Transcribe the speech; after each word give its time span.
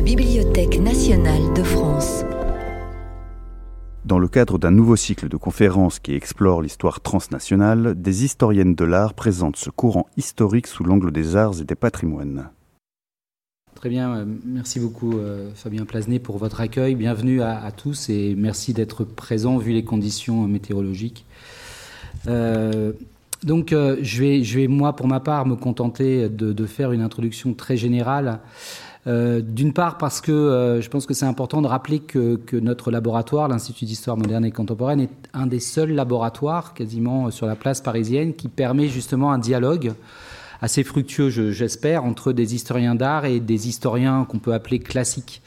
la 0.00 0.06
Bibliothèque 0.06 0.80
nationale 0.80 1.52
de 1.54 1.62
France. 1.62 2.24
Dans 4.06 4.18
le 4.18 4.28
cadre 4.28 4.58
d'un 4.58 4.70
nouveau 4.70 4.96
cycle 4.96 5.28
de 5.28 5.36
conférences 5.36 5.98
qui 5.98 6.14
explore 6.14 6.62
l'histoire 6.62 7.02
transnationale, 7.02 8.00
des 8.00 8.24
historiennes 8.24 8.74
de 8.74 8.84
l'art 8.86 9.12
présentent 9.12 9.58
ce 9.58 9.68
courant 9.68 10.06
historique 10.16 10.68
sous 10.68 10.84
l'angle 10.84 11.12
des 11.12 11.36
arts 11.36 11.60
et 11.60 11.64
des 11.64 11.74
patrimoines. 11.74 12.48
Très 13.74 13.90
bien, 13.90 14.16
euh, 14.16 14.24
merci 14.46 14.80
beaucoup 14.80 15.18
euh, 15.18 15.50
Fabien 15.54 15.84
Plasnet 15.84 16.18
pour 16.18 16.38
votre 16.38 16.62
accueil. 16.62 16.94
Bienvenue 16.94 17.42
à, 17.42 17.70
tous 17.70 18.08
et 18.08 18.34
merci 18.38 18.72
d'être 18.72 19.04
présent 19.04 19.58
vu 19.58 19.72
les 19.72 19.84
conditions 19.84 20.48
météorologiques. 20.48 21.26
Euh, 22.26 22.94
donc 23.42 23.72
je, 23.72 24.20
vais, 24.20 24.44
je 24.44 24.60
vais, 24.60 24.66
moi, 24.66 24.96
pour 24.96 25.08
ma 25.08 25.20
part, 25.20 25.44
me 25.44 25.56
contenter 25.56 26.30
de, 26.30 26.66
faire 26.66 26.92
une 26.92 27.02
introduction 27.02 27.52
très 27.52 27.76
générale. 27.76 28.40
D'une 29.06 29.72
part 29.72 29.96
parce 29.96 30.20
que 30.20 30.78
je 30.82 30.88
pense 30.88 31.06
que 31.06 31.14
c'est 31.14 31.24
important 31.24 31.62
de 31.62 31.66
rappeler 31.66 32.00
que, 32.00 32.38
notre 32.60 32.90
laboratoire, 32.90 33.48
l'Institut 33.48 33.86
d'histoire 33.86 34.16
moderne 34.16 34.44
et 34.44 34.50
contemporaine, 34.50 35.00
est 35.00 35.10
un 35.32 35.46
des 35.46 35.60
seuls 35.60 35.92
laboratoires 35.92 36.74
quasiment 36.74 37.30
sur 37.30 37.46
la 37.46 37.56
place 37.56 37.80
parisienne 37.80 38.34
qui 38.34 38.48
permet 38.48 38.88
justement 38.88 39.32
un 39.32 39.38
dialogue 39.38 39.94
assez 40.60 40.84
fructueux, 40.84 41.30
j'espère, 41.30 42.04
entre 42.04 42.32
des 42.32 42.54
historiens 42.54 42.94
d'art 42.94 43.24
et 43.24 43.40
des 43.40 43.68
historiens 43.68 44.26
qu'on 44.28 44.38
peut 44.38 44.52
appeler 44.52 44.78
classiques. 44.78 45.42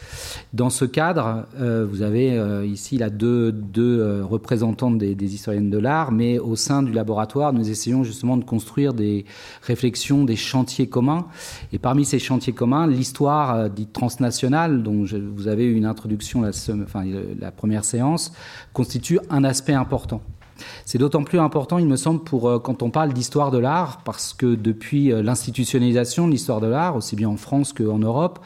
Dans 0.53 0.70
ce 0.70 0.86
cadre, 0.86 1.45
euh, 1.59 1.86
vous 1.89 2.02
avez 2.02 2.38
euh, 2.38 2.66
ici 2.66 2.98
là 2.98 3.09
deux, 3.09 3.52
deux 3.52 3.99
euh, 3.99 4.26
représentantes 4.26 4.98
des, 4.98 5.16
des, 5.16 5.36
historiennes 5.36 5.70
de 5.70 5.77
l'art, 5.77 6.12
mais 6.12 6.39
au 6.39 6.55
sein 6.55 6.84
du 6.84 6.91
laboratoire, 6.91 7.53
nous 7.53 7.70
essayons 7.70 8.03
justement 8.03 8.38
de 8.38 8.44
construire 8.44 8.94
des 8.94 9.26
réflexions, 9.62 10.23
des 10.23 10.36
chantiers 10.36 10.88
communs. 10.88 11.27
Et 11.72 11.80
parmi 11.80 12.05
ces 12.05 12.20
chantiers 12.20 12.53
communs, 12.53 12.88
l'histoire 12.88 13.70
dite 13.70 13.94
transnationale, 13.94 14.83
dont 14.83 15.05
je, 15.05 15.17
vous 15.17 15.48
avez 15.48 15.66
eu 15.66 15.75
une 15.75 15.86
introduction 15.86 16.42
la, 16.42 16.50
enfin, 16.83 17.03
la 17.39 17.52
première 17.52 17.86
séance, 17.86 18.33
constitue 18.73 19.20
un 19.30 19.44
aspect 19.44 19.73
important. 19.73 20.22
C'est 20.86 20.97
d'autant 20.97 21.23
plus 21.23 21.39
important, 21.39 21.78
il 21.78 21.88
me 21.88 21.95
semble, 21.95 22.23
pour 22.23 22.50
euh, 22.50 22.59
quand 22.59 22.83
on 22.83 22.89
parle 22.89 23.14
d'histoire 23.14 23.52
de 23.52 23.58
l'art, 23.58 24.02
parce 24.03 24.33
que 24.33 24.56
depuis 24.56 25.11
euh, 25.11 25.22
l'institutionnalisation 25.23 26.28
de 26.28 26.31
l'histoire 26.31 26.61
de 26.61 26.67
l'art, 26.67 26.95
aussi 26.95 27.16
bien 27.16 27.30
en 27.30 27.38
France 27.38 27.73
qu'en 27.73 28.00
Europe, 28.00 28.39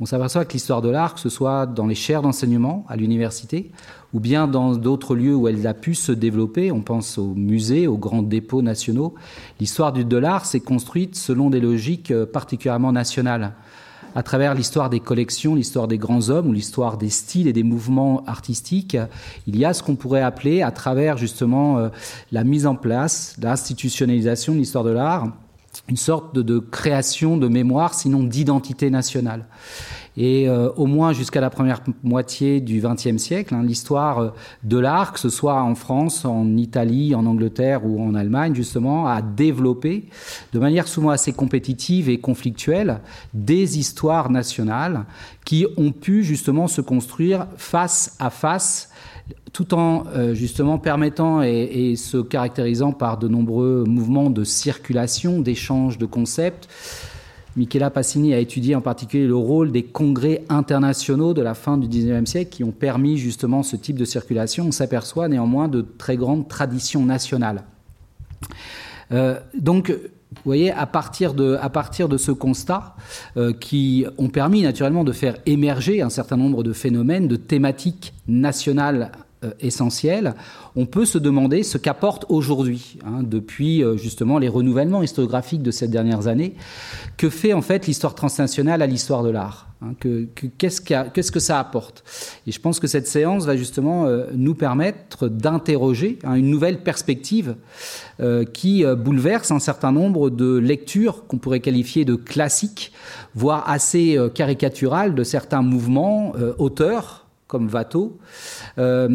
on 0.00 0.06
s'aperçoit 0.06 0.44
que 0.44 0.54
l'histoire 0.54 0.82
de 0.82 0.88
l'art, 0.88 1.14
que 1.14 1.20
ce 1.20 1.28
soit 1.28 1.66
dans 1.66 1.86
les 1.86 1.94
chaires 1.94 2.22
d'enseignement 2.22 2.84
à 2.88 2.96
l'université, 2.96 3.70
ou 4.12 4.20
bien 4.20 4.48
dans 4.48 4.74
d'autres 4.74 5.14
lieux 5.14 5.34
où 5.34 5.46
elle 5.46 5.64
a 5.66 5.74
pu 5.74 5.94
se 5.94 6.12
développer, 6.12 6.72
on 6.72 6.80
pense 6.80 7.18
aux 7.18 7.34
musées, 7.34 7.86
aux 7.86 7.98
grands 7.98 8.22
dépôts 8.22 8.62
nationaux, 8.62 9.14
l'histoire 9.60 9.92
de 9.92 10.16
l'art 10.16 10.44
s'est 10.44 10.60
construite 10.60 11.14
selon 11.14 11.50
des 11.50 11.60
logiques 11.60 12.10
euh, 12.10 12.26
particulièrement 12.26 12.92
nationales 12.92 13.52
à 14.14 14.22
travers 14.22 14.54
l'histoire 14.54 14.90
des 14.90 15.00
collections, 15.00 15.54
l'histoire 15.54 15.88
des 15.88 15.98
grands 15.98 16.28
hommes 16.28 16.48
ou 16.48 16.52
l'histoire 16.52 16.98
des 16.98 17.10
styles 17.10 17.48
et 17.48 17.52
des 17.52 17.62
mouvements 17.62 18.24
artistiques, 18.26 18.96
il 19.46 19.56
y 19.58 19.64
a 19.64 19.74
ce 19.74 19.82
qu'on 19.82 19.96
pourrait 19.96 20.22
appeler, 20.22 20.62
à 20.62 20.70
travers 20.70 21.16
justement 21.16 21.78
euh, 21.78 21.88
la 22.30 22.44
mise 22.44 22.66
en 22.66 22.74
place, 22.74 23.36
l'institutionnalisation 23.40 24.52
de 24.54 24.58
l'histoire 24.58 24.84
de 24.84 24.90
l'art, 24.90 25.28
une 25.88 25.96
sorte 25.96 26.34
de, 26.34 26.42
de, 26.42 26.58
création 26.58 27.36
de 27.36 27.48
mémoire, 27.48 27.94
sinon 27.94 28.22
d'identité 28.22 28.90
nationale. 28.90 29.46
Et 30.16 30.48
euh, 30.48 30.70
au 30.76 30.86
moins 30.86 31.12
jusqu'à 31.12 31.40
la 31.40 31.48
première 31.48 31.80
moitié 32.02 32.60
du 32.60 32.82
XXe 32.82 33.16
siècle, 33.16 33.54
hein, 33.54 33.62
l'histoire 33.62 34.18
euh, 34.18 34.30
de 34.62 34.78
l'art, 34.78 35.12
que 35.12 35.18
ce 35.18 35.30
soit 35.30 35.62
en 35.62 35.74
France, 35.74 36.24
en 36.24 36.56
Italie, 36.56 37.14
en 37.14 37.24
Angleterre 37.24 37.86
ou 37.86 38.02
en 38.02 38.14
Allemagne, 38.14 38.54
justement, 38.54 39.06
a 39.06 39.22
développé, 39.22 40.08
de 40.52 40.58
manière 40.58 40.86
souvent 40.86 41.10
assez 41.10 41.32
compétitive 41.32 42.10
et 42.10 42.18
conflictuelle, 42.18 43.00
des 43.32 43.78
histoires 43.78 44.30
nationales 44.30 45.04
qui 45.46 45.66
ont 45.78 45.92
pu 45.92 46.24
justement 46.24 46.68
se 46.68 46.80
construire 46.80 47.46
face 47.56 48.16
à 48.18 48.30
face 48.30 48.90
tout 49.52 49.74
en 49.74 50.04
euh, 50.08 50.34
justement 50.34 50.78
permettant 50.78 51.42
et, 51.42 51.90
et, 51.90 51.96
se 51.96 52.18
caractérisant 52.18 52.92
par 52.92 53.18
de 53.18 53.28
nombreux 53.28 53.84
mouvements 53.86 54.30
de 54.30 54.44
circulation, 54.44 55.40
d'échange 55.40 55.98
de 55.98 56.06
concepts, 56.06 56.68
Michela 57.56 57.90
Passini 57.90 58.32
a 58.32 58.38
étudié 58.38 58.74
en 58.74 58.80
particulier 58.80 59.26
le 59.26 59.36
rôle 59.36 59.72
des 59.72 59.82
congrès 59.82 60.42
internationaux 60.48 61.34
de 61.34 61.42
la 61.42 61.54
fin 61.54 61.76
du 61.76 61.86
XIXe 61.86 62.28
siècle 62.28 62.50
qui 62.50 62.64
ont 62.64 62.70
permis 62.70 63.18
justement 63.18 63.62
ce 63.62 63.76
type 63.76 63.96
de 63.96 64.04
circulation. 64.06 64.66
On 64.68 64.72
s'aperçoit 64.72 65.28
néanmoins 65.28 65.68
de 65.68 65.84
très 65.98 66.16
grandes 66.16 66.48
traditions 66.48 67.04
nationales. 67.04 67.64
Euh, 69.12 69.38
donc, 69.58 69.90
vous 69.90 70.40
voyez, 70.46 70.72
à 70.72 70.86
partir 70.86 71.34
de, 71.34 71.58
à 71.60 71.68
partir 71.68 72.08
de 72.08 72.16
ce 72.16 72.32
constat, 72.32 72.96
euh, 73.36 73.52
qui 73.52 74.06
ont 74.16 74.28
permis 74.28 74.62
naturellement 74.62 75.04
de 75.04 75.12
faire 75.12 75.36
émerger 75.44 76.00
un 76.00 76.08
certain 76.08 76.38
nombre 76.38 76.62
de 76.62 76.72
phénomènes, 76.72 77.28
de 77.28 77.36
thématiques 77.36 78.14
nationales 78.26 79.12
euh, 79.44 79.50
essentielles, 79.60 80.34
on 80.76 80.86
peut 80.86 81.04
se 81.04 81.18
demander 81.18 81.62
ce 81.62 81.76
qu'apporte 81.76 82.26
aujourd'hui, 82.28 82.98
hein, 83.04 83.22
depuis 83.22 83.82
euh, 83.82 83.96
justement 83.96 84.38
les 84.38 84.48
renouvellements 84.48 85.02
historiographiques 85.02 85.62
de 85.62 85.70
ces 85.70 85.88
dernières 85.88 86.28
années, 86.28 86.54
que 87.16 87.28
fait 87.28 87.52
en 87.52 87.62
fait 87.62 87.86
l'histoire 87.86 88.14
transnationale 88.14 88.82
à 88.82 88.86
l'histoire 88.86 89.22
de 89.22 89.30
l'art 89.30 89.68
hein, 89.82 89.94
Qu'est-ce 90.58 91.32
que 91.32 91.40
ça 91.40 91.58
apporte? 91.58 92.04
Et 92.46 92.52
je 92.52 92.60
pense 92.60 92.78
que 92.78 92.86
cette 92.86 93.08
séance 93.08 93.44
va 93.44 93.56
justement 93.56 94.06
euh, 94.06 94.26
nous 94.34 94.54
permettre 94.54 95.28
d'interroger 95.28 96.18
hein, 96.24 96.34
une 96.34 96.50
nouvelle 96.50 96.82
perspective 96.82 97.56
qui 98.52 98.84
bouleverse 98.84 99.50
un 99.50 99.58
certain 99.58 99.90
nombre 99.90 100.30
de 100.30 100.56
lectures 100.56 101.26
qu'on 101.26 101.38
pourrait 101.38 101.58
qualifier 101.58 102.04
de 102.04 102.14
classiques, 102.14 102.92
voire 103.34 103.68
assez 103.68 104.16
caricaturales 104.32 105.16
de 105.16 105.24
certains 105.24 105.62
mouvements, 105.62 106.32
auteurs, 106.58 107.21
comme 107.52 107.68
Watteau, 107.68 108.16
euh, 108.78 109.08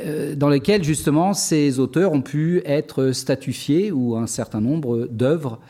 euh, 0.00 0.34
dans 0.34 0.48
lesquels 0.48 0.82
justement 0.82 1.34
ces 1.34 1.78
auteurs 1.78 2.14
ont 2.14 2.22
pu 2.22 2.62
être 2.64 3.12
statufiés 3.12 3.92
ou 3.92 4.16
un 4.16 4.26
certain 4.26 4.62
nombre 4.62 5.06
d'œuvres 5.10 5.60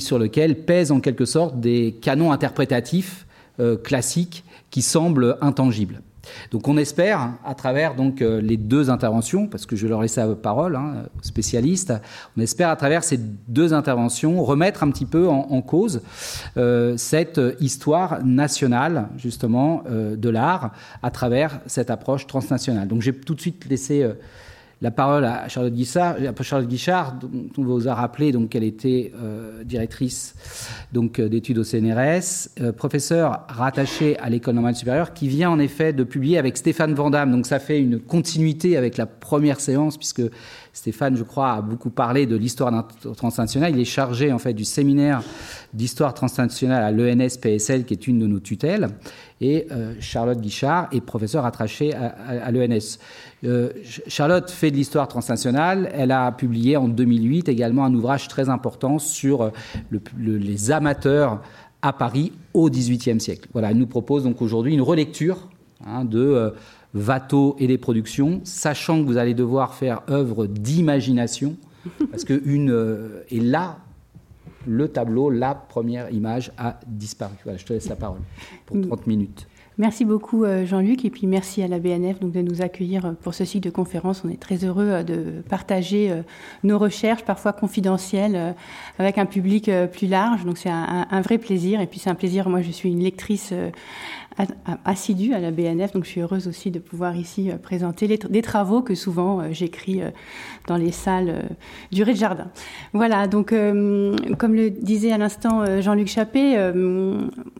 sur 0.00 0.18
lesquelles 0.18 0.64
pèsent 0.64 0.92
en 0.92 1.00
quelque 1.00 1.24
sorte 1.24 1.60
des 1.60 1.94
canons 2.00 2.32
interprétatifs 2.32 3.26
euh, 3.60 3.76
classiques 3.76 4.44
qui 4.70 4.82
semblent 4.82 5.36
intangibles. 5.40 6.00
Donc 6.50 6.68
on 6.68 6.76
espère, 6.76 7.30
à 7.44 7.54
travers 7.54 7.94
donc 7.94 8.22
euh, 8.22 8.40
les 8.40 8.56
deux 8.56 8.90
interventions, 8.90 9.46
parce 9.46 9.66
que 9.66 9.76
je 9.76 9.86
leur 9.86 10.02
laisser 10.02 10.20
la 10.20 10.34
parole, 10.34 10.76
hein, 10.76 11.04
spécialistes, 11.22 11.92
on 12.36 12.40
espère 12.40 12.68
à 12.68 12.76
travers 12.76 13.04
ces 13.04 13.18
deux 13.48 13.72
interventions 13.72 14.42
remettre 14.42 14.82
un 14.82 14.90
petit 14.90 15.06
peu 15.06 15.28
en, 15.28 15.62
cause 15.62 16.02
euh, 16.56 16.96
cette 16.96 17.40
histoire 17.60 18.24
nationale 18.24 19.08
justement 19.16 19.82
euh, 19.88 20.16
de 20.16 20.28
l'art 20.28 20.72
à 21.02 21.10
travers 21.10 21.60
cette 21.66 21.90
approche 21.90 22.26
transnationale. 22.26 22.88
Donc 22.88 23.02
j'ai 23.02 23.12
tout 23.12 23.34
de 23.34 23.40
suite 23.40 23.64
laissé 23.68 24.06
la 24.82 24.90
parole 24.90 25.24
à 25.24 25.48
Charlotte 25.48 25.72
Guichard, 25.72 26.16
Charlotte 26.42 26.68
Guichard 26.68 27.14
dont 27.14 27.48
on 27.58 27.62
vous 27.62 27.88
a 27.88 27.94
rappelé 27.94 28.32
donc 28.32 28.50
qu'elle 28.50 28.64
était 28.64 29.12
euh, 29.16 29.64
directrice 29.64 30.34
euh, 30.94 31.28
d'études 31.28 31.58
au 31.58 31.64
CNRS, 31.64 32.50
euh, 32.60 32.72
professeure 32.72 33.44
rattachée 33.48 34.18
à 34.18 34.28
l'école 34.28 34.54
normale 34.54 34.74
supérieure, 34.74 35.14
qui 35.14 35.28
vient 35.28 35.50
en 35.50 35.58
effet 35.58 35.92
de 35.92 36.04
publier 36.04 36.38
avec 36.38 36.56
Stéphane 36.56 36.94
Vandamme. 36.94 37.30
Donc 37.30 37.46
ça 37.46 37.58
fait 37.58 37.80
une 37.80 37.98
continuité 37.98 38.76
avec 38.76 38.96
la 38.96 39.06
première 39.06 39.60
séance 39.60 39.96
puisque 39.96 40.22
Stéphane, 40.74 41.16
je 41.16 41.22
crois, 41.22 41.52
a 41.52 41.62
beaucoup 41.62 41.88
parlé 41.88 42.26
de 42.26 42.36
l'histoire 42.36 42.86
transnationale. 43.16 43.72
Il 43.74 43.80
est 43.80 43.86
chargé 43.86 44.30
en 44.32 44.38
fait 44.38 44.52
du 44.52 44.64
séminaire 44.64 45.22
d'histoire 45.72 46.12
transnationale 46.12 46.82
à 46.82 46.90
l'ENS 46.90 47.38
PSL, 47.40 47.84
qui 47.84 47.94
est 47.94 48.06
une 48.06 48.18
de 48.18 48.26
nos 48.26 48.40
tutelles. 48.40 48.88
Et 49.40 49.66
Charlotte 50.00 50.40
Guichard 50.40 50.88
est 50.92 51.00
professeure 51.00 51.46
attachée 51.46 51.94
à, 51.94 52.50
l'ENS. 52.50 52.98
Euh, 53.44 53.70
Charlotte 54.06 54.50
fait 54.50 54.70
de 54.70 54.76
l'histoire 54.76 55.08
transnationale. 55.08 55.90
Elle 55.92 56.12
a 56.12 56.32
publié 56.32 56.76
en 56.76 56.88
2008 56.88 57.48
également 57.48 57.84
un 57.84 57.94
ouvrage 57.94 58.28
très 58.28 58.48
important 58.48 58.98
sur 58.98 59.42
euh, 59.42 59.50
les 60.18 60.70
amateurs 60.70 61.42
à 61.82 61.92
Paris 61.92 62.32
au 62.54 62.70
XVIIIe 62.70 63.20
siècle. 63.20 63.48
Voilà, 63.52 63.70
elle 63.70 63.78
nous 63.78 63.86
propose 63.86 64.24
donc 64.24 64.40
aujourd'hui 64.40 64.72
une 64.72 64.80
relecture 64.80 65.48
hein, 65.84 66.04
de 66.04 66.18
euh, 66.18 66.50
Watteau 66.94 67.56
et 67.58 67.66
des 67.66 67.78
productions, 67.78 68.40
sachant 68.44 69.02
que 69.02 69.06
vous 69.06 69.16
allez 69.16 69.34
devoir 69.34 69.74
faire 69.74 70.02
œuvre 70.08 70.46
d'imagination, 70.46 71.56
parce 72.10 72.24
que 72.24 72.40
une 72.44 73.24
est 73.30 73.40
là 73.40 73.78
le 74.66 74.88
tableau, 74.88 75.30
la 75.30 75.54
première 75.54 76.10
image 76.10 76.52
a 76.58 76.80
disparu. 76.86 77.34
Voilà, 77.44 77.58
je 77.58 77.64
te 77.64 77.72
laisse 77.72 77.88
la 77.88 77.96
parole 77.96 78.20
pour 78.66 78.80
30 78.80 79.06
minutes. 79.06 79.46
Merci 79.76 80.04
beaucoup 80.04 80.44
euh, 80.44 80.64
Jean-Luc 80.64 81.04
et 81.04 81.10
puis 81.10 81.26
merci 81.26 81.60
à 81.60 81.66
la 81.66 81.80
BNF 81.80 82.20
donc, 82.20 82.30
de 82.30 82.40
nous 82.40 82.62
accueillir 82.62 83.06
euh, 83.06 83.12
pour 83.12 83.34
ce 83.34 83.44
cycle 83.44 83.68
de 83.68 83.74
conférence. 83.74 84.22
On 84.24 84.28
est 84.28 84.40
très 84.40 84.64
heureux 84.64 84.86
euh, 84.86 85.02
de 85.02 85.42
partager 85.48 86.14
nos 86.62 86.78
recherches, 86.78 87.24
parfois 87.24 87.52
confidentielles, 87.52 88.54
avec 89.00 89.18
un 89.18 89.26
public 89.26 89.68
plus 89.92 90.06
large. 90.06 90.44
Donc 90.44 90.58
c'est 90.58 90.70
un, 90.70 91.06
un, 91.10 91.20
vrai 91.22 91.38
plaisir 91.38 91.80
et 91.80 91.88
puis 91.88 91.98
c'est 91.98 92.08
un 92.10 92.14
plaisir. 92.14 92.48
Moi 92.48 92.62
je 92.62 92.70
suis 92.70 92.88
une 92.88 93.02
lectrice 93.02 93.52
assidue 94.84 95.32
à 95.32 95.38
la 95.38 95.50
BNF, 95.50 95.92
donc 95.92 96.04
je 96.04 96.10
suis 96.10 96.20
heureuse 96.20 96.48
aussi 96.48 96.70
de 96.70 96.78
pouvoir 96.80 97.16
ici 97.16 97.50
euh, 97.50 97.56
présenter 97.56 98.08
des 98.08 98.42
travaux 98.42 98.82
que 98.82 98.94
souvent 98.94 99.40
euh, 99.40 99.44
j'écris 99.52 100.02
euh, 100.02 100.10
dans 100.66 100.76
les 100.76 100.90
salles 100.90 101.44
du 101.92 102.02
rez-de-jardin. 102.02 102.48
Voilà, 102.94 103.26
donc 103.28 103.50
comme 103.50 104.54
le 104.54 104.70
disait 104.70 105.12
à 105.12 105.18
l'instant 105.18 105.80
Jean-Luc 105.82 106.08
Chappé, 106.08 106.56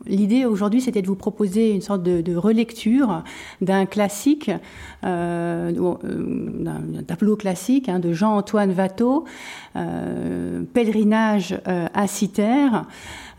l'idée 0.07 0.45
aujourd'hui 0.45 0.81
c'était 0.81 1.03
de 1.03 1.07
vous 1.07 1.15
proposer 1.15 1.71
une 1.71 1.81
sorte 1.81 2.01
de, 2.01 2.21
de 2.21 2.35
relecture 2.35 3.23
d'un 3.61 3.85
classique, 3.85 4.49
d'un 5.03 5.73
tableau 7.05 7.35
classique 7.35 7.89
hein, 7.89 7.99
de 7.99 8.11
Jean-Antoine 8.11 8.73
Watteau, 8.75 9.25
Pèlerinage 10.73 11.59
à 11.65 12.07
Citerre 12.07 12.87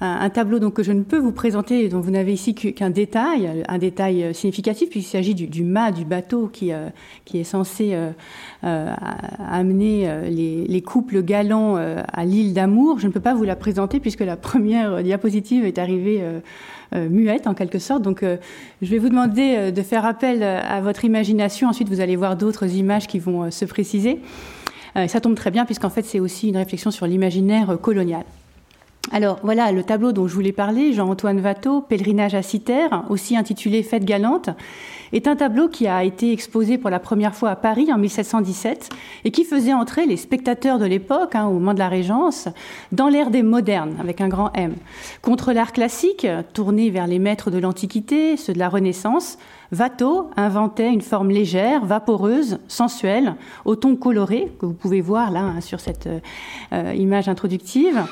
un, 0.01 0.29
tableau 0.29 0.59
donc, 0.59 0.75
que 0.75 0.83
je 0.83 0.93
ne 0.93 1.03
peux 1.03 1.17
vous 1.19 1.33
présenter 1.33 1.89
dont 1.89 2.01
vous 2.01 2.11
n'avez 2.11 2.35
ici 2.35 2.55
qu'un 2.55 2.91
détail, 2.91 3.65
un 3.67 3.79
détail 3.79 4.25
euh, 4.25 4.33
significatif, 4.35 4.91
puisqu'il 4.91 5.11
s'agit 5.11 5.35
du, 5.35 5.65
mât 5.65 5.91
du 5.91 6.05
bateau 6.05 6.49
qui, 6.49 6.73
euh, 6.73 6.89
qui 7.25 7.39
est 7.39 7.45
censé 7.45 7.95
euh, 7.95 8.95
amener 9.39 10.11
les, 10.29 10.83
couples 10.83 11.23
galants 11.23 11.77
à 11.77 12.25
l'île 12.25 12.53
d'Amour. 12.53 12.99
Je 13.01 13.07
ne 13.07 13.13
peux 13.13 13.21
pas 13.21 13.35
vous 13.35 13.45
la 13.45 13.57
présenter 13.57 13.99
puisque 13.99 14.21
la 14.21 14.37
première 14.37 15.03
diapositive 15.03 15.65
est 15.65 15.79
arrivée. 15.79 16.23
muette 16.95 17.47
en 17.47 17.55
quelque 17.55 17.79
sorte. 17.79 18.03
Donc 18.03 18.23
je 18.23 18.91
vais 18.91 18.99
vous 18.99 19.09
demander 19.09 19.73
de 19.73 19.83
faire 19.83 20.05
appel 20.05 20.43
à 20.43 20.81
votre 20.81 21.05
imagination. 21.05 21.69
Ensuite, 21.69 21.89
vous 21.89 22.01
allez 22.01 22.17
voir 22.17 22.37
d'autres 22.37 22.67
images 22.75 23.07
qui 23.07 23.19
vont 23.19 23.51
se 23.51 23.65
préciser. 23.65 24.21
ça 24.95 25.21
tombe 25.21 25.35
très 25.35 25.51
bien 25.51 25.65
puisqu'en 25.65 25.91
fait, 25.91 26.05
c'est 26.05 26.21
aussi 26.21 26.49
une 26.49 26.57
réflexion 26.57 26.91
sur 26.91 27.07
l'imaginaire 27.07 27.79
colonial. 27.81 28.25
Alors 29.12 29.38
voilà 29.44 29.70
le 29.70 29.85
tableau 29.85 30.11
dont 30.12 30.26
je 30.26 30.35
voulais 30.35 30.53
parler, 30.53 30.93
Jean-Antoine 30.93 31.41
Watteau, 31.41 31.81
Pèlerinage 31.81 32.35
à 32.35 32.43
Citerre, 32.43 33.05
aussi 33.08 33.37
intitulé 33.37 33.85
Fête 33.85 34.05
galante, 34.05 34.50
est 35.12 35.29
un 35.29 35.37
tableau 35.37 35.69
qui 35.69 35.87
a 35.87 36.03
été 36.03 36.32
exposé 36.32 36.76
pour 36.76 36.91
la 36.91 36.99
première 36.99 37.35
fois 37.35 37.50
à 37.50 37.56
Paris 37.56 37.93
en 37.93 37.99
1717 37.99 38.88
et 39.25 39.31
qui 39.31 39.44
faisait 39.44 39.73
entrer 39.73 40.06
les 40.06 40.17
spectateurs 40.17 40.81
de 40.81 40.87
l'époque, 40.87 41.37
hein, 41.37 41.47
au 41.47 41.53
moment 41.53 41.73
de 41.73 41.79
la 41.79 41.88
Régence, 41.88 42.49
dans 42.91 43.08
l'ère 43.08 43.31
des 43.31 43.44
modernes, 43.44 43.94
avec 44.00 44.20
un 44.20 44.29
grand 44.29 44.50
M. 44.55 44.75
Contre 45.23 45.52
l'art 45.52 45.73
classique, 45.73 46.26
tourné 46.52 46.91
vers 46.91 47.06
les 47.06 47.20
maîtres 47.20 47.52
de 47.52 47.59
l'Antiquité, 47.59 48.37
ceux 48.37 48.55
de 48.55 48.59
la 48.59 48.69
Renaissance, 48.69 49.38
Watteau 49.76 50.31
inventait 50.37 50.93
une 50.93 51.00
forme 51.00 51.31
légère, 51.31 51.85
vaporeuse, 51.85 52.59
sensuelle, 52.67 53.37
au 53.64 53.76
ton 53.76 53.94
coloré, 53.94 54.52
que 54.59 54.67
vous 54.67 54.73
pouvez 54.73 55.00
voir 55.00 55.31
là 55.31 55.41
hein, 55.41 55.61
sur 55.61 55.79
cette 55.79 56.09
euh, 56.73 56.94
image 56.94 57.29
introductive 57.29 58.05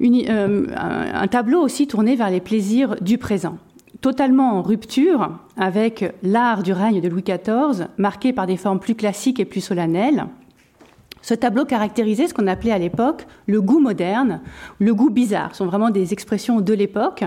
euh, 0.00 0.66
un 0.74 1.26
tableau 1.28 1.60
aussi 1.60 1.86
tourné 1.86 2.16
vers 2.16 2.30
les 2.30 2.40
plaisirs 2.40 2.96
du 3.00 3.18
présent 3.18 3.58
totalement 4.00 4.52
en 4.52 4.62
rupture 4.62 5.38
avec 5.56 6.14
l'art 6.22 6.62
du 6.62 6.72
règne 6.72 7.00
de 7.00 7.08
Louis 7.08 7.22
XIV, 7.22 7.88
marqué 7.96 8.32
par 8.32 8.46
des 8.46 8.56
formes 8.56 8.78
plus 8.78 8.94
classiques 8.94 9.40
et 9.40 9.44
plus 9.44 9.60
solennelles. 9.60 10.26
Ce 11.20 11.34
tableau 11.34 11.64
caractérisait 11.64 12.28
ce 12.28 12.34
qu'on 12.34 12.46
appelait 12.46 12.72
à 12.72 12.78
l'époque 12.78 13.26
le 13.46 13.60
goût 13.60 13.80
moderne, 13.80 14.40
le 14.78 14.94
goût 14.94 15.10
bizarre. 15.10 15.50
Ce 15.52 15.58
sont 15.58 15.66
vraiment 15.66 15.90
des 15.90 16.12
expressions 16.12 16.60
de 16.60 16.72
l'époque 16.72 17.24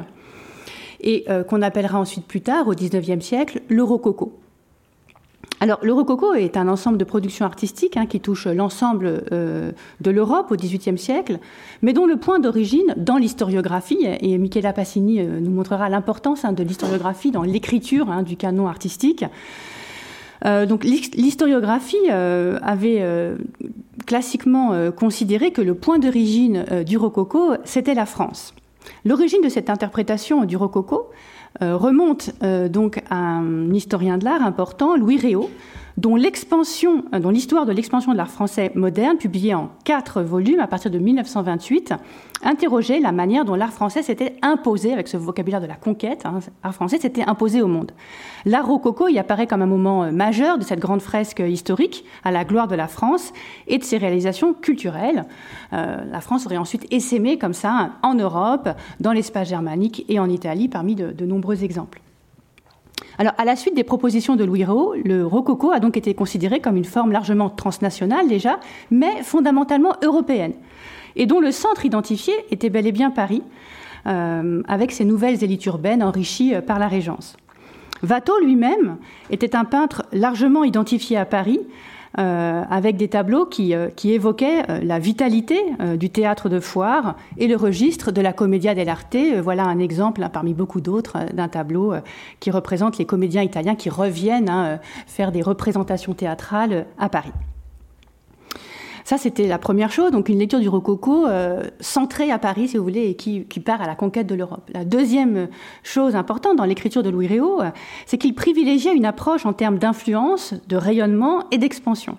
et 1.02 1.26
euh, 1.30 1.44
qu'on 1.44 1.62
appellera 1.62 2.00
ensuite 2.00 2.26
plus 2.26 2.42
tard, 2.42 2.68
au 2.68 2.74
XIXe 2.74 3.24
siècle, 3.24 3.62
le 3.68 3.84
rococo. 3.84 4.41
Alors, 5.62 5.78
le 5.84 5.94
rococo 5.94 6.34
est 6.34 6.58
un 6.58 6.68
ensemble 6.68 6.98
de 6.98 7.04
productions 7.04 7.46
artistiques 7.46 7.96
hein, 7.96 8.08
qui 8.08 8.20
touche 8.20 8.48
l'ensemble 8.48 9.24
euh, 9.32 9.72
de 10.02 10.10
l'Europe 10.10 10.50
au 10.50 10.56
XVIIIe 10.56 10.98
siècle, 10.98 11.38
mais 11.84 11.94
dont 11.94 12.08
le 12.08 12.18
point 12.18 12.40
d'origine 12.40 12.96
dans 12.98 13.18
l'historiographie, 13.18 14.08
et 14.22 14.40
Michela 14.40 14.74
Passini 14.74 15.20
euh, 15.20 15.40
nous 15.40 15.52
montrera 15.52 15.88
l'importance 15.88 16.46
hein, 16.46 16.54
de 16.54 16.64
l'historiographie 16.64 17.30
dans 17.30 17.44
l'écriture 17.44 18.10
hein, 18.10 18.24
du 18.24 18.38
canon 18.38 18.68
artistique. 18.68 19.24
Euh, 20.46 20.66
donc 20.66 20.84
l'historiographie 20.84 22.10
avait 22.10 23.06
classiquement 24.08 24.92
considéré 24.92 25.52
que 25.52 25.62
le 25.62 25.76
point 25.76 26.00
d'origine 26.00 26.66
du 26.88 26.98
rococo, 26.98 27.54
c'était 27.66 27.94
la 27.94 28.08
France. 28.08 28.56
L'origine 29.06 29.42
de 29.44 29.50
cette 29.50 29.70
interprétation 29.70 30.44
du 30.44 30.58
rococo 30.58 31.12
remonte 31.60 32.32
euh, 32.44 32.70
donc 32.70 33.04
à 33.10 33.18
un 33.18 33.74
historien 33.74 34.18
de 34.18 34.26
l'art 34.26 34.42
important, 34.42 34.96
Louis 34.96 35.18
Réau, 35.18 35.50
dont 36.02 36.16
l'expansion, 36.16 37.06
euh, 37.14 37.20
dont 37.20 37.30
l'histoire 37.30 37.68
de 37.68 37.72
l'expansion 37.72 38.12
de 38.12 38.18
l'art 38.18 38.32
français 38.32 38.72
moderne, 38.74 39.18
publiée 39.18 39.54
en 39.54 39.70
quatre 39.86 40.24
volumes 40.24 40.60
à 40.60 40.66
partir 40.66 40.90
de 40.90 40.98
1928, 40.98 41.94
interrogeait 42.42 43.00
la 43.00 43.12
manière 43.12 43.46
dont 43.46 43.54
l'art 43.54 43.72
français 43.72 44.02
s'était 44.02 44.36
imposé, 44.42 44.94
avec 44.94 45.08
ce 45.08 45.16
vocabulaire 45.16 45.62
de 45.62 45.68
la 45.68 45.76
conquête, 45.76 46.26
hein, 46.26 46.40
l'art 46.64 46.74
français 46.74 46.98
s'était 46.98 47.24
imposé 47.28 47.62
au 47.62 47.68
monde. 47.68 47.92
L'art 48.46 48.66
rococo 48.66 49.10
y 49.10 49.20
apparaît 49.20 49.46
comme 49.46 49.62
un 49.62 49.68
moment 49.68 50.04
euh, 50.04 50.12
majeur 50.12 50.58
de 50.58 50.64
cette 50.64 50.80
grande 50.80 51.04
fresque 51.04 51.44
historique 51.46 52.04
à 52.24 52.32
la 52.32 52.46
gloire 52.46 52.68
de 52.68 52.76
la 52.76 52.88
France 52.88 53.32
et 53.68 53.78
de 53.78 53.84
ses 53.84 54.00
réalisations 54.00 54.56
culturelles. 54.56 55.26
Euh, 55.74 56.04
la 56.04 56.22
France 56.22 56.48
aurait 56.48 56.58
ensuite 56.58 56.88
essaimé 56.90 57.38
comme 57.38 57.54
ça 57.54 57.92
en 58.02 58.16
Europe, 58.16 58.70
dans 59.00 59.12
l'espace 59.12 59.50
germanique 59.50 60.06
et 60.10 60.20
en 60.20 60.30
Italie, 60.30 60.68
parmi 60.68 60.96
de 60.96 61.26
nombreux 61.26 61.64
exemples. 61.64 62.02
Alors, 63.18 63.34
à 63.38 63.46
la 63.46 63.56
suite 63.56 63.76
des 63.76 63.84
propositions 63.84 64.36
de 64.36 64.44
Louis 64.44 64.64
Réau, 64.64 64.94
le 65.04 65.26
rococo 65.26 65.72
a 65.72 65.80
donc 65.80 65.98
été 65.98 66.14
considéré 66.14 66.60
comme 66.60 66.78
une 66.78 66.86
forme 66.86 67.12
largement 67.12 67.50
transnationale 67.50 68.28
déjà, 68.28 68.60
mais 68.90 69.24
fondamentalement 69.24 69.94
européenne, 70.04 70.54
et 71.16 71.26
dont 71.26 71.40
le 71.40 71.52
centre 71.52 71.86
identifié 71.86 72.34
était 72.52 72.70
bel 72.70 72.88
et 72.88 72.92
bien 72.92 73.12
Paris, 73.12 73.44
euh, 74.08 74.64
avec 74.68 74.92
ses 74.92 75.06
nouvelles 75.06 75.44
élites 75.44 75.66
urbaines 75.66 76.02
enrichies 76.02 76.56
euh, 76.56 76.62
par 76.62 76.80
la 76.80 76.88
Régence. 76.88 77.38
Watteau 78.08 78.40
lui-même 78.44 78.98
était 79.30 79.56
un 79.56 79.66
peintre 79.66 80.04
largement 80.12 80.64
identifié 80.64 81.18
à 81.18 81.26
Paris, 81.26 81.60
avec 82.16 82.98
des 82.98 83.08
tableaux 83.08 83.46
qui, 83.46 83.74
euh, 83.74 83.90
qui 83.96 84.12
évoquaient 84.12 84.70
euh, 84.70 84.80
la 84.84 85.00
vitalité 85.00 85.60
du 85.98 86.10
théâtre 86.10 86.50
de 86.50 86.60
foire 86.60 87.16
et 87.38 87.48
le 87.48 87.56
registre 87.56 88.12
de 88.12 88.22
la 88.22 88.34
commedia 88.34 88.76
dell'arte. 88.76 89.16
voilà 89.42 89.66
un 89.66 89.80
exemple 89.80 90.24
hein, 90.24 90.30
parmi 90.30 90.54
beaucoup 90.54 90.82
d'autres 90.82 91.18
d'un 91.34 91.48
tableau 91.48 91.94
qui 92.40 92.52
représente 92.52 92.98
les 92.98 93.06
comédiens 93.06 93.42
italiens 93.42 93.76
qui 93.76 93.90
reviennent 93.90 94.50
hein, 94.50 94.80
faire 95.08 95.32
des 95.32 95.42
représentations 95.42 96.14
théâtrales 96.14 96.86
à 96.98 97.10
Paris. 97.10 97.32
Ça, 99.12 99.18
c'était 99.18 99.46
la 99.46 99.58
première 99.58 99.92
chose, 99.92 100.10
donc 100.12 100.30
une 100.30 100.40
lecture 100.40 100.62
du 100.62 100.70
rococo 100.70 101.28
euh, 101.28 101.64
centrée 101.82 102.32
à 102.32 102.40
Paris, 102.40 102.70
si 102.70 102.78
vous 102.78 102.84
voulez, 102.84 103.10
et 103.10 103.16
qui, 103.16 103.42
part 103.60 103.82
à 103.82 103.86
la 103.86 103.94
conquête 103.94 104.26
de 104.26 104.36
l'Europe. 104.36 104.72
La 104.74 104.86
deuxième 104.86 105.50
chose 105.84 106.16
importante 106.16 106.56
dans 106.56 106.64
l'écriture 106.64 107.04
de 107.04 107.10
Louis 107.10 107.28
Réau, 107.28 107.62
euh, 107.62 107.72
c'est 108.06 108.18
qu'il 108.18 108.34
privilégiait 108.34 108.96
une 108.96 109.04
approche 109.04 109.46
en 109.46 109.52
termes 109.52 109.80
d'influence, 109.80 110.54
de 110.70 110.78
rayonnement 110.78 111.44
et 111.52 111.58
d'expansion. 111.58 112.18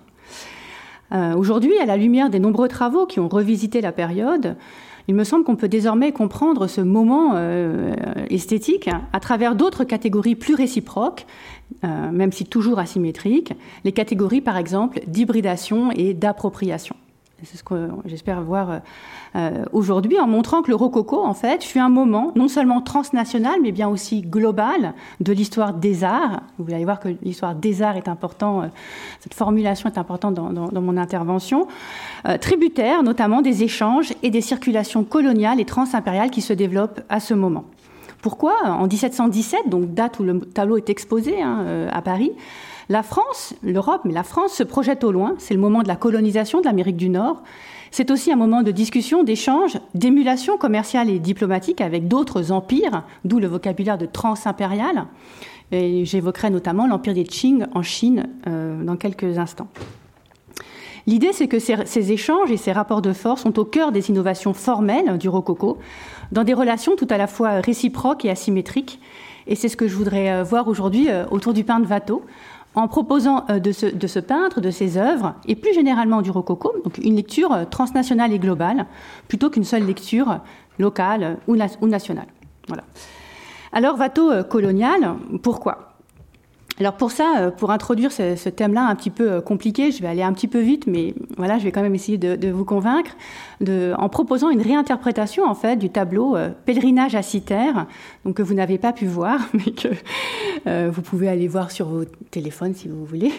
Euh, 1.13 1.33
aujourd'hui, 1.33 1.75
à 1.79 1.87
la 1.87 1.97
lumière 1.97 2.29
des 2.29 2.37
nombreux 2.37 2.67
travaux 2.67 3.07
qui 3.07 3.19
ont 3.19 3.27
revisité 3.27 3.81
la 3.81 3.91
période, 3.91 4.55
il 5.07 5.15
me 5.15 5.23
semble 5.23 5.45
qu'on 5.45 5.55
peut 5.55 5.69
désormais 5.69 6.11
comprendre 6.11 6.67
ce 6.67 6.79
moment 6.79 7.35
esthétique 8.29 8.89
à 9.11 9.19
travers 9.19 9.53
d'autres 9.55 9.83
catégories 9.83 10.35
plus 10.35 10.55
réciproques, 10.55 11.25
euh, 11.83 12.11
même 12.11 12.31
si 12.31 12.45
toujours 12.45 12.79
asymétriques, 12.79 13.53
les 13.83 13.91
catégories 13.91 14.41
par 14.41 14.57
exemple 14.57 15.01
d'hybridation 15.07 15.91
et 15.91 16.13
d'appropriation. 16.13 16.95
C'est 17.43 17.57
ce 17.57 17.63
que 17.63 17.89
j'espère 18.05 18.41
voir 18.41 18.81
euh, 19.35 19.65
aujourd'hui 19.73 20.19
en 20.19 20.27
montrant 20.27 20.61
que 20.61 20.69
le 20.69 20.75
rococo, 20.75 21.23
en 21.23 21.33
fait, 21.33 21.63
fut 21.63 21.79
un 21.79 21.89
moment 21.89 22.31
non 22.35 22.47
seulement 22.47 22.81
transnational, 22.81 23.55
mais 23.61 23.71
bien 23.71 23.89
aussi 23.89 24.21
global 24.21 24.93
de 25.19 25.33
l'histoire 25.33 25.73
des 25.73 26.03
arts. 26.03 26.41
Vous 26.59 26.73
allez 26.73 26.85
voir 26.85 26.99
que 26.99 27.09
l'histoire 27.21 27.55
des 27.55 27.81
arts 27.81 27.97
est 27.97 28.07
importante, 28.07 28.65
euh, 28.65 28.67
cette 29.19 29.33
formulation 29.33 29.89
est 29.89 29.97
importante 29.97 30.35
dans, 30.35 30.81
mon 30.81 30.97
intervention, 30.97 31.67
euh, 32.27 32.37
tributaire 32.37 33.03
notamment 33.03 33.41
des 33.41 33.63
échanges 33.63 34.13
et 34.21 34.29
des 34.29 34.41
circulations 34.41 35.03
coloniales 35.03 35.59
et 35.59 35.65
transimpériales 35.65 36.29
qui 36.29 36.41
se 36.41 36.53
développent 36.53 37.01
à 37.09 37.19
ce 37.19 37.33
moment. 37.33 37.65
Pourquoi 38.23 38.55
En 38.65 38.87
1717, 38.87 39.69
donc 39.69 39.93
date 39.93 40.17
où 40.19 40.23
le 40.23 40.39
tableau 40.39 40.77
est 40.77 40.89
exposé 40.89 41.41
hein, 41.41 41.87
à 41.91 42.01
Paris, 42.01 42.31
la 42.89 43.03
France, 43.03 43.53
l'Europe, 43.63 44.01
mais 44.05 44.13
la 44.13 44.23
France 44.23 44.53
se 44.53 44.63
projette 44.63 45.03
au 45.03 45.11
loin. 45.11 45.35
C'est 45.37 45.53
le 45.53 45.59
moment 45.59 45.83
de 45.83 45.87
la 45.87 45.95
colonisation 45.95 46.59
de 46.59 46.65
l'Amérique 46.65 46.97
du 46.97 47.09
Nord. 47.09 47.43
C'est 47.91 48.11
aussi 48.11 48.31
un 48.31 48.35
moment 48.35 48.63
de 48.63 48.71
discussion, 48.71 49.23
d'échange, 49.23 49.77
d'émulation 49.93 50.57
commerciale 50.57 51.09
et 51.09 51.19
diplomatique 51.19 51.79
avec 51.79 52.07
d'autres 52.07 52.51
empires, 52.51 53.03
d'où 53.23 53.39
le 53.39 53.47
vocabulaire 53.47 53.97
de 53.97 54.05
transimpérial. 54.05 55.05
J'évoquerai 55.71 56.49
notamment 56.49 56.87
l'empire 56.87 57.13
des 57.13 57.23
Qing 57.23 57.65
en 57.73 57.81
Chine 57.83 58.27
euh, 58.47 58.83
dans 58.83 58.95
quelques 58.95 59.37
instants. 59.37 59.67
L'idée, 61.05 61.33
c'est 61.33 61.47
que 61.47 61.59
ces, 61.59 62.11
échanges 62.11 62.51
et 62.51 62.57
ces 62.57 62.71
rapports 62.71 63.01
de 63.01 63.11
force 63.11 63.41
sont 63.41 63.59
au 63.59 63.65
cœur 63.65 63.91
des 63.91 64.09
innovations 64.09 64.53
formelles 64.53 65.17
du 65.17 65.27
rococo, 65.27 65.77
dans 66.31 66.43
des 66.43 66.53
relations 66.53 66.95
tout 66.95 67.07
à 67.09 67.17
la 67.17 67.27
fois 67.27 67.59
réciproques 67.59 68.25
et 68.25 68.29
asymétriques, 68.29 68.99
Et 69.45 69.55
c'est 69.55 69.67
ce 69.67 69.75
que 69.75 69.87
je 69.87 69.95
voudrais 69.95 70.43
voir 70.43 70.69
aujourd'hui 70.69 71.09
autour 71.29 71.53
du 71.53 71.65
peintre 71.65 71.89
Watteau, 71.89 72.23
en 72.75 72.87
proposant 72.87 73.45
de 73.49 73.71
ce, 73.71 73.85
de 73.85 74.07
ce, 74.07 74.19
peintre, 74.19 74.61
de 74.61 74.71
ses 74.71 74.97
œuvres, 74.97 75.35
et 75.45 75.55
plus 75.55 75.73
généralement 75.73 76.21
du 76.21 76.31
rococo, 76.31 76.73
donc 76.83 76.97
une 76.97 77.17
lecture 77.17 77.69
transnationale 77.69 78.31
et 78.31 78.39
globale, 78.39 78.85
plutôt 79.27 79.49
qu'une 79.49 79.65
seule 79.65 79.85
lecture 79.85 80.39
locale 80.79 81.37
ou, 81.47 81.55
ou 81.81 81.87
nationale. 81.87 82.27
Voilà. 82.67 82.83
Alors, 83.73 83.99
Watteau 83.99 84.43
colonial, 84.49 85.15
pourquoi? 85.41 85.92
Alors 86.79 86.93
pour 86.93 87.11
ça, 87.11 87.35
euh, 87.37 87.51
pour 87.51 87.69
introduire 87.71 88.11
ce, 88.11 88.49
thème-là 88.49 88.87
un 88.87 88.95
petit 88.95 89.11
peu 89.11 89.31
euh, 89.31 89.41
compliqué, 89.41 89.91
je 89.91 90.01
vais 90.01 90.07
aller 90.07 90.23
un 90.23 90.33
petit 90.33 90.47
peu 90.47 90.59
vite, 90.59 90.87
mais 90.87 91.13
voilà, 91.37 91.59
je 91.59 91.63
vais 91.63 91.71
quand 91.71 91.83
même 91.83 91.93
essayer 91.93 92.17
de, 92.17 92.49
vous 92.49 92.65
convaincre 92.65 93.11
en 93.97 94.09
proposant 94.09 94.49
une 94.49 94.61
réinterprétation 94.61 95.45
en 95.45 95.55
fait 95.55 95.77
du 95.77 95.89
tableau 95.89 96.35
euh, 96.35 96.49
Pèlerinage 96.65 97.15
à 97.15 97.21
Citerre, 97.21 97.85
donc 98.25 98.35
que 98.35 98.41
vous 98.41 98.53
n'avez 98.53 98.77
pas 98.77 98.91
pu 98.91 99.05
voir, 99.05 99.39
mais 99.53 99.71
que 99.71 99.89
vous 100.89 101.01
pouvez 101.01 101.27
aller 101.27 101.47
voir 101.47 101.71
sur 101.71 101.87
vos 101.87 102.05
téléphones 102.31 102.73
si 102.73 102.87
vous 102.87 103.05
voulez. 103.05 103.31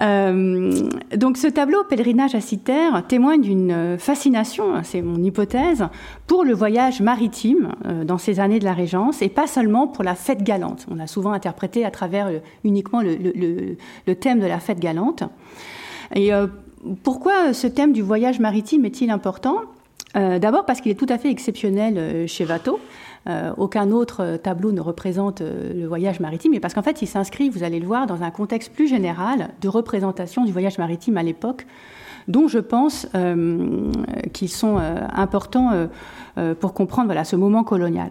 donc 1.16 1.36
ce 1.36 1.48
tableau 1.48 1.84
Pèlerinage 1.84 2.34
à 2.34 2.40
Citerre 2.40 3.04
témoigne 3.06 3.42
d'une 3.42 3.98
fascination, 3.98 4.74
hein, 4.74 4.82
c'est 4.84 5.02
mon 5.02 5.22
hypothèse, 5.22 5.86
pour 6.26 6.44
le 6.44 6.54
voyage 6.54 7.00
maritime 7.00 7.72
dans 8.04 8.18
ces 8.18 8.40
années 8.40 8.58
de 8.58 8.64
la 8.64 8.72
Régence 8.72 9.20
et 9.20 9.28
pas 9.28 9.46
seulement 9.46 9.86
pour 9.86 10.04
la 10.04 10.14
fête 10.14 10.42
galante. 10.42 10.86
On 10.90 11.00
a 11.00 11.06
souvent 11.06 11.32
interprété 11.32 11.84
à 11.84 11.90
travers 11.90 12.30
uniquement 12.64 13.02
le, 13.02 14.14
thème 14.14 14.40
de 14.40 14.46
la 14.46 14.58
fête 14.58 14.80
galante. 14.80 15.24
Et 16.14 16.32
euh, 16.32 16.46
pourquoi 17.02 17.52
ce 17.52 17.66
thème 17.66 17.92
du 17.92 18.02
voyage 18.02 18.40
maritime 18.40 18.84
est-il 18.84 19.10
important? 19.10 19.56
Euh, 20.16 20.38
D'abord 20.38 20.64
parce 20.64 20.80
qu'il 20.80 20.92
est 20.92 20.96
tout 20.96 21.06
à 21.08 21.18
fait 21.18 21.30
exceptionnel 21.30 21.94
euh, 21.98 22.26
chez 22.26 22.44
Watteau. 22.44 22.78
aucun 23.56 23.90
autre 23.90 24.36
tableau 24.42 24.70
ne 24.72 24.80
représente 24.80 25.40
le 25.40 25.86
voyage 25.86 26.20
maritime, 26.20 26.52
mais 26.52 26.60
parce 26.60 26.74
qu'en 26.74 26.82
fait, 26.82 27.00
il 27.00 27.06
s'inscrit, 27.06 27.48
vous 27.48 27.62
allez 27.62 27.80
le 27.80 27.86
voir, 27.86 28.06
dans 28.06 28.22
un 28.22 28.30
contexte 28.30 28.72
plus 28.72 28.86
général 28.86 29.48
de 29.62 29.68
représentation 29.68 30.44
du 30.44 30.52
voyage 30.52 30.76
maritime 30.76 31.16
à 31.16 31.22
l'époque, 31.22 31.66
dont 32.28 32.48
je 32.48 32.58
pense 32.58 33.06
qu'ils 34.34 34.50
sont 34.50 34.76
importants 34.76 35.88
pour 36.60 36.74
comprendre 36.74 37.06
voilà, 37.06 37.24
ce 37.24 37.34
moment 37.36 37.64
colonial. 37.64 38.10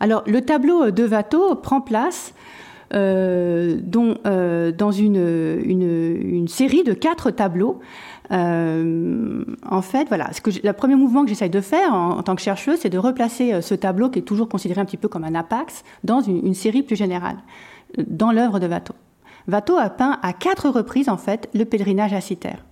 Alors, 0.00 0.22
le 0.26 0.40
tableau 0.42 0.90
de 0.90 1.06
Watteau 1.06 1.54
prend 1.56 1.80
place 1.80 2.32
dont, 2.92 4.16
euh, 4.26 4.72
dans 4.72 4.90
une, 4.90 5.60
une, 5.64 6.48
série 6.48 6.84
de 6.84 6.92
quatre 6.92 7.30
tableaux. 7.30 7.80
Euh, 8.30 9.44
en 9.68 9.82
fait, 9.82 10.08
voilà, 10.08 10.32
ce 10.32 10.40
que 10.40 10.50
le 10.62 10.72
premier 10.72 10.94
mouvement 10.94 11.22
que 11.22 11.28
j'essaye 11.28 11.50
de 11.50 11.60
faire 11.60 11.94
en, 11.94 12.22
tant 12.22 12.34
que 12.34 12.42
chercheuse, 12.42 12.78
c'est 12.80 12.90
de 12.90 12.98
replacer 12.98 13.60
ce 13.62 13.74
tableau 13.74 14.10
qui 14.10 14.18
est 14.18 14.22
toujours 14.22 14.48
considéré 14.48 14.80
un 14.80 14.84
petit 14.84 14.96
peu 14.96 15.08
comme 15.08 15.24
un 15.24 15.34
apax 15.34 15.82
dans 16.04 16.20
une, 16.20 16.44
une 16.46 16.54
série 16.54 16.82
plus 16.82 16.96
générale, 16.96 17.36
dans 18.06 18.32
l'œuvre 18.32 18.58
de 18.58 18.66
Watteau. 18.66 18.94
Watteau 19.48 19.78
a 19.78 19.88
peint 19.88 20.18
à 20.22 20.32
quatre 20.32 20.68
reprises 20.68 21.08
en 21.08 21.16
fait 21.16 21.48
le 21.54 21.64
pèlerinage 21.64 22.12
à 22.12 22.20
Citerre. 22.20 22.67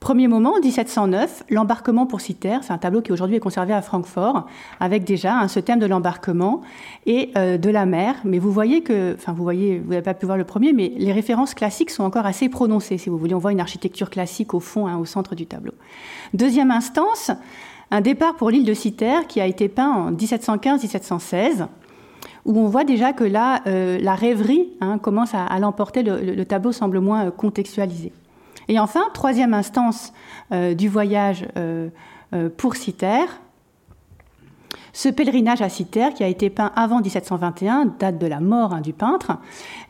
Premier 0.00 0.28
moment, 0.28 0.54
1709, 0.62 1.44
l'embarquement 1.50 2.06
pour 2.06 2.22
Citerre, 2.22 2.64
c'est 2.64 2.72
un 2.72 2.78
tableau 2.78 3.02
qui 3.02 3.12
aujourd'hui 3.12 3.36
est 3.36 3.40
conservé 3.40 3.74
à 3.74 3.82
Francfort, 3.82 4.46
avec 4.80 5.04
déjà 5.04 5.38
hein, 5.38 5.46
ce 5.46 5.60
thème 5.60 5.78
de 5.78 5.84
l'embarquement 5.84 6.62
et 7.04 7.30
euh, 7.36 7.58
de 7.58 7.68
la 7.68 7.84
mer. 7.84 8.14
Mais 8.24 8.38
vous 8.38 8.50
voyez 8.50 8.82
que, 8.82 9.14
enfin 9.14 9.34
vous 9.34 9.42
voyez, 9.42 9.78
vous 9.78 9.90
n'avez 9.90 10.02
pas 10.02 10.14
pu 10.14 10.24
voir 10.24 10.38
le 10.38 10.44
premier, 10.44 10.72
mais 10.72 10.90
les 10.96 11.12
références 11.12 11.52
classiques 11.52 11.90
sont 11.90 12.02
encore 12.02 12.24
assez 12.24 12.48
prononcées, 12.48 12.96
si 12.96 13.10
vous 13.10 13.18
voulez. 13.18 13.34
On 13.34 13.38
voit 13.38 13.52
une 13.52 13.60
architecture 13.60 14.08
classique 14.08 14.54
au 14.54 14.60
fond, 14.60 14.86
hein, 14.86 14.96
au 14.96 15.04
centre 15.04 15.34
du 15.34 15.44
tableau. 15.44 15.74
Deuxième 16.32 16.70
instance, 16.70 17.30
un 17.90 18.00
départ 18.00 18.36
pour 18.36 18.48
l'île 18.48 18.64
de 18.64 18.72
Citerre 18.72 19.26
qui 19.26 19.38
a 19.38 19.46
été 19.46 19.68
peint 19.68 19.90
en 19.90 20.12
1715-1716 20.12 21.66
où 22.46 22.58
on 22.58 22.68
voit 22.68 22.84
déjà 22.84 23.12
que 23.12 23.24
là, 23.24 23.60
euh, 23.66 23.98
la 24.00 24.14
rêverie 24.14 24.70
hein, 24.80 24.96
commence 24.96 25.34
à, 25.34 25.58
l'emporter, 25.58 26.02
le, 26.02 26.44
tableau 26.44 26.72
semble 26.72 27.00
moins 27.00 27.26
euh, 27.26 27.30
contextualisé. 27.30 28.12
Et 28.70 28.78
enfin, 28.78 29.02
troisième 29.12 29.52
instance 29.52 30.12
euh, 30.52 30.74
du 30.74 30.88
voyage 30.88 31.44
euh, 31.56 31.88
euh, 32.32 32.48
pour 32.56 32.76
Citerre, 32.76 33.40
ce 34.92 35.08
pèlerinage 35.08 35.60
à 35.60 35.68
Citerre 35.68 36.14
qui 36.14 36.22
a 36.22 36.28
été 36.28 36.50
peint 36.50 36.70
avant 36.76 37.00
1721, 37.00 37.96
date 37.98 38.18
de 38.18 38.28
la 38.28 38.38
mort 38.38 38.72
hein, 38.72 38.80
du 38.80 38.92
peintre, 38.92 39.38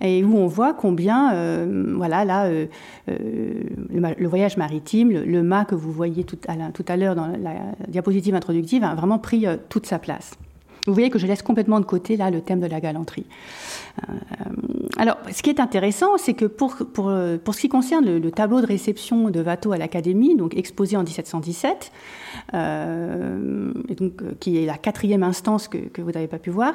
et 0.01 0.25
où 0.25 0.35
on 0.35 0.47
voit 0.47 0.73
combien, 0.73 1.67
voilà, 1.95 2.25
là, 2.25 2.51
le, 3.07 4.29
voyage 4.29 4.57
maritime, 4.57 5.11
le, 5.11 5.43
mât 5.43 5.65
que 5.65 5.75
vous 5.75 5.93
voyez 5.93 6.25
tout 6.25 6.39
à, 6.49 6.97
l'heure 6.97 7.15
dans 7.15 7.27
la 7.27 7.55
diapositive 7.89 8.35
introductive, 8.35 8.85
a 8.85 8.95
vraiment 8.95 9.19
pris 9.19 9.47
toute 9.71 9.87
sa 9.87 9.99
place. 9.99 10.33
Vous 10.87 10.95
voyez 10.95 11.11
que 11.11 11.19
je 11.19 11.27
laisse 11.27 11.43
complètement 11.43 11.81
de 11.81 11.85
côté 11.85 12.17
là 12.17 12.31
le 12.31 12.41
thème 12.41 12.61
de 12.61 12.67
la 12.67 12.81
galanterie. 12.81 13.27
Euh, 14.09 14.13
alors, 14.97 15.19
ce 15.33 15.43
qui 15.43 15.51
est 15.51 15.61
intéressant, 15.61 16.17
c'est 16.19 16.35
que 16.35 16.47
pour, 16.47 16.77
pour, 16.93 17.13
pour, 17.45 17.55
ce 17.55 17.61
qui 17.61 17.69
concerne 17.69 18.19
le, 18.19 18.31
tableau 18.31 18.61
de 18.61 18.67
réception 18.67 19.31
de 19.31 19.43
Watteau 19.43 19.73
à 19.73 19.79
l'Académie, 19.79 20.37
donc 20.37 20.57
exposé 20.57 20.97
en 20.97 21.03
1717, 21.03 21.93
euh, 22.55 23.73
et 23.89 23.95
donc, 23.95 24.23
euh, 24.23 24.33
qui 24.41 24.63
est 24.63 24.67
la 24.67 24.77
quatrième 24.77 25.23
instance 25.23 25.69
que, 25.69 25.79
que 25.79 26.03
vous 26.03 26.13
n'avez 26.13 26.27
pas 26.27 26.39
pu 26.39 26.51
voir, 26.51 26.75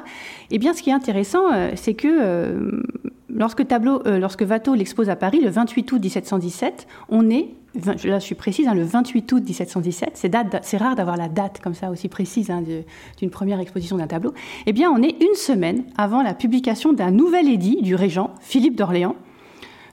eh 0.50 0.58
bien, 0.58 0.74
ce 0.74 0.82
qui 0.82 0.90
est 0.90 0.94
intéressant, 0.94 1.52
euh, 1.52 1.72
c'est 1.74 1.94
que 1.94 2.82
lorsque, 3.28 3.66
tableau, 3.66 4.02
lorsque 4.04 4.42
Watteau 4.48 4.74
l'expose 4.74 5.10
à 5.10 5.16
Paris 5.16 5.40
le 5.40 5.50
28 5.50 5.92
août 5.92 6.02
1717, 6.02 6.86
on 7.08 7.28
est 7.30 7.48
là 7.84 8.18
je 8.18 8.24
suis 8.24 8.34
précise, 8.34 8.68
hein, 8.68 8.74
le 8.74 8.84
28 8.84 9.30
août 9.32 9.42
1717, 9.44 10.12
c'est, 10.62 10.76
rare 10.76 10.94
d'avoir 10.94 11.16
la 11.16 11.28
date 11.28 11.60
comme 11.62 11.74
ça 11.74 11.90
aussi 11.90 12.08
précise 12.08 12.50
hein, 12.50 12.62
d'une 13.18 13.30
première 13.30 13.60
exposition 13.60 13.96
d'un 13.96 14.06
tableau, 14.06 14.32
eh 14.66 14.72
bien 14.72 14.90
on 14.90 15.02
est 15.02 15.20
une 15.22 15.34
semaine 15.34 15.84
avant 15.96 16.22
la 16.22 16.34
publication 16.34 16.92
d'un 16.92 17.10
nouvel 17.10 17.48
édit 17.48 17.82
du 17.82 17.94
régent 17.94 18.32
Philippe 18.40 18.76
d'Orléans, 18.76 19.16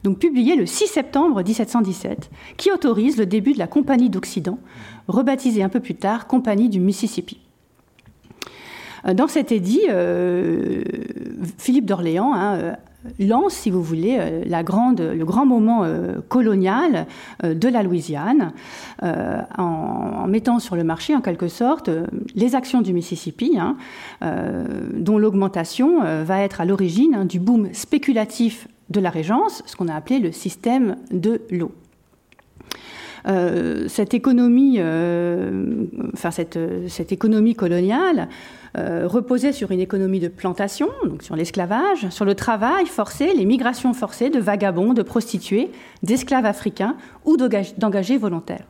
donc 0.03 0.19
publié 0.19 0.55
le 0.55 0.65
6 0.65 0.87
septembre 0.87 1.43
1717, 1.43 2.29
qui 2.57 2.71
autorise 2.71 3.17
le 3.17 3.25
début 3.25 3.53
de 3.53 3.59
la 3.59 3.67
Compagnie 3.67 4.09
d'Occident, 4.09 4.59
rebaptisée 5.07 5.63
un 5.63 5.69
peu 5.69 5.79
plus 5.79 5.95
tard 5.95 6.27
Compagnie 6.27 6.69
du 6.69 6.79
Mississippi. 6.79 7.39
Euh, 9.05 9.13
dans 9.13 9.27
cet 9.27 9.51
édit, 9.51 9.81
euh, 9.89 10.83
Philippe 11.57 11.85
d'Orléans 11.85 12.33
hein, 12.33 12.75
lance, 13.19 13.53
si 13.53 13.69
vous 13.69 13.81
voulez, 13.81 14.17
euh, 14.19 14.43
le 14.45 15.25
grand 15.25 15.45
moment 15.45 15.83
euh, 15.83 16.19
colonial 16.27 17.07
euh, 17.43 17.53
de 17.53 17.67
la 17.67 17.83
Louisiane, 17.83 18.53
en, 19.01 20.27
mettant 20.27 20.60
sur 20.60 20.75
le 20.75 20.83
marché, 20.83 21.15
en 21.15 21.22
quelque 21.22 21.48
sorte, 21.48 21.89
les 22.36 22.55
actions 22.55 22.81
du 22.81 22.93
Mississippi, 22.93 23.57
hein, 23.60 23.75
dont 24.93 25.17
l'augmentation 25.17 26.01
va 26.24 26.39
être 26.41 26.62
à 26.62 26.65
l'origine 26.65 27.13
hein, 27.15 27.25
du 27.25 27.39
boom 27.39 27.74
spéculatif 27.74 28.67
de 28.89 29.00
la 29.00 29.10
Régence, 29.10 29.62
ce 29.65 29.75
qu'on 29.75 29.89
a 29.89 29.95
appelé 29.95 30.19
le 30.19 30.31
système 30.31 30.95
de 31.12 31.41
l'eau. 31.51 31.72
cette 33.88 34.13
économie, 34.13 34.79
enfin 36.13 36.31
cette 36.31 37.12
économie 37.12 37.55
coloniale 37.55 38.29
euh, 38.75 39.08
reposait 39.08 39.51
sur 39.51 39.70
une 39.72 39.80
économie 39.80 40.20
de 40.20 40.27
plantation, 40.27 40.89
donc 41.06 41.22
sur 41.22 41.36
l'esclavage, 41.36 42.10
sur 42.10 42.25
le 42.25 42.34
travail 42.34 42.88
forcé, 42.88 43.34
les 43.36 43.46
migrations 43.46 43.94
forcées 43.94 44.32
de 44.32 44.39
vagabonds, 44.39 44.94
de 44.94 45.03
prostituées, 45.03 45.70
d'esclaves 46.01 46.46
africains 46.46 46.96
ou 47.24 47.38
d'engagés 47.38 48.18
volontaires. 48.18 48.65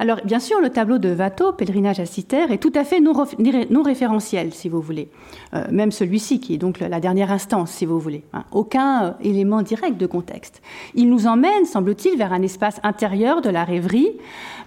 Alors, 0.00 0.18
bien 0.24 0.40
sûr, 0.40 0.60
le 0.60 0.70
tableau 0.70 0.98
de 0.98 1.14
Watteau, 1.14 1.52
Pèlerinage 1.52 2.00
à 2.00 2.06
Citerre, 2.06 2.52
est 2.52 2.58
tout 2.58 2.72
à 2.74 2.84
fait 2.84 3.00
non, 3.00 3.82
référentiel, 3.82 4.52
si 4.52 4.68
vous 4.68 4.80
voulez. 4.80 5.08
Euh, 5.54 5.64
même 5.70 5.90
celui-ci, 5.90 6.40
qui 6.40 6.54
est 6.54 6.58
donc 6.58 6.80
la 6.80 7.00
dernière 7.00 7.32
instance, 7.32 7.70
si 7.70 7.86
vous 7.86 7.98
voulez. 7.98 8.24
Hein. 8.32 8.44
Aucun 8.52 9.04
euh, 9.04 9.10
élément 9.22 9.62
direct 9.62 9.96
de 9.96 10.06
contexte. 10.06 10.60
Il 10.94 11.08
nous 11.08 11.26
emmène, 11.26 11.64
semble-t-il, 11.64 12.16
vers 12.16 12.32
un 12.32 12.42
espace 12.42 12.80
intérieur 12.82 13.42
de 13.42 13.50
la 13.50 13.64
rêverie, 13.64 14.10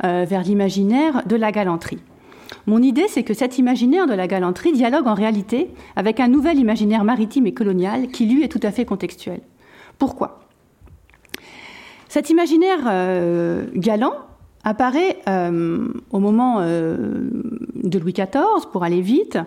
vers 0.04 0.42
l'imaginaire 0.42 1.24
de 1.28 1.36
la 1.36 1.52
galanterie. 1.52 2.00
Mon 2.67 2.81
idée, 2.81 3.08
c'est 3.08 3.24
que 3.24 3.34
cet 3.34 3.58
imaginaire 3.58 4.08
de 4.08 4.13
la 4.13 4.27
galanterie 4.27 4.74
dialogue 4.74 5.08
en 5.08 5.13
réalité 5.13 5.70
avec 5.96 6.20
un 6.20 6.27
nouvel 6.27 6.60
imaginaire 6.60 7.03
maritime 7.03 7.48
et 7.48 7.53
colonial 7.53 8.08
qui, 8.08 8.25
lui, 8.25 8.43
est 8.43 8.48
tout 8.48 8.60
à 8.63 8.72
fait 8.72 8.86
contextuel. 8.86 9.41
Pourquoi? 9.98 10.39
Cet 12.08 12.29
imaginaire 12.29 12.79
euh, 12.88 13.65
galant 13.74 14.13
apparaît 14.63 15.20
euh, 15.27 15.88
au 16.12 16.20
moment 16.20 16.58
euh, 16.60 17.29
de 17.75 18.00
Louis 18.00 18.13
XIV, 18.13 18.67
pour 18.72 18.84
aller 18.84 19.01
vite, 19.01 19.38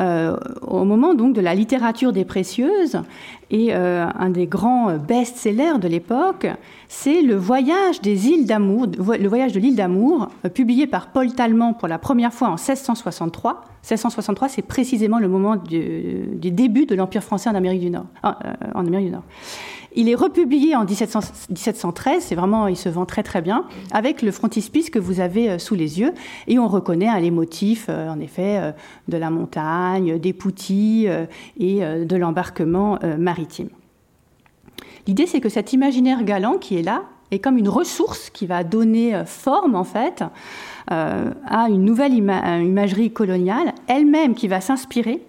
au 0.00 0.84
moment 0.84 1.14
donc 1.14 1.34
de 1.34 1.40
la 1.40 1.54
littérature 1.54 2.12
des 2.12 2.24
précieuses. 2.24 2.98
Et 3.50 3.68
euh, 3.70 4.06
un 4.18 4.28
des 4.28 4.46
grands 4.46 4.96
best-sellers 4.98 5.78
de 5.80 5.88
l'époque, 5.88 6.46
c'est 6.86 7.22
le 7.22 7.34
voyage 7.34 8.02
des 8.02 8.28
îles 8.28 8.44
d'amour, 8.44 8.86
le 8.86 9.28
voyage 9.28 9.52
de 9.52 9.60
l'île 9.60 9.74
d'amour, 9.74 10.28
euh, 10.44 10.50
publié 10.50 10.86
par 10.86 11.08
Paul 11.08 11.32
Talman 11.32 11.72
pour 11.72 11.88
la 11.88 11.98
première 11.98 12.34
fois 12.34 12.48
en 12.48 12.56
1663. 12.56 13.62
1663, 13.82 14.48
c'est 14.50 14.62
précisément 14.62 15.18
le 15.18 15.28
moment 15.28 15.56
du, 15.56 16.50
début 16.50 16.84
de 16.84 16.94
l'Empire 16.94 17.22
français 17.22 17.48
en 17.48 17.54
Amérique 17.54 17.80
du 17.80 17.90
Nord. 17.90 18.04
Il 20.00 20.08
est 20.08 20.14
republié 20.14 20.76
en 20.76 20.84
1713, 20.84 22.22
c'est 22.22 22.36
vraiment, 22.36 22.68
il 22.68 22.76
se 22.76 22.88
vend 22.88 23.04
très 23.04 23.24
très 23.24 23.42
bien, 23.42 23.64
avec 23.90 24.22
le 24.22 24.30
frontispice 24.30 24.90
que 24.90 25.00
vous 25.00 25.18
avez 25.18 25.58
sous 25.58 25.74
les 25.74 25.98
yeux, 25.98 26.12
et 26.46 26.56
on 26.60 26.68
reconnaît 26.68 27.08
hein, 27.08 27.18
les 27.18 27.32
motifs, 27.32 27.88
en 27.88 28.20
effet, 28.20 28.74
de 29.08 29.16
la 29.16 29.28
montagne, 29.28 30.20
des 30.20 30.32
poutis 30.32 31.08
et 31.58 31.80
de 31.80 32.16
l'embarquement 32.16 33.00
maritime. 33.18 33.70
L'idée, 35.08 35.26
c'est 35.26 35.40
que 35.40 35.48
cet 35.48 35.72
imaginaire 35.72 36.22
galant 36.22 36.58
qui 36.58 36.78
est 36.78 36.82
là 36.82 37.02
est 37.32 37.40
comme 37.40 37.58
une 37.58 37.68
ressource 37.68 38.30
qui 38.30 38.46
va 38.46 38.62
donner 38.62 39.24
forme, 39.26 39.74
en 39.74 39.84
fait, 39.84 40.22
euh, 40.90 41.30
à 41.46 41.68
une 41.68 41.84
nouvelle 41.84 42.14
imagerie 42.14 43.10
coloniale, 43.10 43.74
elle-même 43.88 44.34
qui 44.34 44.48
va 44.48 44.62
s'inspirer 44.62 45.22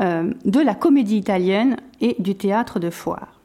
euh, 0.00 0.30
de 0.44 0.60
la 0.60 0.74
comédie 0.74 1.16
italienne 1.16 1.76
et 2.02 2.16
du 2.18 2.34
théâtre 2.34 2.78
de 2.78 2.90
foire. 2.90 3.35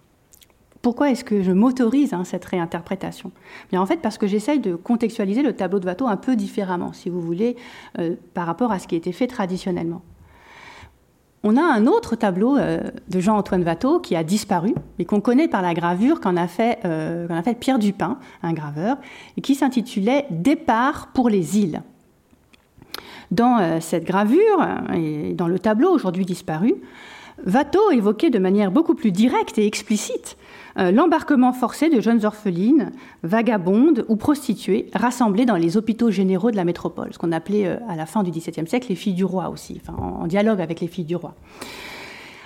Pourquoi 0.82 1.12
est-ce 1.12 1.24
que 1.24 1.44
je 1.44 1.52
m'autorise 1.52 2.14
hein, 2.14 2.24
cette 2.24 2.46
réinterprétation? 2.46 3.32
Bien, 3.70 3.82
En 3.82 3.86
fait, 3.86 3.98
parce 3.98 4.18
que 4.18 4.26
j'essaye 4.26 4.60
de 4.60 4.76
contextualiser 4.76 5.44
le 5.44 5.54
tableau 5.54 5.80
de 5.80 5.86
Watteau 5.86 6.08
un 6.08 6.18
peu 6.18 6.36
différemment, 6.36 6.92
si 6.92 7.10
vous 7.10 7.22
voulez, 7.22 7.56
euh, 8.00 8.16
par 8.34 8.48
rapport 8.48 8.72
à 8.72 8.80
ce 8.80 8.88
qui 8.88 8.96
a 8.96 8.98
été 8.98 9.12
fait 9.12 9.28
traditionnellement. 9.28 10.02
On 11.44 11.58
a 11.58 11.62
un 11.62 11.86
autre 11.86 12.16
tableau 12.16 12.58
euh, 12.58 12.80
de 13.10 13.20
Jean-Antoine 13.20 13.64
Watteau 13.64 14.00
qui 14.00 14.16
a 14.16 14.24
disparu, 14.24 14.74
mais 14.98 15.06
qu'on 15.06 15.22
connaît 15.22 15.48
par 15.48 15.62
la 15.62 15.76
gravure 15.76 16.20
qu'en 16.20 16.36
a, 16.36 16.48
fait, 16.48 16.80
euh, 16.86 17.28
a 17.30 17.44
fait 17.44 17.56
Pierre 17.56 17.80
Dupin, 17.80 18.18
un 18.42 18.54
graveur, 18.54 18.98
et 19.38 19.42
qui 19.42 19.54
s'intitulait 19.54 20.26
Départ 20.32 21.10
pour 21.14 21.30
les 21.30 21.60
îles. 21.60 21.84
Dans 23.30 23.80
cette 23.80 24.04
gravure, 24.04 24.68
et 24.94 25.34
dans 25.36 25.48
le 25.48 25.58
tableau 25.58 25.90
aujourd'hui 25.90 26.26
disparu, 26.26 26.76
Watteau 27.48 27.90
évoquait 27.92 28.30
de 28.30 28.40
manière 28.40 28.72
beaucoup 28.72 28.94
plus 28.94 29.14
directe 29.14 29.58
et 29.58 29.66
explicite 29.66 30.36
l'embarquement 30.78 31.54
forcé 31.54 31.90
de 31.90 32.00
jeunes 32.02 32.26
orphelines, 32.26 32.92
vagabondes 33.24 34.06
ou 34.08 34.16
prostituées 34.16 34.88
rassemblées 34.94 35.46
dans 35.46 35.56
les 35.56 35.78
hôpitaux 35.78 36.12
généraux 36.12 36.52
de 36.52 36.56
la 36.56 36.66
métropole, 36.66 37.10
ce 37.12 37.18
qu'on 37.18 37.32
appelait 37.32 37.68
euh, 37.68 37.78
à 37.88 37.96
la 37.96 38.06
fin 38.06 38.24
du 38.24 38.32
XVIIe 38.32 38.68
siècle 38.68 38.88
les 38.90 38.96
filles 38.96 39.14
du 39.14 39.26
roi 39.26 39.50
aussi, 39.50 39.82
en, 39.88 40.28
dialogue 40.28 40.62
avec 40.62 40.80
les 40.80 40.88
filles 40.88 41.06
du 41.06 41.16
roi. 41.16 41.36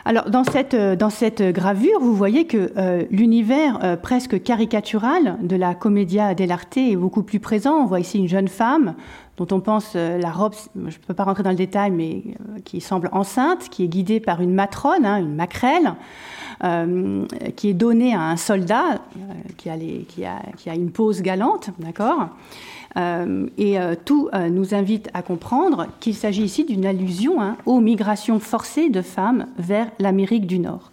Alors, 0.07 0.29
dans 0.29 0.43
cette, 0.43 0.75
euh, 0.75 0.95
dans 0.95 1.09
cette 1.09 1.41
gravure, 1.41 1.99
vous 1.99 2.15
voyez 2.15 2.45
que 2.45 2.71
l'univers 3.09 3.97
presque 4.01 4.41
caricatural 4.41 5.37
de 5.41 5.55
la 5.55 5.73
commedia 5.75 6.35
dell'arte 6.35 6.77
est 6.77 6.95
beaucoup 6.95 7.23
plus 7.23 7.39
présent. 7.39 7.75
On 7.75 7.85
voit 7.85 7.99
ici 7.99 8.19
une 8.19 8.27
jeune 8.27 8.47
femme 8.47 8.95
dont 9.37 9.47
on 9.51 9.59
pense 9.59 9.95
la 9.95 10.31
robe, 10.31 10.53
je 10.75 10.81
ne 10.81 11.05
peux 11.07 11.13
pas 11.13 11.25
rentrer 11.25 11.43
dans 11.43 11.49
le 11.49 11.57
détail, 11.57 11.91
mais 11.91 12.23
qui 12.63 12.79
semble 12.79 13.09
enceinte, 13.11 13.67
qui 13.69 13.83
est 13.83 13.87
guidée 13.87 14.21
par 14.21 14.41
une 14.41 14.53
matrone, 14.53 15.05
hein, 15.05 15.17
une 15.17 15.35
maquerelle. 15.35 15.93
Euh, 16.63 17.25
qui 17.57 17.69
est 17.69 17.73
donné 17.73 18.15
à 18.15 18.21
un 18.21 18.37
soldat 18.37 18.93
euh, 18.93 19.33
qui, 19.57 19.69
a 19.69 19.75
qui, 20.07 20.69
a, 20.69 20.73
une 20.73 20.89
pose 20.89 21.21
galante, 21.21 21.69
d'accord? 21.79 22.21
euh, 22.21 22.84
et 22.97 23.77
tout 24.05 24.29
nous 24.49 24.73
invite 24.73 25.09
à 25.13 25.21
comprendre 25.21 25.87
qu'il 25.99 26.15
s'agit 26.15 26.43
ici 26.43 26.63
d'une 26.63 26.85
allusion 26.85 27.41
hein, 27.41 27.57
aux 27.65 27.79
migrations 27.79 28.39
forcées 28.39 28.89
de 28.89 29.01
femmes 29.01 29.47
vers 29.57 29.87
l'Amérique 29.99 30.47
du 30.47 30.59
Nord. 30.59 30.91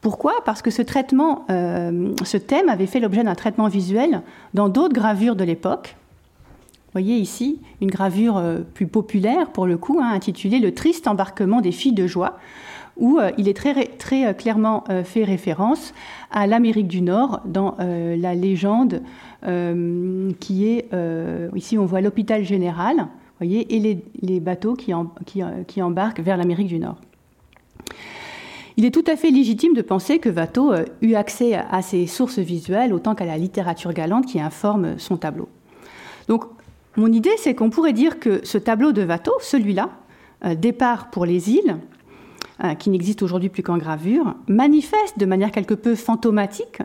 Pourquoi? 0.00 0.32
Parce 0.44 0.62
que 0.62 0.70
ce 0.70 0.80
traitement, 0.80 1.44
ce 1.48 2.36
thème 2.36 2.68
avait 2.68 2.86
fait 2.86 3.00
l'objet 3.00 3.24
d'un 3.24 3.34
traitement 3.34 3.68
visuel 3.68 4.22
dans 4.54 4.68
d'autres 4.68 4.94
gravures 4.94 5.36
de 5.36 5.44
l'époque. 5.44 5.96
Vous 6.86 6.92
voyez 6.92 7.16
ici 7.16 7.60
une 7.82 7.90
gravure 7.90 8.42
plus 8.72 8.86
populaire 8.86 9.50
pour 9.50 9.66
le 9.66 9.76
coup, 9.76 9.98
hein, 10.00 10.10
intitulée 10.12 10.60
Le 10.60 10.72
triste 10.72 11.06
embarquement 11.08 11.60
des 11.60 11.72
filles 11.72 11.92
de 11.92 12.06
joie, 12.06 12.38
où 12.98 13.18
euh, 13.18 13.30
il 13.38 13.48
est 13.48 13.56
très, 13.56 13.86
très 13.86 14.26
euh, 14.26 14.32
clairement 14.32 14.84
euh, 14.90 15.04
fait 15.04 15.24
référence 15.24 15.94
à 16.30 16.46
l'Amérique 16.46 16.88
du 16.88 17.00
Nord 17.00 17.40
dans 17.46 17.76
la 17.78 18.34
légende 18.34 19.00
qui 19.42 20.66
est, 20.66 20.88
ici 21.54 21.78
on 21.78 21.86
voit 21.86 22.00
l'hôpital 22.00 22.44
général, 22.44 23.08
et 23.40 24.02
les, 24.20 24.40
bateaux 24.40 24.74
qui, 24.74 24.92
qui, 25.66 25.82
embarquent 25.82 26.20
vers 26.20 26.36
l'Amérique 26.36 26.66
du 26.66 26.78
Nord. 26.78 26.96
Il 28.76 28.84
est 28.84 28.90
tout 28.90 29.04
à 29.06 29.16
fait 29.16 29.30
légitime 29.30 29.74
de 29.74 29.82
penser 29.82 30.18
que 30.18 30.28
Watteau 30.28 30.72
eut 31.02 31.14
accès 31.14 31.54
à 31.54 31.82
ces 31.82 32.06
sources 32.06 32.38
visuelles 32.38 32.92
autant 32.92 33.14
qu'à 33.14 33.26
la 33.26 33.36
littérature 33.36 33.92
galante 33.92 34.26
qui 34.26 34.40
informe 34.40 34.98
son 34.98 35.16
tableau. 35.16 35.48
Donc, 36.28 36.44
mon 36.96 37.12
idée, 37.12 37.36
c'est 37.38 37.54
qu'on 37.54 37.70
pourrait 37.70 37.92
dire 37.92 38.18
que 38.18 38.40
ce 38.44 38.58
tableau 38.58 38.92
de 38.92 39.04
Watteau, 39.04 39.34
celui-là, 39.40 39.90
Départ 40.56 41.10
pour 41.10 41.26
les 41.26 41.50
îles, 41.50 41.76
euh, 42.64 42.74
qui 42.74 42.90
n'existe 42.90 43.22
aujourd'hui 43.22 43.50
plus 43.50 43.62
qu'en 43.62 43.78
gravure, 43.78 44.34
manifeste 44.48 45.16
de 45.16 45.26
manière 45.26 45.52
quelque 45.52 45.74
peu 45.74 45.94
fantomatique 45.94 46.82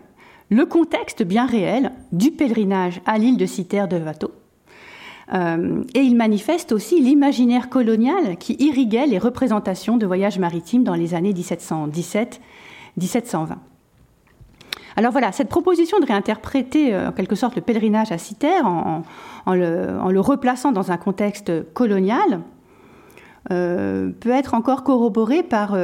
le 0.53 0.65
contexte 0.65 1.23
bien 1.23 1.45
réel 1.45 1.91
du 2.11 2.31
pèlerinage 2.31 3.01
à 3.05 3.17
l'île 3.17 3.37
de 3.37 3.45
Citer 3.45 3.85
de 3.89 3.97
Watteau. 3.97 4.31
Euh, 5.33 5.83
et 5.95 6.01
il 6.01 6.15
manifeste 6.15 6.71
aussi 6.71 7.01
l'imaginaire 7.01 7.69
colonial 7.69 8.37
qui 8.37 8.55
irriguait 8.59 9.07
les 9.07 9.17
représentations 9.17 9.97
de 9.97 10.05
voyages 10.05 10.37
maritimes 10.37 10.83
dans 10.83 10.93
les 10.93 11.15
années 11.15 11.33
1717-1720. 11.33 12.37
Alors 14.95 15.11
voilà, 15.11 15.31
cette 15.31 15.49
proposition 15.49 15.99
de 15.99 16.05
réinterpréter 16.05 16.93
euh, 16.93 17.09
en 17.09 17.13
quelque 17.13 17.35
sorte 17.35 17.55
le 17.55 17.63
pèlerinage 17.63 18.11
à 18.11 18.19
Citer 18.19 18.61
en, 18.63 19.01
le, 19.47 20.19
replaçant 20.19 20.71
dans 20.71 20.91
un 20.91 20.97
contexte 20.97 21.73
colonial 21.73 22.41
euh, 23.51 24.11
peut 24.19 24.29
être 24.29 24.53
encore 24.53 24.83
corroboré 24.83 25.41
par 25.41 25.75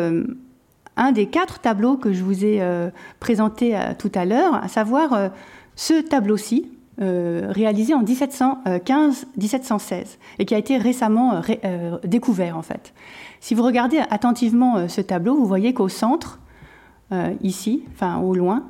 un 0.99 1.11
des 1.11 1.25
quatre 1.25 1.57
tableaux 1.59 1.97
que 1.97 2.13
je 2.13 2.23
vous 2.23 2.45
ai 2.45 2.61
euh, 2.61 2.91
présentés 3.19 3.75
tout 3.97 4.11
à 4.13 4.25
l'heure, 4.25 4.53
à 4.55 4.67
savoir 4.67 5.31
ce 5.75 5.99
tableau-ci, 6.01 6.69
réalisé 6.97 7.93
en 7.93 8.03
1715-1716 8.03 10.17
et 10.37 10.45
qui 10.45 10.53
a 10.53 10.57
été 10.57 10.77
récemment 10.77 11.41
découvert 12.03 12.57
en 12.57 12.61
fait. 12.61 12.93
Si 13.39 13.55
vous 13.55 13.63
regardez 13.63 14.01
attentivement 14.09 14.89
ce 14.89 14.99
tableau, 14.99 15.35
vous 15.35 15.45
voyez 15.45 15.73
qu'au 15.73 15.87
centre, 15.87 16.39
ici, 17.41 17.85
enfin 17.93 18.17
au 18.17 18.35
loin, 18.35 18.65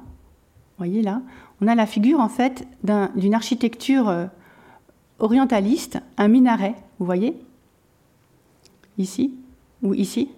voyez 0.78 1.02
là, 1.02 1.24
on 1.60 1.68
a 1.68 1.74
la 1.74 1.88
figure 1.88 2.20
en 2.20 2.30
fait 2.30 2.68
d'une 2.84 3.34
architecture 3.34 4.28
orientaliste, 5.18 6.00
un 6.18 6.28
minaret, 6.28 6.76
vous 7.00 7.08
voyez? 7.08 7.36
Ici 9.00 9.34
ou 9.82 9.96
ici? 9.96 10.30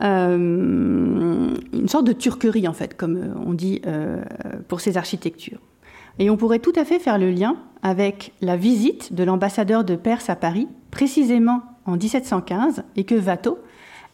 Euh, 0.00 1.54
une 1.72 1.88
sorte 1.88 2.06
de 2.06 2.12
turquerie, 2.12 2.66
en 2.68 2.72
fait, 2.72 2.96
comme 2.96 3.16
euh, 3.16 3.34
on 3.44 3.52
dit 3.52 3.82
euh, 3.86 4.22
pour 4.68 4.80
ces 4.80 4.96
architectures. 4.96 5.60
Et 6.18 6.30
on 6.30 6.36
pourrait 6.36 6.58
tout 6.58 6.72
à 6.76 6.84
fait 6.84 6.98
faire 6.98 7.18
le 7.18 7.30
lien 7.30 7.56
avec 7.82 8.32
la 8.40 8.56
visite 8.56 9.12
de 9.12 9.24
l'ambassadeur 9.24 9.84
de 9.84 9.96
Perse 9.96 10.30
à 10.30 10.36
Paris, 10.36 10.68
précisément 10.90 11.62
en 11.86 11.96
1715, 11.96 12.84
et 12.96 13.04
que 13.04 13.14
Watteau 13.14 13.58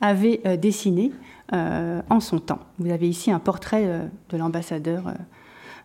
avait 0.01 0.41
dessiné 0.57 1.11
en 1.53 2.21
son 2.21 2.39
temps. 2.39 2.61
Vous 2.79 2.91
avez 2.93 3.09
ici 3.09 3.33
un 3.33 3.41
portrait 3.41 4.09
de 4.31 4.37
l'ambassadeur 4.39 5.13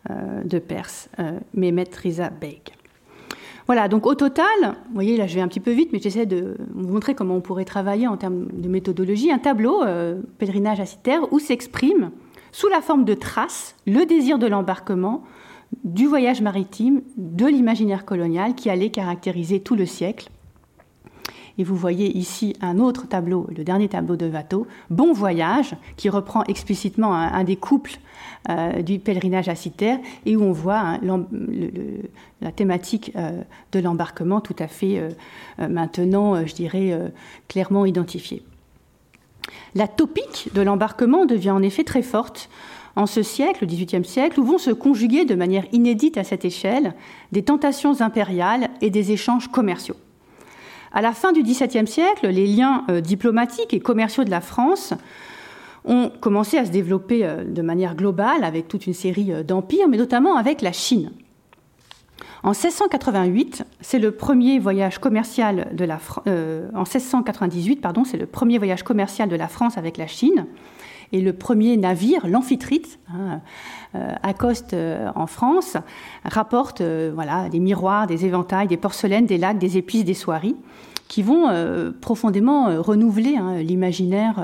de 0.07 0.59
Perse, 0.59 1.09
Mehmet 1.55 1.89
Riza 1.99 2.29
Beg. 2.29 2.73
Voilà, 3.65 3.87
donc 3.87 4.05
au 4.05 4.15
total, 4.15 4.45
vous 4.61 4.93
voyez, 4.93 5.15
là 5.17 5.27
je 5.27 5.35
vais 5.35 5.41
un 5.41 5.47
petit 5.47 5.59
peu 5.59 5.71
vite, 5.71 5.89
mais 5.93 5.99
j'essaie 5.99 6.25
de 6.25 6.57
vous 6.73 6.89
montrer 6.89 7.15
comment 7.15 7.35
on 7.35 7.41
pourrait 7.41 7.65
travailler 7.65 8.07
en 8.07 8.17
termes 8.17 8.47
de 8.51 8.67
méthodologie, 8.67 9.31
un 9.31 9.39
tableau, 9.39 9.83
euh, 9.83 10.21
pèlerinage 10.37 10.79
à 10.79 10.85
Citer, 10.85 11.19
où 11.31 11.39
s'exprime, 11.39 12.11
sous 12.51 12.67
la 12.67 12.81
forme 12.81 13.05
de 13.05 13.13
traces, 13.13 13.75
le 13.87 14.05
désir 14.05 14.37
de 14.37 14.47
l'embarquement, 14.47 15.23
du 15.83 16.05
voyage 16.05 16.41
maritime, 16.41 17.01
de 17.17 17.45
l'imaginaire 17.45 18.05
colonial 18.05 18.53
qui 18.53 18.69
allait 18.69 18.91
caractériser 18.91 19.59
tout 19.59 19.75
le 19.75 19.85
siècle. 19.85 20.29
Et 21.57 21.63
vous 21.63 21.75
voyez 21.75 22.17
ici 22.17 22.55
un 22.61 22.79
autre 22.79 23.07
tableau, 23.07 23.47
le 23.55 23.63
dernier 23.63 23.87
tableau 23.87 24.15
de 24.15 24.27
Watteau, 24.27 24.65
Bon 24.89 25.13
voyage, 25.13 25.75
qui 25.97 26.09
reprend 26.09 26.43
explicitement 26.45 27.13
un, 27.13 27.43
des 27.43 27.57
couples 27.57 27.99
euh, 28.49 28.81
du 28.81 28.97
pèlerinage 28.97 29.49
à 29.49 29.55
Citer 29.55 29.97
et 30.25 30.35
où 30.35 30.41
on 30.41 30.51
voit 30.51 30.79
hein, 30.79 30.99
la 32.41 32.51
thématique 32.51 33.11
euh, 33.15 33.41
de 33.71 33.79
l'embarquement 33.79 34.41
tout 34.41 34.55
à 34.57 34.67
fait 34.67 34.97
euh, 34.99 35.09
maintenant, 35.69 36.45
je 36.45 36.55
dirais, 36.55 37.11
clairement 37.47 37.85
identifiée. 37.85 38.43
La 39.75 39.87
topique 39.87 40.49
de 40.55 40.61
l'embarquement 40.61 41.25
devient 41.25 41.51
en 41.51 41.61
effet 41.61 41.83
très 41.83 42.01
forte 42.01 42.49
en 42.95 43.05
ce 43.05 43.23
siècle, 43.23 43.59
le 43.61 43.67
XVIIIe 43.67 44.05
siècle, 44.05 44.39
où 44.39 44.43
vont 44.43 44.57
se 44.57 44.71
conjuguer 44.71 45.25
de 45.25 45.35
manière 45.35 45.65
inédite 45.71 46.17
à 46.17 46.23
cette 46.23 46.45
échelle 46.45 46.93
des 47.31 47.43
tentations 47.43 48.01
impériales 48.01 48.69
et 48.81 48.89
des 48.89 49.11
échanges 49.11 49.47
commerciaux. 49.47 49.95
À 50.95 51.01
la 51.01 51.11
fin 51.11 51.31
du 51.31 51.41
XVIIe 51.41 51.87
siècle, 51.87 52.27
les 52.27 52.45
liens 52.45 52.85
euh, 52.89 53.01
diplomatiques 53.01 53.73
et 53.73 53.79
commerciaux 53.79 54.23
de 54.23 54.29
la 54.29 54.41
France 54.41 54.93
ont 55.85 56.11
commencé 56.21 56.57
à 56.57 56.65
se 56.65 56.71
développer 56.71 57.25
euh, 57.25 57.43
de 57.43 57.61
manière 57.63 57.95
globale 57.95 58.43
avec 58.43 58.67
toute 58.67 58.85
une 58.85 58.93
série 58.93 59.33
euh, 59.33 59.41
d'empires, 59.41 59.87
mais 59.87 59.97
notamment 59.97 60.37
avec 60.37 60.61
la 60.61 60.71
Chine. 60.71 61.11
En 62.43 62.49
1688, 62.49 63.63
c'est 63.79 63.99
le 63.99 64.11
premier 64.11 64.59
voyage 64.59 64.99
commercial 64.99 65.69
de 65.73 65.85
la 65.85 65.97
euh, 66.27 66.67
en 66.73 66.83
1698, 66.83 67.77
pardon, 67.77 68.03
c'est 68.03 68.17
le 68.17 68.25
premier 68.25 68.57
voyage 68.57 68.83
commercial 68.83 69.29
de 69.29 69.35
la 69.37 69.47
France 69.47 69.77
avec 69.77 69.97
la 69.97 70.07
Chine 70.07 70.45
et 71.13 71.21
le 71.21 71.31
premier 71.31 71.77
navire, 71.77 72.27
l'amphitrite, 72.27 72.99
hein, 73.09 73.39
euh, 73.95 74.13
accoste 74.23 74.73
euh, 74.73 75.09
en 75.15 75.25
France, 75.25 75.77
rapporte 76.25 76.81
des 76.81 77.59
miroirs, 77.59 78.07
des 78.07 78.25
éventails, 78.25 78.67
des 78.67 78.77
porcelaines, 78.77 79.25
des 79.25 79.37
lacs, 79.37 79.57
des 79.57 79.77
épices, 79.77 80.03
des 80.03 80.13
soieries 80.13 80.57
qui 81.07 81.21
vont 81.21 81.47
profondément 82.01 82.81
renouveler 82.81 83.35
hein, 83.37 83.57
l'imaginaire 83.57 84.43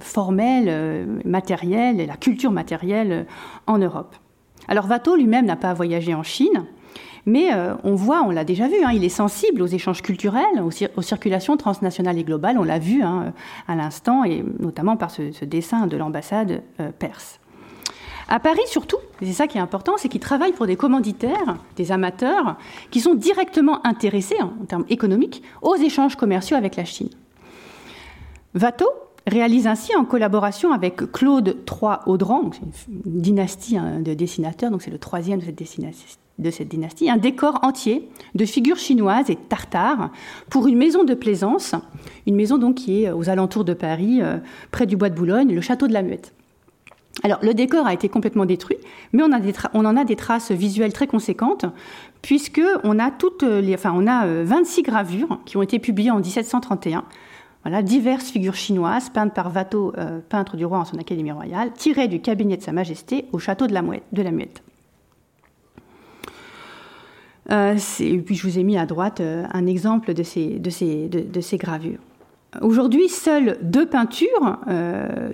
formel, 0.00 1.06
matériel 1.24 2.00
et 2.00 2.06
la 2.06 2.16
culture 2.16 2.50
matérielle 2.50 3.26
en 3.68 3.78
Europe. 3.78 4.16
Alors 4.68 4.88
Watteau 4.88 5.16
lui-même 5.16 5.46
n'a 5.46 5.56
pas 5.56 5.72
voyagé 5.72 6.14
en 6.14 6.22
Chine, 6.22 6.66
mais 7.26 7.52
euh, 7.52 7.74
on 7.84 7.94
voit, 7.94 8.22
on 8.22 8.30
l'a 8.30 8.44
déjà 8.44 8.68
vu, 8.68 8.76
hein, 8.84 8.90
il 8.92 9.04
est 9.04 9.08
sensible 9.08 9.62
aux 9.62 9.66
échanges 9.66 10.02
culturels, 10.02 10.62
aux, 10.62 11.02
circulations 11.02 11.56
transnationales 11.56 12.18
et 12.18 12.24
globales, 12.24 12.58
on 12.58 12.64
l'a 12.64 12.78
vu 12.78 13.02
hein, 13.02 13.32
à 13.66 13.74
l'instant, 13.76 14.24
et 14.24 14.44
notamment 14.58 14.96
par 14.96 15.10
ce, 15.10 15.44
dessin 15.44 15.86
de 15.86 15.96
l'ambassade 15.96 16.62
euh, 16.80 16.90
perse. 16.98 17.40
À 18.30 18.40
Paris, 18.40 18.60
surtout, 18.66 18.98
et 19.22 19.26
c'est 19.26 19.32
ça 19.32 19.46
qui 19.46 19.56
est 19.56 19.60
important, 19.60 19.94
c'est 19.96 20.10
qu'il 20.10 20.20
travaille 20.20 20.52
pour 20.52 20.66
des 20.66 20.76
commanditaires, 20.76 21.56
des 21.76 21.92
amateurs, 21.92 22.56
qui 22.90 23.00
sont 23.00 23.14
directement 23.14 23.86
intéressés, 23.86 24.36
hein, 24.40 24.52
en 24.60 24.66
termes 24.66 24.84
économiques, 24.90 25.42
aux 25.62 25.76
échanges 25.76 26.16
commerciaux 26.16 26.56
avec 26.56 26.76
la 26.76 26.84
Chine. 26.84 27.08
Watteau, 28.54 28.90
réalise 29.28 29.66
ainsi 29.66 29.94
en 29.94 30.04
collaboration 30.04 30.72
avec 30.72 30.96
Claude 31.12 31.56
III 31.70 31.98
Audran, 32.06 32.50
une 32.88 33.20
dynastie 33.20 33.76
hein, 33.76 34.00
de 34.00 34.14
dessinateurs, 34.14 34.70
donc 34.70 34.82
c'est 34.82 34.90
le 34.90 34.98
troisième 34.98 35.40
de 35.40 36.50
cette, 36.50 36.68
dynastie, 36.68 37.10
un 37.10 37.16
décor 37.16 37.58
entier 37.62 38.08
de 38.34 38.44
figures 38.44 38.76
chinoises 38.76 39.30
et 39.30 39.36
tartares 39.36 40.10
pour 40.50 40.66
une 40.66 40.76
maison 40.76 41.04
de 41.04 41.14
plaisance, 41.14 41.74
une 42.26 42.36
maison 42.36 42.58
donc 42.58 42.76
qui 42.76 43.04
est 43.04 43.10
aux 43.10 43.28
alentours 43.28 43.64
de 43.64 43.74
Paris, 43.74 44.20
euh, 44.22 44.38
près 44.70 44.86
du 44.86 44.96
bois 44.96 45.10
de 45.10 45.14
Boulogne, 45.14 45.52
le 45.52 45.60
château 45.60 45.86
de 45.88 45.92
la 45.92 46.02
Muette. 46.02 46.32
Alors 47.24 47.40
le 47.42 47.52
décor 47.52 47.86
a 47.86 47.92
été 47.92 48.08
complètement 48.08 48.44
détruit, 48.44 48.78
mais 49.12 49.22
on, 49.24 49.84
en 49.84 49.96
a 49.96 50.04
des 50.04 50.16
traces 50.16 50.52
visuelles 50.52 50.92
très 50.92 51.08
conséquentes, 51.08 51.64
puisque 52.22 52.62
on 52.84 52.98
a 52.98 53.10
toutes 53.10 53.44
enfin 53.74 53.92
on 53.94 54.06
a 54.06 54.26
26 54.44 54.80
euh, 54.80 54.82
gravures 54.84 55.40
qui 55.44 55.56
ont 55.56 55.62
été 55.62 55.80
publiées 55.80 56.12
en 56.12 56.20
1731 56.20 57.04
voilà, 57.68 57.82
diverses 57.82 58.30
figures 58.30 58.54
chinoises 58.54 59.10
peintes 59.10 59.34
par 59.34 59.54
Watteau, 59.54 59.92
euh, 59.98 60.20
peintre 60.26 60.56
du 60.56 60.64
roi 60.64 60.78
en 60.78 60.84
son 60.86 60.96
académie 60.96 61.32
royale, 61.32 61.70
tirées 61.74 62.08
du 62.08 62.18
cabinet 62.18 62.56
de 62.56 62.62
Sa 62.62 62.72
Majesté 62.72 63.26
au 63.32 63.38
château 63.38 63.66
de 63.66 63.74
la, 63.74 63.82
Muette. 63.82 64.62
Euh, 67.52 67.76
et 68.00 68.18
puis 68.20 68.36
je 68.36 68.46
vous 68.46 68.58
ai 68.58 68.62
mis 68.62 68.78
à 68.78 68.86
droite 68.86 69.20
euh, 69.20 69.44
un 69.52 69.66
exemple 69.66 70.14
de 70.14 70.22
ces, 70.22 70.58
gravures. 71.58 71.98
Aujourd'hui, 72.62 73.10
seules 73.10 73.58
deux 73.60 73.84
peintures 73.84 74.58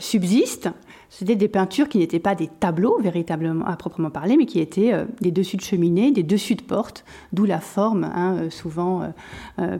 subsistent. 0.00 0.70
C'était 1.10 1.36
des 1.36 1.46
peintures 1.46 1.88
qui 1.88 1.98
n'étaient 1.98 2.18
pas 2.18 2.34
des 2.34 2.48
tableaux 2.48 2.98
véritablement 3.00 3.64
à 3.64 3.76
proprement 3.76 4.10
parler, 4.10 4.36
mais 4.36 4.46
qui 4.46 4.58
étaient 4.58 4.92
des 5.20 5.30
dessus 5.30 5.56
de 5.56 5.62
cheminée, 5.62 6.10
des 6.10 6.24
dessus 6.24 6.56
de 6.56 6.62
porte, 6.62 7.04
d'où 7.32 7.44
la 7.44 7.60
forme 7.60 8.02
hein, 8.02 8.50
souvent 8.50 9.12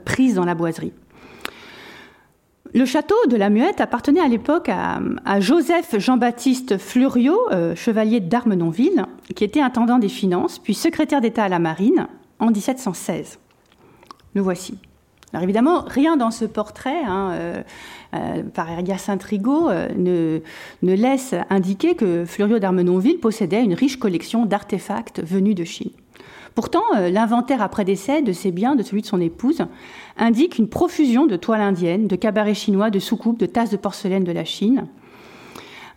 prise 0.05 0.35
dans 0.35 0.45
la 0.45 0.55
boiserie. 0.55 0.93
Le 2.75 2.83
château 2.83 3.15
de 3.29 3.37
la 3.37 3.49
Muette 3.49 3.79
appartenait 3.79 4.19
à 4.19 4.27
l'époque 4.27 4.67
à, 4.67 5.39
Joseph 5.39 5.97
Jean-Baptiste 5.97 6.77
Fleuriot, 6.77 7.39
euh, 7.53 7.73
chevalier 7.73 8.19
d'Armenonville, 8.19 9.05
qui 9.33 9.45
était 9.45 9.61
intendant 9.61 9.97
des 9.97 10.09
finances, 10.09 10.59
puis 10.59 10.73
secrétaire 10.73 11.21
d'État 11.21 11.45
à 11.45 11.47
la 11.47 11.59
Marine 11.59 12.07
en 12.39 12.51
1716. 12.51 13.39
Le 14.33 14.41
voici. 14.41 14.77
Alors 15.31 15.43
évidemment, 15.43 15.85
rien 15.87 16.17
dans 16.17 16.31
ce 16.31 16.43
portrait, 16.43 17.01
hein, 17.05 17.31
euh, 17.35 17.63
euh, 18.13 18.43
par 18.43 18.67
Hyacinthe 18.69 19.23
Rigaud, 19.23 19.69
ne, 19.95 20.41
ne, 20.81 20.93
laisse 20.93 21.33
indiquer 21.49 21.95
que 21.95 22.25
Fleuriot 22.25 22.59
d'Armenonville 22.59 23.21
possédait 23.21 23.63
une 23.63 23.73
riche 23.73 23.99
collection 23.99 24.45
d'artefacts 24.45 25.23
venus 25.23 25.55
de 25.55 25.63
Chine. 25.63 25.91
Pourtant, 26.55 26.83
euh, 26.95 27.09
l'inventaire 27.09 27.61
après 27.61 27.83
décès 27.83 28.21
de 28.21 28.31
ses 28.31 28.51
biens, 28.51 28.75
de 28.75 28.83
celui 28.83 29.01
de 29.01 29.07
son 29.07 29.19
épouse, 29.19 29.65
indique 30.17 30.57
une 30.57 30.69
profusion 30.69 31.25
de 31.25 31.35
toiles 31.35 31.61
indiennes, 31.61 32.07
de 32.07 32.15
cabarets 32.15 32.53
chinois, 32.53 32.89
de 32.89 32.99
soucoupes, 32.99 33.37
de 33.37 33.45
tasses 33.45 33.71
de 33.71 33.77
porcelaine 33.77 34.23
de 34.23 34.31
la 34.31 34.45
Chine, 34.45 34.87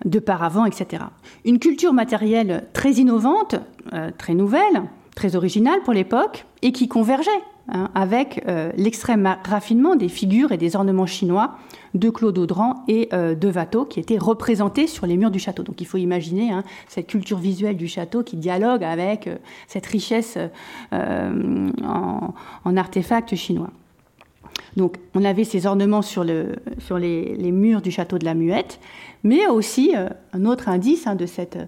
de 0.05 0.19
paravents, 0.19 0.67
etc. 0.67 1.05
Une 1.45 1.61
culture 1.61 1.93
matérielle 1.93 2.67
très 2.73 2.95
innovante, 2.95 3.55
euh, 3.93 4.11
très 4.19 4.35
nouvelle, 4.35 4.83
très 5.15 5.37
originale 5.37 5.81
pour 5.85 5.93
l'époque, 5.93 6.45
et 6.63 6.73
qui 6.73 6.89
convergeait 6.89 7.31
Hein, 7.71 7.91
avec 7.95 8.45
euh, 8.49 8.73
l'extrême 8.79 9.37
raffinement 9.45 9.95
des 9.95 10.09
figures 10.09 10.53
et 10.53 10.57
des 10.57 10.75
ornements 10.75 11.05
chinois 11.05 11.59
de 11.93 12.09
Claude 12.09 12.39
Audran 12.39 12.83
et 12.89 13.11
euh, 13.13 13.35
de 13.35 13.51
Watteau 13.51 13.85
qui 13.85 14.01
étaient 14.01 14.17
représentés 14.17 14.87
sur 14.87 15.05
les 15.05 15.19
murs 15.19 15.31
du 15.31 15.39
château. 15.39 15.63
Donc 15.63 15.83
il 15.83 15.87
faut 15.87 15.99
imaginer 15.99 16.51
hein, 16.51 16.65
cette 16.87 17.09
culture 17.09 17.37
visuelle 17.37 17.77
du 17.77 17.87
château 17.87 18.23
qui 18.23 18.37
dialogue 18.37 18.83
avec 18.85 19.27
euh, 19.27 19.37
cette 19.67 19.85
richesse 19.85 20.39
en, 20.93 22.77
artefacts 22.77 23.35
chinois. 23.35 23.71
Donc 24.79 24.97
on 25.15 25.23
avait 25.23 25.45
ces 25.45 25.67
ornements 25.67 26.01
sur, 26.01 26.25
le, 26.25 26.57
sur 26.79 26.99
les, 26.99 27.53
murs 27.53 27.83
du 27.83 27.91
château 27.91 28.17
de 28.17 28.25
la 28.25 28.33
Muette, 28.33 28.81
mais 29.25 29.47
aussi 29.47 29.95
un 30.33 30.45
autre 30.47 30.71
indice 30.71 31.07
hein, 31.07 31.17
de 31.17 31.27
cette 31.27 31.59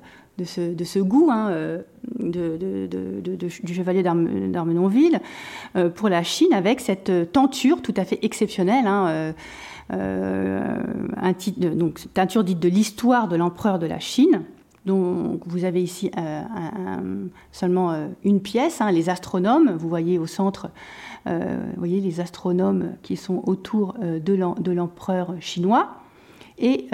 de 0.41 0.85
ce, 0.85 0.99
goût 0.99 1.29
hein, 1.31 1.51
euh, 1.51 1.83
du 3.63 3.75
chevalier 3.75 4.03
d'Armenonville 4.03 5.21
euh, 5.77 5.91
pour 5.91 6.09
la 6.09 6.23
Chine 6.23 6.53
avec 6.53 6.81
cette 6.81 7.33
tenture 7.33 7.83
tout 7.83 7.95
à 7.97 8.05
fait 8.05 8.19
exceptionnelle. 8.23 8.87
Hein, 8.87 9.35
euh, 9.93 10.83
donc, 11.57 12.01
teinture 12.15 12.45
dite 12.45 12.61
de 12.61 12.69
l'histoire 12.69 13.29
de 13.29 13.37
l'empereur 13.37 13.79
de 13.79 13.87
la 13.87 13.99
Chine, 13.99 14.43
dont 14.87 15.41
vous 15.47 15.65
avez 15.65 15.83
ici 15.83 16.11
seulement 17.53 17.95
une 18.25 18.41
pièce, 18.41 18.81
hein, 18.81 18.93
les 18.93 19.11
astronomes, 19.11 19.73
vous 19.73 19.89
voyez 19.89 20.19
au 20.19 20.27
centre, 20.27 20.71
vous 21.27 21.33
voyez 21.77 22.01
les 22.01 22.21
astronomes 22.21 22.93
qui 23.03 23.17
sont 23.17 23.43
autour 23.47 23.97
de 24.01 24.73
l'empereur 24.73 25.35
chinois. 25.41 25.97
Et 26.59 26.89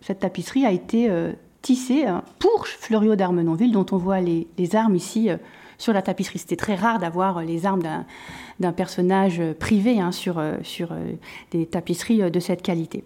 cette 0.00 0.20
tapisserie 0.20 0.64
a 0.64 0.70
été 0.70 1.10
hein, 2.06 2.22
pour 2.38 2.66
Fleuriot 2.66 3.16
d'Armenonville, 3.16 3.72
dont 3.72 3.86
on 3.90 3.96
voit 3.96 4.20
les, 4.20 4.46
armes 4.74 4.94
ici 4.94 5.30
euh, 5.30 5.36
sur 5.78 5.92
la 5.92 6.02
tapisserie. 6.02 6.38
C'était 6.38 6.56
très 6.56 6.74
rare 6.74 6.98
d'avoir 6.98 7.42
les 7.42 7.66
armes 7.66 7.82
d'un 8.60 8.72
personnage 8.72 9.42
privé 9.58 10.00
hein, 10.00 10.12
sur, 10.12 10.38
euh, 10.38 10.54
euh, 10.80 11.12
des 11.50 11.66
tapisseries 11.66 12.30
de 12.30 12.40
cette 12.40 12.62
qualité. 12.62 13.04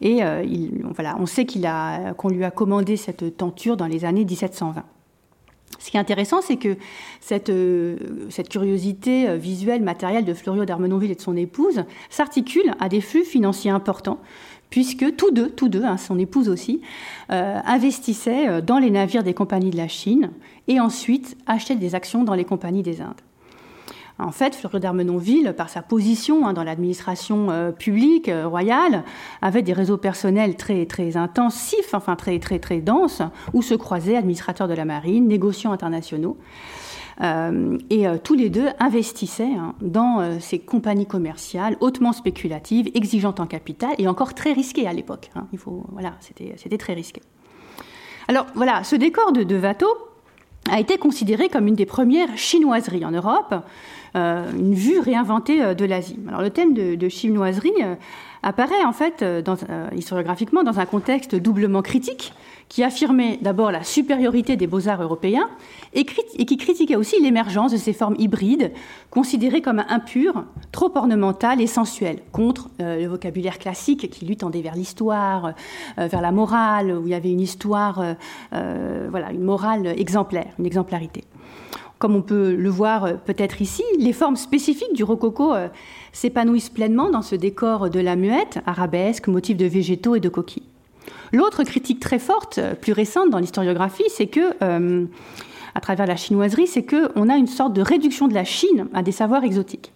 Et 0.00 0.18
il, 0.44 0.82
voilà, 0.94 1.16
on 1.20 1.26
sait 1.26 1.46
qu'on 1.46 2.28
lui 2.28 2.42
a 2.42 2.50
commandé 2.50 2.96
cette 2.96 3.36
tenture 3.36 3.76
dans 3.76 3.86
les 3.86 4.04
années 4.04 4.24
1720. 4.24 4.82
Ce 5.78 5.90
qui 5.90 5.96
est 5.96 6.00
intéressant, 6.00 6.42
c'est 6.42 6.56
que 6.56 6.76
cette, 7.20 7.52
cette, 8.28 8.48
curiosité 8.48 9.36
visuelle, 9.36 9.80
matérielle 9.80 10.24
de 10.24 10.34
Fleuriot 10.34 10.64
d'Armenonville 10.64 11.12
et 11.12 11.14
de 11.14 11.20
son 11.20 11.36
épouse 11.36 11.84
s'articule 12.10 12.74
à 12.80 12.88
des 12.88 13.00
flux 13.00 13.24
financiers 13.24 13.70
importants, 13.70 14.18
puisque 14.72 15.16
tous 15.16 15.30
deux, 15.30 15.50
tous 15.50 15.68
deux, 15.68 15.84
hein, 15.84 15.98
son 15.98 16.18
épouse 16.18 16.48
aussi, 16.48 16.80
euh, 17.30 17.60
investissaient 17.66 18.48
euh, 18.48 18.60
dans 18.62 18.78
les 18.78 18.90
navires 18.90 19.22
des 19.22 19.34
compagnies 19.34 19.70
de 19.70 19.76
la 19.76 19.86
Chine 19.86 20.30
et 20.66 20.80
ensuite 20.80 21.36
achetaient 21.46 21.76
des 21.76 21.94
actions 21.94 22.24
dans 22.24 22.32
les 22.32 22.46
compagnies 22.46 22.82
des 22.82 23.02
Indes. 23.02 23.20
En 24.18 24.32
fait, 24.32 24.54
Fleury 24.54 24.80
d'Armenonville, 24.80 25.52
par 25.56 25.68
sa 25.68 25.82
position 25.82 26.46
hein, 26.46 26.54
dans 26.54 26.64
l'administration 26.64 27.50
euh, 27.50 27.70
publique 27.70 28.30
royale, 28.44 29.04
avait 29.42 29.60
des 29.60 29.74
réseaux 29.74 29.98
personnels 29.98 30.56
très 30.56 30.86
très 30.86 31.18
intensifs, 31.18 31.92
enfin 31.92 32.16
très 32.16 32.38
très 32.38 32.58
très 32.58 32.80
denses, 32.80 33.20
où 33.52 33.60
se 33.60 33.74
croisaient 33.74 34.16
administrateurs 34.16 34.68
de 34.68 34.74
la 34.74 34.86
marine, 34.86 35.28
négociants 35.28 35.72
internationaux. 35.72 36.38
Euh, 37.22 37.78
et 37.88 38.06
euh, 38.06 38.16
tous 38.22 38.34
les 38.34 38.50
deux 38.50 38.68
investissaient 38.80 39.54
hein, 39.54 39.74
dans 39.80 40.20
euh, 40.20 40.38
ces 40.40 40.58
compagnies 40.58 41.06
commerciales 41.06 41.76
hautement 41.80 42.12
spéculatives, 42.12 42.90
exigeantes 42.94 43.38
en 43.38 43.46
capital 43.46 43.90
et 43.98 44.08
encore 44.08 44.34
très 44.34 44.52
risquées 44.52 44.88
à 44.88 44.92
l'époque. 44.92 45.30
Hein. 45.36 45.46
Il 45.52 45.58
faut, 45.58 45.84
voilà, 45.92 46.14
c'était 46.20 46.78
très 46.78 46.94
risqué. 46.94 47.22
Alors 48.28 48.46
voilà, 48.54 48.82
ce 48.82 48.96
décor 48.96 49.32
de, 49.32 49.44
de 49.44 49.60
a 50.70 50.80
été 50.80 50.96
considéré 50.96 51.48
comme 51.48 51.66
une 51.66 51.74
des 51.74 51.86
premières 51.86 52.36
chinoiseries 52.36 53.04
en 53.04 53.10
Europe, 53.10 53.54
une 54.14 54.74
vue 54.74 55.00
réinventée 55.00 55.74
de 55.74 55.84
l'Asie. 55.84 56.18
Alors 56.28 56.40
le 56.40 56.50
thème 56.50 56.72
de, 56.72 57.08
chinoiserie 57.08 57.72
apparaît 58.44 58.84
en 58.84 58.92
fait 58.92 59.24
historiographiquement 59.92 60.62
dans 60.62 60.78
un 60.78 60.86
contexte 60.86 61.34
doublement 61.34 61.82
critique 61.82 62.32
qui 62.72 62.82
affirmait 62.82 63.38
d'abord 63.42 63.70
la 63.70 63.84
supériorité 63.84 64.56
des 64.56 64.66
beaux-arts 64.66 65.02
européens 65.02 65.50
et, 65.92 66.06
qui 66.06 66.56
critiquait 66.56 66.96
aussi 66.96 67.20
l'émergence 67.20 67.72
de 67.72 67.76
ces 67.76 67.92
formes 67.92 68.16
hybrides 68.18 68.72
considérées 69.10 69.60
comme 69.60 69.84
impures, 69.90 70.46
trop 70.72 70.90
ornementales 70.94 71.60
et 71.60 71.66
sensuelles, 71.66 72.20
contre 72.32 72.70
euh, 72.80 72.98
le 72.98 73.08
vocabulaire 73.08 73.58
classique 73.58 74.08
qui 74.08 74.24
lui 74.24 74.38
tendait 74.38 74.62
vers 74.62 74.74
l'histoire, 74.74 75.52
euh, 75.98 76.06
vers 76.06 76.22
la 76.22 76.32
morale, 76.32 76.96
où 76.96 77.06
il 77.06 77.10
y 77.10 77.14
avait 77.14 77.30
une 77.30 77.42
histoire, 77.42 78.02
euh, 78.54 79.08
voilà, 79.10 79.32
une 79.32 79.44
morale 79.44 79.88
exemplaire, 79.98 80.54
une 80.58 80.64
exemplarité. 80.64 81.24
comme 81.98 82.16
on 82.16 82.22
peut 82.22 82.54
le 82.54 82.70
voir 82.70 83.18
peut-être 83.26 83.60
ici, 83.60 83.84
les 83.98 84.14
formes 84.14 84.36
spécifiques 84.36 84.94
du 84.94 85.04
rococo 85.04 85.52
s'épanouissent 86.10 86.70
pleinement 86.70 87.10
dans 87.10 87.22
ce 87.22 87.36
décor 87.36 87.90
de 87.90 88.00
la 88.00 88.16
muette, 88.16 88.60
arabesque, 88.64 89.28
motifs 89.28 89.58
de 89.58 89.66
végétaux 89.66 90.16
et 90.16 90.20
de 90.20 90.30
coquilles. 90.30 90.71
L'autre 91.32 91.64
critique 91.64 92.00
très 92.00 92.18
forte, 92.18 92.60
plus 92.80 92.92
récente 92.92 93.30
dans 93.30 93.38
l'historiographie, 93.38 94.04
c'est 94.08 94.26
que, 94.26 94.54
euh, 94.62 95.06
à 95.74 95.80
travers 95.80 96.06
la 96.06 96.16
chinoiserie, 96.16 96.66
c'est 96.66 96.84
qu'on 96.84 97.28
a 97.28 97.36
une 97.36 97.46
sorte 97.46 97.72
de 97.72 97.82
réduction 97.82 98.28
de 98.28 98.34
la 98.34 98.44
Chine 98.44 98.88
à 98.92 99.02
des 99.02 99.12
savoirs 99.12 99.44
exotiques. 99.44 99.92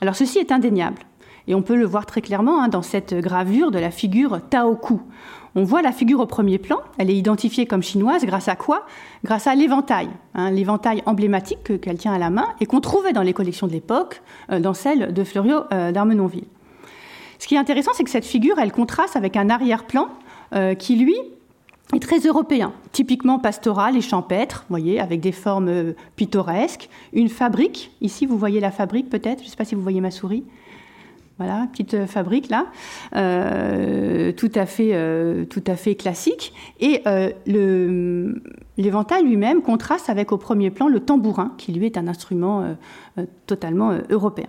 Alors 0.00 0.16
ceci 0.16 0.38
est 0.38 0.50
indéniable. 0.50 1.02
Et 1.48 1.54
on 1.54 1.62
peut 1.62 1.76
le 1.76 1.84
voir 1.84 2.06
très 2.06 2.20
clairement 2.20 2.62
hein, 2.62 2.68
dans 2.68 2.82
cette 2.82 3.14
gravure 3.14 3.70
de 3.70 3.78
la 3.78 3.90
figure 3.90 4.40
Taoku. 4.48 5.00
On 5.54 5.64
voit 5.64 5.82
la 5.82 5.92
figure 5.92 6.20
au 6.20 6.26
premier 6.26 6.58
plan, 6.58 6.78
elle 6.96 7.10
est 7.10 7.16
identifiée 7.16 7.66
comme 7.66 7.82
chinoise 7.82 8.24
grâce 8.24 8.48
à 8.48 8.56
quoi? 8.56 8.86
Grâce 9.22 9.46
à 9.46 9.54
l'éventail, 9.54 10.08
hein, 10.34 10.50
l'éventail 10.50 11.02
emblématique 11.04 11.80
qu'elle 11.80 11.98
tient 11.98 12.14
à 12.14 12.18
la 12.18 12.30
main 12.30 12.46
et 12.60 12.66
qu'on 12.66 12.80
trouvait 12.80 13.12
dans 13.12 13.22
les 13.22 13.34
collections 13.34 13.66
de 13.66 13.72
l'époque, 13.72 14.22
euh, 14.50 14.60
dans 14.60 14.72
celle 14.72 15.12
de 15.12 15.24
Fleuriot 15.24 15.64
euh, 15.72 15.92
d'Armenonville. 15.92 16.46
Ce 17.38 17.46
qui 17.46 17.56
est 17.56 17.58
intéressant, 17.58 17.90
c'est 17.92 18.04
que 18.04 18.10
cette 18.10 18.24
figure, 18.24 18.58
elle 18.58 18.72
contraste 18.72 19.16
avec 19.16 19.36
un 19.36 19.50
arrière-plan 19.50 20.04
euh, 20.04 20.21
qui, 20.78 20.96
lui, 20.96 21.16
est 21.94 21.98
très 21.98 22.20
européen, 22.20 22.72
typiquement 22.92 23.38
pastoral 23.38 23.96
et 23.96 24.00
champêtre, 24.00 24.64
voyez, 24.68 25.00
avec 25.00 25.20
des 25.20 25.32
formes 25.32 25.94
pittoresques, 26.16 26.88
une 27.12 27.28
fabrique, 27.28 27.90
ici 28.00 28.26
vous 28.26 28.38
voyez 28.38 28.60
la 28.60 28.70
fabrique 28.70 29.10
peut-être, 29.10 29.40
je 29.40 29.44
ne 29.44 29.50
sais 29.50 29.56
pas 29.56 29.64
si 29.64 29.74
vous 29.74 29.82
voyez 29.82 30.00
ma 30.00 30.10
souris, 30.10 30.44
voilà, 31.38 31.66
petite 31.72 31.94
euh, 31.94 32.06
fabrique 32.06 32.50
là, 32.50 32.66
euh, 33.16 34.32
tout, 34.32 34.50
à 34.54 34.66
fait, 34.66 34.90
euh, 34.92 35.44
tout 35.44 35.64
à 35.66 35.76
fait 35.76 35.94
classique. 35.94 36.52
Et 36.78 37.02
l'éventail 38.76 39.24
lui-même 39.24 39.62
contraste 39.62 40.10
avec 40.10 40.32
au 40.32 40.36
premier 40.36 40.70
plan 40.70 40.88
le 40.88 41.00
tambourin, 41.00 41.52
qui 41.58 41.72
lui 41.72 41.86
est 41.86 41.96
un 41.96 42.06
instrument 42.06 42.76
totalement 43.46 43.98
européen. 44.10 44.48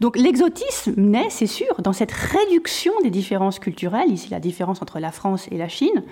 Donc 0.00 0.16
l'exotisme 0.16 0.94
naît, 0.96 1.28
c'est 1.30 1.46
sûr, 1.46 1.80
dans 1.80 1.92
cette 1.92 2.12
réduction 2.12 2.92
des 3.02 3.10
différences 3.10 3.58
culturelles, 3.58 4.10
ici 4.10 4.30
la 4.30 4.40
différence 4.40 4.82
entre 4.82 4.98
la 4.98 5.12
France 5.12 5.46
et 5.50 5.58
la 5.58 5.68
Chine, 5.68 6.02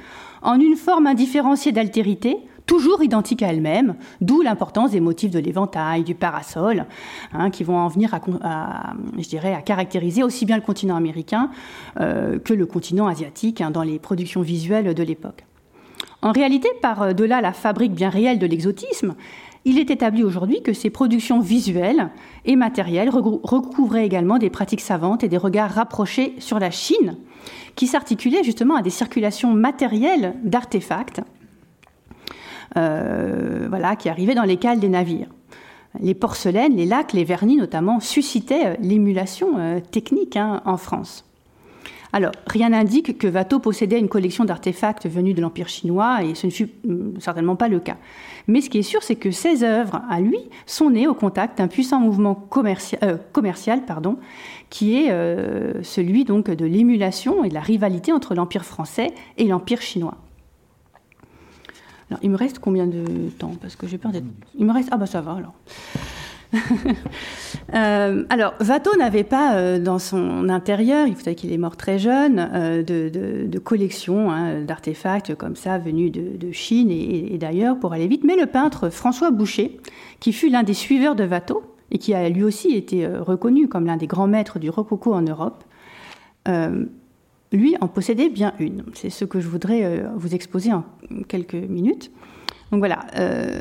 en 0.42 0.58
une 0.58 0.76
forme 0.76 1.06
indifférenciée 1.06 1.72
d'altérité, 1.72 2.38
toujours 2.66 3.02
identique 3.02 3.42
à 3.42 3.48
elle-même, 3.48 3.94
d'où 4.20 4.42
l'importance 4.42 4.92
des 4.92 5.00
motifs 5.00 5.30
de 5.30 5.38
l'éventail, 5.38 6.02
du 6.02 6.14
parasol, 6.14 6.86
hein, 7.32 7.50
qui 7.50 7.64
vont 7.64 7.76
en 7.76 7.88
venir 7.88 8.14
à, 8.14 9.62
caractériser 9.64 10.22
aussi 10.22 10.46
bien 10.46 10.56
le 10.56 10.62
continent 10.62 10.96
américain 10.96 11.50
euh, 12.00 12.38
que 12.38 12.54
le 12.54 12.66
continent 12.66 13.06
asiatique 13.06 13.60
hein, 13.60 13.70
dans 13.70 13.82
les 13.82 13.98
productions 13.98 14.40
visuelles 14.40 14.94
de 14.94 15.02
l'époque. 15.02 15.44
En 16.22 16.32
réalité, 16.32 16.68
par-delà 16.80 17.42
la 17.42 17.52
fabrique 17.52 17.92
bien 17.92 18.08
réelle 18.08 18.38
de 18.38 18.46
l'exotisme, 18.46 19.14
il 19.64 19.78
est 19.78 19.90
établi 19.90 20.22
aujourd'hui 20.22 20.62
que 20.62 20.72
ces 20.72 20.90
productions 20.90 21.40
visuelles 21.40 22.10
et 22.44 22.56
matérielles 22.56 23.10
recouvraient 23.10 24.04
également 24.04 24.38
des 24.38 24.50
pratiques 24.50 24.80
savantes 24.80 25.24
et 25.24 25.28
des 25.28 25.38
regards 25.38 25.70
rapprochés 25.70 26.34
sur 26.38 26.58
la 26.58 26.70
Chine, 26.70 27.16
qui 27.74 27.86
s'articulaient 27.86 28.44
justement 28.44 28.76
à 28.76 28.82
des 28.82 28.90
circulations 28.90 29.54
matérielles 29.54 30.34
d'artefacts, 30.44 31.22
euh, 32.76 33.66
voilà, 33.68 33.96
qui 33.96 34.08
arrivaient 34.08 34.34
dans 34.34 34.42
les 34.42 34.56
cales 34.56 34.80
des 34.80 34.88
navires. 34.88 35.28
Les 36.00 36.14
porcelaines, 36.14 36.76
les 36.76 36.86
lacs, 36.86 37.12
les 37.12 37.24
vernis 37.24 37.56
notamment 37.56 38.00
suscitaient 38.00 38.66
euh, 38.66 38.76
l'émulation 38.80 39.58
euh, 39.58 39.80
technique 39.80 40.36
hein, 40.36 40.60
en 40.64 40.76
France. 40.76 41.24
Alors, 42.16 42.30
rien 42.46 42.68
n'indique 42.68 43.18
que 43.18 43.26
Watteau 43.26 43.58
possédait 43.58 43.98
une 43.98 44.08
collection 44.08 44.44
d'artefacts 44.44 45.08
venus 45.08 45.34
de 45.34 45.40
l'Empire 45.40 45.68
chinois, 45.68 46.22
et 46.22 46.36
ce 46.36 46.46
ne 46.46 46.52
fut 46.52 46.70
mm, 46.84 47.18
certainement 47.18 47.56
pas 47.56 47.68
le 47.68 47.80
cas. 47.80 47.96
Mais 48.46 48.60
ce 48.60 48.70
qui 48.70 48.78
est 48.78 48.82
sûr, 48.82 49.02
c'est 49.02 49.16
que 49.16 49.32
ses 49.32 49.64
œuvres, 49.64 50.00
à 50.08 50.20
lui, 50.20 50.38
sont 50.64 50.90
nées 50.90 51.08
au 51.08 51.14
contact 51.14 51.58
d'un 51.58 51.66
puissant 51.66 51.98
mouvement 51.98 52.34
commercial, 52.36 53.20
commercial 53.32 53.84
pardon, 53.84 54.16
qui 54.70 54.96
est 54.96 55.08
celui 55.82 56.24
donc 56.24 56.50
de 56.50 56.64
l'émulation 56.64 57.42
et 57.42 57.48
de 57.48 57.54
la 57.54 57.60
rivalité 57.60 58.12
entre 58.12 58.34
l'Empire 58.34 58.64
français 58.64 59.12
et 59.36 59.44
l'Empire 59.44 59.80
chinois 59.80 60.14
il 62.22 62.30
me 62.30 62.36
reste 62.36 62.58
combien 62.58 62.86
de 62.86 63.30
temps? 63.38 63.52
Parce 63.60 63.76
que 63.76 63.86
j'ai 63.86 63.98
peur 63.98 64.12
d'être. 64.12 64.26
Il 64.58 64.66
me 64.66 64.72
reste. 64.72 64.88
Ah, 64.92 64.96
bah 64.96 65.06
ça 65.06 65.20
va 65.20 65.32
alors. 65.32 65.54
Euh, 67.72 68.24
alors, 68.28 68.54
Watteau 68.60 68.94
n'avait 68.98 69.24
pas 69.24 69.56
euh, 69.56 69.80
dans 69.80 69.98
son 69.98 70.48
intérieur, 70.48 71.08
il 71.08 71.16
faut 71.16 71.22
savez 71.22 71.34
qu'il 71.34 71.52
est 71.52 71.58
mort 71.58 71.76
très 71.76 71.98
jeune, 71.98 72.50
euh, 72.54 72.82
de, 72.82 73.58
collection 73.58 74.30
hein, 74.30 74.60
d'artefacts 74.60 75.34
comme 75.34 75.56
ça 75.56 75.78
venus 75.78 76.12
de, 76.12 76.52
Chine 76.52 76.90
et, 76.90 77.36
d'ailleurs 77.38 77.80
pour 77.80 77.92
aller 77.92 78.06
vite. 78.06 78.22
Mais 78.22 78.36
le 78.36 78.46
peintre 78.46 78.90
François 78.90 79.30
Boucher, 79.30 79.80
qui 80.20 80.32
fut 80.32 80.50
l'un 80.50 80.62
des 80.62 80.74
suiveurs 80.74 81.16
de 81.16 81.24
Watteau 81.24 81.64
et 81.90 81.98
qui 81.98 82.14
a 82.14 82.28
lui 82.28 82.44
aussi 82.44 82.76
été 82.76 83.06
reconnu 83.06 83.66
comme 83.66 83.86
l'un 83.86 83.96
des 83.96 84.06
grands 84.06 84.28
maîtres 84.28 84.58
du 84.58 84.70
rococo 84.70 85.12
en 85.12 85.22
Europe, 85.22 85.64
lui 87.50 87.76
en 87.80 87.88
possédait 87.88 88.28
bien 88.28 88.52
une. 88.60 88.84
C'est 88.92 89.10
ce 89.10 89.24
que 89.24 89.40
je 89.40 89.48
voudrais 89.48 90.04
vous 90.16 90.34
exposer 90.34 90.72
en 90.72 90.84
quelques 91.26 91.54
minutes. 91.54 92.12
Donc 92.74 92.80
voilà, 92.80 93.06
euh, 93.16 93.60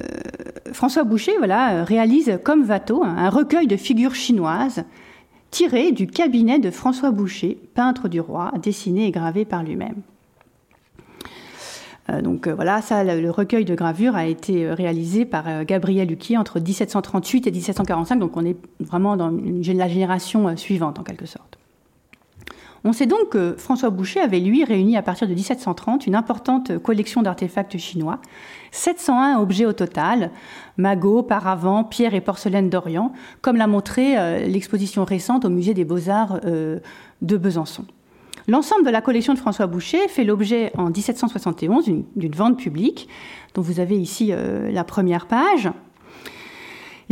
François 0.71 1.04
Boucher 1.04 1.34
réalise 1.39 2.39
comme 2.43 2.67
Watteau 2.67 3.04
un 3.04 3.30
recueil 3.30 3.67
de 3.67 3.78
figures 3.78 4.15
chinoises 4.15 4.86
tirées 5.52 5.91
du 5.91 6.08
cabinet 6.08 6.58
de 6.58 6.71
François 6.71 7.12
Boucher, 7.12 7.60
peintre 7.76 8.08
du 8.08 8.19
roi, 8.19 8.52
dessiné 8.60 9.06
et 9.06 9.12
gravé 9.12 9.45
par 9.45 9.62
lui-même. 9.62 9.97
Euh, 12.10 12.23
donc 12.23 12.47
euh, 12.47 12.56
voilà, 12.56 12.82
ça, 12.82 13.04
le, 13.04 13.30
recueil 13.30 13.65
de 13.65 13.76
gravures 13.76 14.15
a 14.15 14.26
été 14.26 14.67
réalisé 14.73 15.26
par 15.26 15.63
Gabriel 15.63 16.12
Huquier 16.12 16.38
entre 16.38 16.60
1738 16.60 17.45
et 17.45 17.52
1745, 17.52 18.15
donc 18.15 18.36
on 18.36 18.43
est 18.43 18.58
vraiment 18.80 19.15
dans 19.15 19.30
la 19.30 19.88
génération 19.88 20.58
suivante 20.58 20.97
en 20.97 21.04
quelque 21.04 21.28
sorte. 21.28 21.60
On 22.86 22.91
sait 22.91 23.06
donc 23.06 23.30
que 23.30 23.56
François 23.58 23.91
Boucher 23.91 24.19
avait, 24.19 24.39
lui, 24.39 24.65
réuni 24.65 24.97
à 24.97 25.02
partir 25.02 25.28
de 25.28 25.34
1730 25.34 26.06
une 26.06 26.15
importante 26.15 26.78
collection 26.80 27.21
d'artefacts 27.21 27.78
chinois, 27.78 28.19
701 28.73 29.39
objets 29.39 29.65
au 29.65 29.71
total, 29.71 30.31
magots, 30.77 31.21
paravents, 31.21 31.83
pierres 31.83 32.15
et 32.15 32.21
porcelaines 32.21 32.69
d'Orient, 32.69 33.13
comme 33.41 33.55
l'a 33.55 33.67
montré 33.67 34.17
euh, 34.17 34.39
l'exposition 34.47 35.05
récente 35.05 35.45
au 35.45 35.49
musée 35.49 35.75
des 35.75 35.86
beaux-arts 35.86 36.39
euh, 36.45 36.79
de 37.21 37.38
Besançon. 37.38 37.86
L'ensemble 38.47 38.83
de 38.83 38.89
la 38.89 39.01
collection 39.01 39.33
de 39.33 39.39
François 39.39 39.67
Boucher 39.67 40.07
fait 40.09 40.23
l'objet 40.23 40.71
en 40.75 40.89
1771 40.89 41.86
d'une 42.15 42.36
vente 42.36 42.57
publique, 42.57 43.07
dont 43.53 43.62
vous 43.62 43.79
avez 43.79 43.97
ici 43.97 44.29
euh, 44.31 44.71
la 44.71 44.83
première 44.83 45.27
page. 45.27 45.69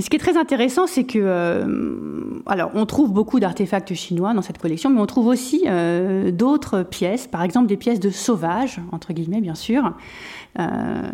Ce 0.01 0.09
qui 0.09 0.15
est 0.15 0.19
très 0.19 0.37
intéressant, 0.37 0.87
c'est 0.87 1.03
que, 1.03 1.19
euh, 1.21 2.41
alors, 2.47 2.71
on 2.73 2.85
trouve 2.85 3.11
beaucoup 3.11 3.39
d'artefacts 3.39 3.93
chinois 3.93 4.33
dans 4.33 4.41
cette 4.41 4.57
collection, 4.57 4.89
mais 4.89 4.99
on 4.99 5.05
trouve 5.05 5.27
aussi 5.27 5.63
euh, 5.67 6.31
d'autres 6.31 6.81
pièces, 6.83 7.27
par 7.27 7.43
exemple 7.43 7.67
des 7.67 7.77
pièces 7.77 7.99
de 7.99 8.09
sauvages, 8.09 8.81
entre 8.91 9.13
guillemets, 9.13 9.41
bien 9.41 9.55
sûr. 9.55 9.93
Euh, 10.59 10.63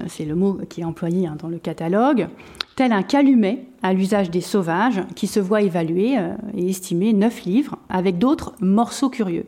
c'est 0.08 0.26
le 0.26 0.36
mot 0.36 0.60
qui 0.70 0.82
est 0.82 0.86
employé 0.86 1.28
hein, 1.28 1.36
dans 1.38 1.50
le 1.50 1.58
catalogue, 1.58 2.28
tel 2.76 2.94
un 2.94 3.04
calumet 3.04 3.66
à 3.84 3.94
l'usage 3.94 4.32
des 4.32 4.42
sauvages, 4.42 5.02
qui 5.16 5.28
se 5.28 5.40
voit 5.40 5.62
évalué 5.62 6.18
et 6.56 6.70
estimé 6.70 7.14
9 7.14 7.44
livres, 7.44 7.78
avec 7.90 8.18
d'autres 8.18 8.54
morceaux 8.62 9.10
curieux. 9.10 9.46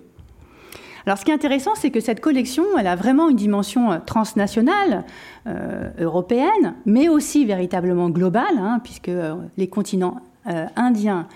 Alors, 1.10 1.18
ce 1.18 1.26
qui 1.26 1.32
est 1.32 1.34
intéressant, 1.34 1.72
c'est 1.74 1.90
que 1.90 2.02
cette 2.02 2.20
collection, 2.20 2.64
elle 2.78 2.86
a 2.86 2.96
vraiment 2.96 3.30
une 3.30 3.36
dimension 3.36 3.92
euh, 3.92 3.98
transnationale, 3.98 5.06
euh, 5.48 5.90
européenne, 6.00 6.76
mais 6.86 7.10
aussi 7.10 7.46
véritablement 7.46 8.12
globale, 8.12 8.60
hein, 8.60 8.80
puisque 8.84 9.10
euh, 9.10 9.34
les 9.58 9.68
continents 9.68 10.22
indiens, 10.76 11.28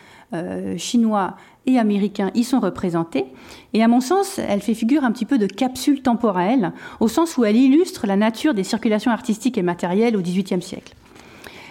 chinois 0.77 1.35
et 1.67 1.77
américains 1.77 2.31
y 2.33 2.43
sont 2.43 2.59
représentés. 2.59 3.25
Et 3.73 3.83
à 3.83 3.87
mon 3.87 3.99
sens, 3.99 4.39
elle 4.39 4.61
fait 4.61 4.73
figure 4.73 5.03
un 5.03 5.11
petit 5.11 5.25
peu 5.25 5.37
de 5.37 5.45
capsule 5.45 6.01
temporelle, 6.01 6.71
au 6.99 7.07
sens 7.07 7.37
où 7.37 7.43
elle 7.43 7.55
illustre 7.55 8.07
la 8.07 8.15
nature 8.15 8.53
des 8.55 8.63
circulations 8.63 9.11
artistiques 9.11 9.57
et 9.57 9.61
matérielles 9.61 10.17
au 10.17 10.21
XVIIIe 10.21 10.61
siècle. 10.61 10.95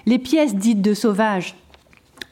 Les 0.07 0.19
pièces 0.19 0.55
dites 0.55 0.83
de 0.83 0.95
sauvages 0.95 1.57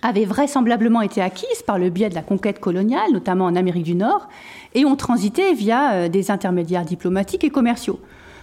avaient 0.02 0.24
vraisemblablement 0.24 1.02
été 1.02 1.20
acquises 1.20 1.62
par 1.66 1.78
le 1.78 1.90
biais 1.90 2.08
de 2.08 2.14
la 2.14 2.22
conquête 2.22 2.60
coloniale, 2.60 3.12
notamment 3.12 3.46
en 3.46 3.56
Amérique 3.56 3.84
du 3.84 3.94
Nord, 3.94 4.28
et 4.74 4.84
ont 4.84 4.96
transité 4.96 5.52
via 5.54 5.92
euh, 5.92 6.08
des 6.08 6.30
intermédiaires 6.30 6.84
diplomatiques 6.84 7.44
et 7.44 7.50
commerciaux. 7.50 8.00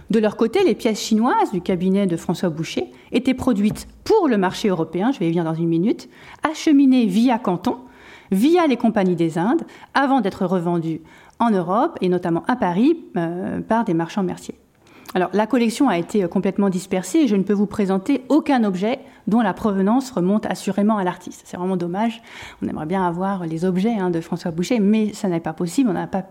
De 0.09 0.19
leur 0.19 0.37
côté, 0.37 0.63
les 0.63 0.75
pièces 0.75 1.01
chinoises 1.01 1.51
du 1.51 1.61
cabinet 1.61 2.07
de 2.07 2.15
François 2.15 2.49
Boucher 2.49 2.91
étaient 3.11 3.33
produites 3.33 3.87
pour 4.05 4.27
le 4.29 4.37
marché 4.37 4.69
européen, 4.69 5.11
je 5.11 5.19
vais 5.19 5.25
y 5.25 5.29
venir 5.29 5.43
dans 5.43 5.53
une 5.53 5.67
minute, 5.67 6.07
acheminées 6.49 7.05
via 7.05 7.37
Canton, 7.37 7.77
via 8.31 8.67
les 8.67 8.77
compagnies 8.77 9.15
des 9.15 9.37
Indes, 9.37 9.63
avant 9.93 10.21
d'être 10.21 10.45
revendues 10.45 11.01
en 11.39 11.49
Europe 11.49 11.97
et 12.01 12.09
notamment 12.09 12.43
à 12.47 12.55
Paris 12.55 12.97
euh, 13.17 13.59
par 13.61 13.83
des 13.83 13.93
marchands 13.93 14.23
merciers. 14.23 14.55
Alors, 15.17 15.31
la 15.33 15.47
collection 15.47 15.89
a 15.89 15.97
été 15.97 16.27
complètement 16.27 16.69
dispersée 16.69 17.21
et 17.21 17.27
je 17.27 17.35
ne 17.35 17.41
peux 17.41 17.53
vous 17.53 17.65
présenter 17.65 18.21
aucun 18.29 18.63
objet 18.63 18.99
dont 19.25 19.41
la 19.41 19.55
provenance 19.55 20.11
remonte 20.11 20.45
assurément 20.45 20.99
à 20.99 21.03
l'artiste. 21.03 21.41
C'est 21.45 21.57
vraiment 21.57 21.75
dommage. 21.75 22.21
On 22.61 22.67
aimerait 22.67 22.85
bien 22.85 23.03
avoir 23.03 23.47
les 23.47 23.65
objets 23.65 23.95
hein, 23.97 24.11
de 24.11 24.21
François 24.21 24.51
Boucher, 24.51 24.79
mais 24.79 25.13
ça 25.13 25.27
n'est 25.27 25.39
pas 25.39 25.53
possible. 25.53 25.89
On 25.89 25.93
n'a 25.93 26.05
pas, 26.05 26.23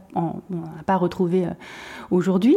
pas 0.87 0.95
retrouvé 0.95 1.47
euh, 1.47 1.51
aujourd'hui. 2.13 2.57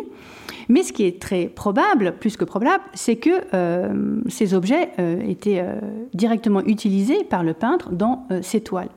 Mais 0.67 0.83
ce 0.83 0.93
qui 0.93 1.03
est 1.03 1.19
très 1.19 1.47
probable, 1.47 2.13
plus 2.19 2.37
que 2.37 2.45
probable, 2.45 2.83
c'est 2.93 3.15
que 3.15 3.31
euh, 3.55 4.21
ces 4.27 4.53
objets 4.53 4.91
euh, 4.99 5.19
étaient 5.27 5.65
directement 6.13 6.61
utilisés 6.61 7.23
par 7.23 7.41
le 7.41 7.55
peintre 7.55 7.89
dans 7.89 8.27
ses 8.43 8.61
toiles. 8.61 8.89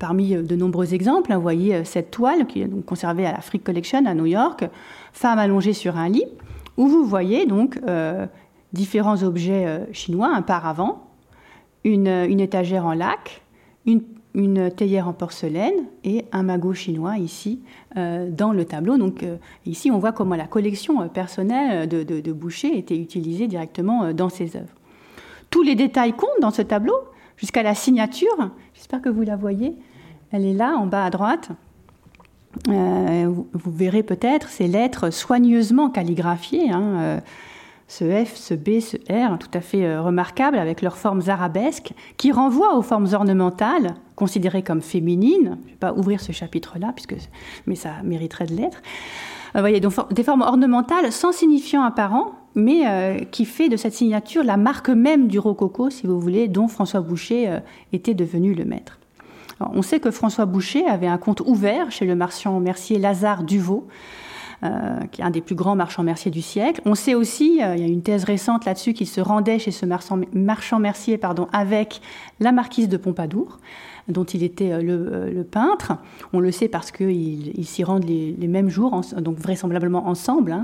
Parmi 0.00 0.34
de 0.34 0.56
nombreux 0.56 0.92
exemples, 0.92 1.30
hein, 1.30 1.36
vous 1.36 1.42
voyez 1.42 1.84
cette 1.84 2.10
toile 2.10 2.48
qui 2.48 2.62
est 2.62 2.84
conservée 2.84 3.26
à 3.26 3.30
la 3.30 3.42
Frick 3.42 3.62
Collection 3.62 4.04
à 4.06 4.14
New 4.14 4.26
York, 4.26 4.68
femme 5.12 5.38
allongée 5.38 5.72
sur 5.72 5.96
un 5.96 6.08
lit, 6.08 6.24
où 6.76 6.86
vous 6.88 7.04
voyez 7.04 7.46
donc 7.46 7.78
différents 8.74 9.22
objets 9.22 9.66
euh, 9.66 9.86
chinois, 9.92 10.28
un 10.34 10.42
paravent, 10.42 11.06
une, 11.84 12.08
une 12.08 12.40
étagère 12.40 12.84
en 12.84 12.92
lac, 12.92 13.42
une, 13.86 14.02
une, 14.34 14.70
théière 14.70 15.06
en 15.06 15.12
porcelaine 15.12 15.86
et 16.02 16.24
un 16.32 16.42
magot 16.42 16.74
chinois 16.74 17.16
ici 17.18 17.62
euh, 17.96 18.28
dans 18.28 18.52
le 18.52 18.64
tableau. 18.64 18.98
Donc 18.98 19.22
euh, 19.22 19.36
ici, 19.64 19.90
on 19.90 19.98
voit 19.98 20.12
comment 20.12 20.34
la 20.34 20.46
collection 20.46 21.08
personnelle 21.08 21.88
de, 21.88 22.02
de, 22.02 22.32
Boucher 22.32 22.76
était 22.76 22.98
utilisée 22.98 23.46
directement 23.46 24.12
dans 24.12 24.28
ses 24.28 24.56
œuvres. 24.56 24.74
Tous 25.50 25.62
les 25.62 25.76
détails 25.76 26.12
comptent 26.12 26.40
dans 26.40 26.50
ce 26.50 26.62
tableau, 26.62 26.96
jusqu'à 27.36 27.62
la 27.62 27.74
signature. 27.74 28.50
J'espère 28.74 29.00
que 29.00 29.08
vous 29.08 29.22
la 29.22 29.36
voyez. 29.36 29.76
Elle 30.32 30.44
est 30.44 30.54
là, 30.54 30.74
en 30.76 30.86
bas 30.86 31.04
à 31.04 31.10
droite. 31.10 31.50
Vous, 32.66 33.46
verrez 33.66 34.02
peut-être 34.02 34.48
ces 34.48 34.68
lettres 34.68 35.10
soigneusement 35.10 35.90
calligraphiées. 35.90 36.70
Hein, 36.70 37.20
ce 37.86 38.24
F, 38.24 38.34
ce 38.34 38.54
B, 38.54 38.80
ce 38.80 38.96
R, 38.96 39.38
tout 39.38 39.50
à 39.52 39.60
fait 39.60 39.84
euh, 39.84 40.00
remarquables 40.00 40.58
avec 40.58 40.82
leurs 40.82 40.96
formes 40.96 41.22
arabesques, 41.28 41.92
qui 42.16 42.32
renvoient 42.32 42.76
aux 42.76 42.82
formes 42.82 43.08
ornementales, 43.12 43.94
considérées 44.16 44.62
comme 44.62 44.80
féminines. 44.80 45.58
Je 45.62 45.66
ne 45.66 45.70
vais 45.70 45.78
pas 45.78 45.92
ouvrir 45.92 46.20
ce 46.20 46.32
chapitre-là, 46.32 46.92
puisque, 46.94 47.16
mais 47.66 47.74
ça 47.74 47.90
mériterait 48.02 48.46
de 48.46 48.54
l'être. 48.54 48.80
Vous 49.52 49.58
euh, 49.58 49.60
voyez, 49.60 49.80
donc 49.80 50.12
des 50.12 50.24
formes 50.24 50.42
ornementales 50.42 51.12
sans 51.12 51.32
signifiant 51.32 51.82
apparent, 51.82 52.32
mais 52.54 52.86
euh, 52.86 53.18
qui 53.30 53.44
fait 53.44 53.68
de 53.68 53.76
cette 53.76 53.94
signature 53.94 54.44
la 54.44 54.56
marque 54.56 54.88
même 54.88 55.28
du 55.28 55.38
rococo, 55.38 55.90
si 55.90 56.06
vous 56.06 56.18
voulez, 56.18 56.48
dont 56.48 56.68
François 56.68 57.00
Boucher 57.00 57.58
était 57.92 58.14
devenu 58.14 58.54
le 58.54 58.64
maître. 58.64 58.98
On 59.60 59.82
sait 59.82 60.00
que 60.00 60.10
François 60.10 60.46
Boucher 60.46 60.86
avait 60.86 61.06
un 61.06 61.18
compte 61.18 61.40
ouvert 61.40 61.90
chez 61.90 62.06
le 62.06 62.14
marchand 62.14 62.60
mercier 62.60 62.98
Lazare 62.98 63.44
Duvaux, 63.44 63.86
euh, 64.64 65.00
qui 65.12 65.20
est 65.20 65.24
un 65.24 65.30
des 65.30 65.42
plus 65.42 65.54
grands 65.54 65.76
marchands 65.76 66.04
merciers 66.04 66.30
du 66.30 66.40
siècle. 66.40 66.80
On 66.86 66.94
sait 66.94 67.14
aussi, 67.14 67.60
euh, 67.62 67.74
il 67.76 67.82
y 67.82 67.84
a 67.84 67.88
une 67.88 68.02
thèse 68.02 68.24
récente 68.24 68.64
là-dessus, 68.64 68.94
qu'il 68.94 69.06
se 69.06 69.20
rendait 69.20 69.58
chez 69.58 69.70
ce 69.70 69.84
marchand, 69.84 70.78
mercier 70.78 71.20
avec 71.52 72.00
la 72.40 72.50
marquise 72.50 72.88
de 72.88 72.96
Pompadour 72.96 73.58
dont 74.08 74.24
il 74.24 74.42
était 74.42 74.72
euh, 74.72 75.30
le, 75.30 75.44
peintre. 75.44 75.98
On 76.32 76.40
le 76.40 76.50
sait 76.50 76.68
parce 76.68 76.92
qu'ils 76.92 77.66
s'y 77.66 77.84
rendent 77.84 78.06
les, 78.08 78.48
mêmes 78.48 78.70
jours, 78.70 79.02
donc 79.18 79.36
vraisemblablement 79.38 80.06
ensemble. 80.06 80.54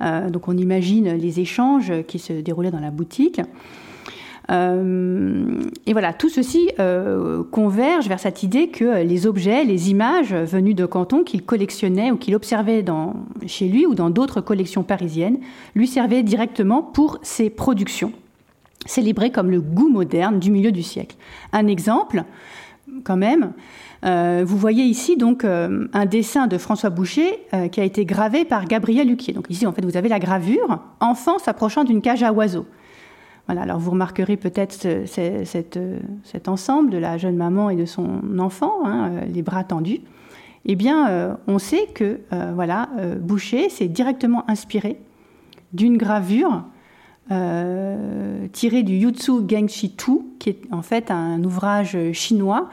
Hein. 0.00 0.28
donc 0.28 0.48
on 0.48 0.56
imagine 0.56 1.12
les 1.14 1.40
échanges 1.40 1.92
qui 2.08 2.18
se 2.18 2.34
déroulaient 2.34 2.70
dans 2.70 2.80
la 2.80 2.90
boutique. 2.90 3.40
Euh, 4.50 5.62
et 5.86 5.92
voilà, 5.92 6.12
tout 6.12 6.28
ceci 6.28 6.70
euh, 6.80 7.44
converge 7.44 8.08
vers 8.08 8.18
cette 8.18 8.42
idée 8.42 8.68
que 8.68 9.02
les 9.02 9.26
objets, 9.26 9.64
les 9.64 9.90
images 9.90 10.34
venues 10.34 10.74
de 10.74 10.86
Canton 10.86 11.22
qu'il 11.22 11.42
collectionnait 11.42 12.10
ou 12.10 12.16
qu'il 12.16 12.34
observait 12.34 12.84
chez 13.46 13.68
lui 13.68 13.86
ou 13.86 13.94
dans 13.94 14.10
d'autres 14.10 14.40
collections 14.40 14.82
parisiennes 14.82 15.38
lui 15.74 15.86
servaient 15.86 16.22
directement 16.22 16.82
pour 16.82 17.18
ses 17.22 17.48
productions, 17.48 18.12
célébrées 18.86 19.30
comme 19.30 19.50
le 19.50 19.60
goût 19.60 19.88
moderne 19.88 20.40
du 20.40 20.50
milieu 20.50 20.72
du 20.72 20.82
siècle. 20.82 21.16
Un 21.52 21.68
exemple, 21.68 22.24
quand 23.04 23.16
même, 23.16 23.52
euh, 24.04 24.42
vous 24.44 24.56
voyez 24.56 24.82
ici 24.82 25.16
donc 25.16 25.44
un 25.44 26.06
dessin 26.06 26.48
de 26.48 26.58
François 26.58 26.90
Boucher 26.90 27.38
qui 27.70 27.80
a 27.80 27.84
été 27.84 28.04
gravé 28.04 28.44
par 28.44 28.64
Gabriel 28.64 29.06
Luquier. 29.06 29.32
Donc 29.32 29.46
ici, 29.48 29.64
en 29.64 29.72
fait, 29.72 29.84
vous 29.84 29.96
avez 29.96 30.08
la 30.08 30.18
gravure, 30.18 30.80
enfant 30.98 31.38
s'approchant 31.38 31.84
d'une 31.84 32.00
cage 32.00 32.24
à 32.24 32.32
oiseaux 32.32 32.66
alors 33.58 33.78
vous 33.78 33.90
remarquerez 33.90 34.36
peut-être 34.36 34.74
cet 35.06 36.48
ensemble 36.48 36.90
de 36.90 36.98
la 36.98 37.18
jeune 37.18 37.36
maman 37.36 37.70
et 37.70 37.76
de 37.76 37.84
son 37.84 38.38
enfant, 38.38 38.84
hein, 38.84 39.10
euh, 39.10 39.24
les 39.26 39.42
bras 39.42 39.64
tendus. 39.64 40.00
Eh 40.66 40.76
bien, 40.76 41.08
euh, 41.08 41.34
on 41.46 41.58
sait 41.58 41.86
que 41.94 42.20
euh, 42.32 42.52
voilà, 42.54 42.88
Boucher 43.20 43.68
s'est 43.70 43.88
directement 43.88 44.48
inspiré 44.48 45.00
d'une 45.72 45.96
gravure 45.96 46.64
tirée 48.52 48.82
du 48.82 48.94
Yutsu 48.94 49.46
Gengshi 49.46 49.94
Tu, 49.94 50.10
qui 50.40 50.50
est 50.50 50.60
en 50.72 50.82
fait 50.82 51.12
un 51.12 51.44
ouvrage 51.44 51.96
chinois 52.12 52.68
euh, 52.68 52.70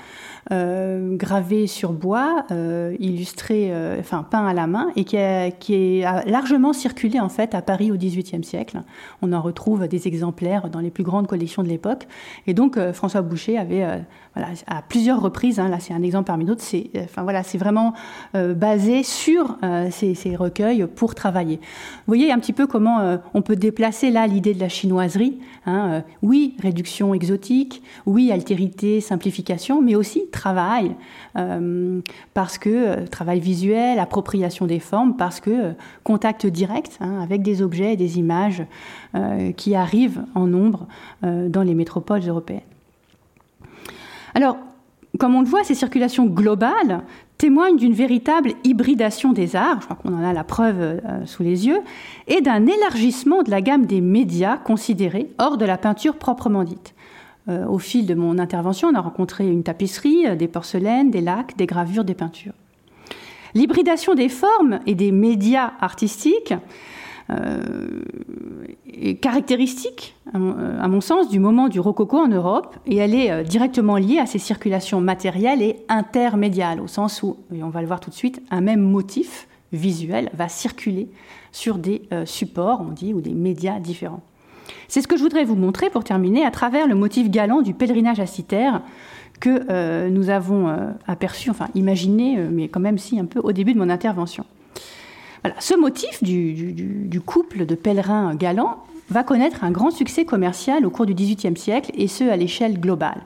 gravé 0.50 1.68
sur 1.68 1.92
bois, 1.94 2.46
euh, 2.52 2.96
illustré, 3.00 3.70
euh, 3.72 3.98
enfin 4.00 4.24
peint 4.24 4.46
à 4.46 4.54
la 4.54 4.68
main, 4.68 4.88
et 4.96 5.04
qui, 5.04 5.18
a, 5.18 5.52
qui 5.52 6.04
a 6.04 6.24
largement 6.26 6.74
circulé 6.74 7.20
en 7.20 7.30
fait 7.30 7.54
à 7.56 7.62
Paris 7.62 7.92
au 7.92 7.98
XVIIIe 7.98 8.44
siècle. 8.44 8.82
On 9.22 9.34
en 9.34 9.42
retrouve 9.42 9.88
des 9.88 10.08
exemplaires 10.08 10.70
dans 10.70 10.80
les 10.80 10.92
plus 10.92 11.04
grandes 11.04 11.28
collections 11.28 11.64
de 11.64 11.68
l'époque. 11.68 12.08
Et 12.46 12.54
donc 12.54 12.80
François 12.94 13.22
Boucher 13.22 13.58
avait, 13.58 13.86
à 14.68 14.82
plusieurs 14.82 15.22
reprises, 15.22 15.60
hein, 15.60 15.70
là 15.70 15.80
c'est 15.80 15.94
un 15.94 16.04
exemple 16.04 16.26
parmi 16.28 16.46
d'autres, 16.46 16.62
c'est, 16.62 16.90
enfin 17.04 17.24
voilà, 17.24 17.42
vraiment 17.56 17.94
basé 18.34 19.04
sur 19.04 19.58
ces, 19.92 20.14
ces, 20.14 20.36
recueils 20.36 20.86
pour 20.86 21.16
travailler. 21.16 21.58
Vous 21.58 22.08
voyez 22.08 22.32
un 22.32 22.40
petit 22.40 22.54
peu 22.54 22.68
comment 22.68 23.18
on 23.34 23.42
peut 23.42 23.56
déplacer 23.56 24.12
là 24.12 24.28
l'idée 24.28 24.54
de 24.54 24.60
la 24.60 24.70
chinoiserie. 24.70 25.40
Hein, 25.66 26.04
oui, 26.22 26.56
réduction 26.62 27.14
exotique, 27.14 27.82
oui, 28.06 28.32
altérité, 28.32 29.02
simplification, 29.02 29.82
mais 29.82 29.96
aussi 29.96 30.28
travail, 30.32 30.96
euh, 31.38 32.02
parce 32.34 32.58
que 32.58 32.70
euh, 32.70 33.08
travail 33.08 33.40
visuel, 33.40 34.00
appropriation 34.00 34.66
des 34.66 34.80
formes, 34.80 35.16
parce 35.18 35.40
que 35.40 35.50
euh, 35.50 35.72
contact 36.04 36.46
direct 36.46 36.98
hein, 37.00 37.20
avec 37.22 37.42
des 37.42 37.62
objets 37.62 37.94
et 37.94 37.98
des 37.98 38.20
images 38.20 38.64
qui 39.56 39.74
arrivent 39.74 40.22
en 40.36 40.46
nombre 40.46 40.86
dans 41.24 41.64
les 41.64 41.74
métropoles 41.74 42.28
européennes. 42.28 42.62
Alors, 44.38 44.58
comme 45.18 45.34
on 45.34 45.42
le 45.42 45.48
voit, 45.48 45.64
ces 45.64 45.74
circulations 45.74 46.28
globales 46.28 47.02
témoignent 47.40 47.78
d'une 47.78 47.94
véritable 47.94 48.52
hybridation 48.64 49.34
des 49.34 49.56
arts, 49.56 49.80
je 49.82 49.86
crois 49.86 49.98
qu'on 49.98 50.14
en 50.14 50.24
a 50.24 50.32
la 50.32 50.44
preuve 50.44 51.02
sous 51.26 51.42
les 51.42 51.66
yeux, 51.66 51.80
et 52.28 52.42
d'un 52.42 52.68
élargissement 52.68 53.42
de 53.42 53.50
la 53.50 53.62
gamme 53.62 53.88
des 53.88 54.00
médias 54.00 54.58
considérés 54.58 55.32
hors 55.40 55.58
de 55.58 55.66
la 55.66 55.80
peinture 55.80 56.18
proprement 56.18 56.64
dite. 56.64 56.94
Euh, 57.50 57.66
au 57.66 57.80
fil 57.80 58.06
de 58.06 58.14
mon 58.14 58.40
intervention, 58.40 58.90
on 58.90 58.96
a 58.96 59.00
rencontré 59.00 59.48
une 59.48 59.64
tapisserie, 59.64 60.28
euh, 60.28 60.36
des 60.36 60.50
porcelaines, 60.50 61.12
des 61.12 61.22
lacs, 61.22 61.56
des 61.56 61.66
gravures, 61.66 62.04
des 62.04 62.14
peintures. 62.14 62.54
L'hybridation 63.54 64.16
des 64.16 64.28
formes 64.28 64.80
et 64.86 64.96
des 64.96 65.14
médias 65.14 65.72
artistiques 65.80 66.52
euh, 66.52 66.58
est 67.30 69.16
caractéristique, 69.16 70.16
à 70.34 70.38
mon, 70.40 71.02
sens, 71.02 71.30
du 71.30 71.40
moment 71.40 71.68
du 71.68 71.80
rococo 71.80 72.18
en 72.18 72.28
Europe, 72.28 72.76
et 72.86 72.98
elle 72.98 73.14
est 73.14 73.44
directement 73.44 73.98
liée 73.98 74.20
à 74.20 74.26
ces 74.26 74.40
circulations 74.40 75.02
matérielles 75.02 75.62
et 75.62 75.78
intermédiales, 75.90 76.80
au 76.80 76.88
sens 76.88 77.24
où, 77.24 77.38
et 77.54 77.64
on 77.64 77.70
va 77.70 77.82
le 77.82 77.88
voir 77.88 78.00
tout 78.00 78.10
de 78.10 78.16
suite, 78.16 78.42
un 78.50 78.62
même 78.62 78.82
motif 78.82 79.48
visuel 79.74 80.30
va 80.34 80.48
circuler 80.48 81.10
sur 81.52 81.78
des 81.78 82.04
supports, 82.26 82.82
on 82.82 82.92
dit, 82.92 83.14
ou 83.14 83.22
des 83.22 83.34
médias 83.34 83.80
différents. 83.80 84.24
C'est 84.88 85.02
ce 85.02 85.08
que 85.08 85.18
je 85.18 85.24
voudrais 85.24 85.44
vous 85.44 85.56
montrer 85.56 85.90
pour 85.90 86.04
terminer 86.04 86.46
à 86.46 86.52
travers 86.52 86.88
le 86.88 86.96
motif 86.96 87.30
galant 87.30 87.62
du 87.62 87.74
pèlerinage 87.74 88.20
à 88.20 88.26
Citerre 88.26 88.82
que 89.40 89.66
euh, 89.70 90.10
nous 90.10 90.30
avons 90.30 90.70
euh, 90.70 90.92
aperçu, 91.08 91.50
enfin 91.50 91.68
imaginé, 91.76 92.40
euh, 92.40 92.50
mais 92.52 92.70
quand 92.70 92.80
même 92.80 92.98
si 92.98 93.20
un 93.20 93.26
peu 93.26 93.40
au 93.40 93.52
début 93.52 93.74
de 93.74 93.80
mon 93.80 93.90
intervention. 93.90 94.46
Ce 95.60 95.76
motif 95.76 96.24
du, 96.24 97.22
couple 97.26 97.66
de 97.66 97.76
pèlerins 97.76 98.36
galants 98.36 98.84
va 99.10 99.24
connaître 99.24 99.64
un 99.64 99.72
grand 99.72 99.92
succès 99.92 100.26
commercial 100.26 100.86
au 100.86 100.90
cours 100.90 101.06
du 101.06 101.14
XVIIIe 101.14 101.58
siècle, 101.58 101.92
et 101.96 102.08
ce 102.08 102.24
à 102.24 102.36
l'échelle 102.36 102.80
globale. 102.80 103.22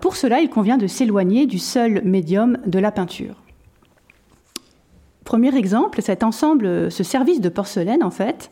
Pour 0.00 0.16
cela, 0.16 0.40
il 0.40 0.48
convient 0.48 0.78
de 0.78 0.86
s'éloigner 0.86 1.46
du 1.46 1.58
seul 1.58 2.02
médium 2.04 2.58
de 2.66 2.78
la 2.78 2.92
peinture. 2.92 3.34
Premier 5.24 5.56
exemple, 5.56 6.02
cet 6.02 6.22
ensemble, 6.22 6.90
ce 6.90 7.02
service 7.02 7.40
de 7.40 7.48
porcelaine, 7.48 8.02
en 8.02 8.10
fait, 8.10 8.50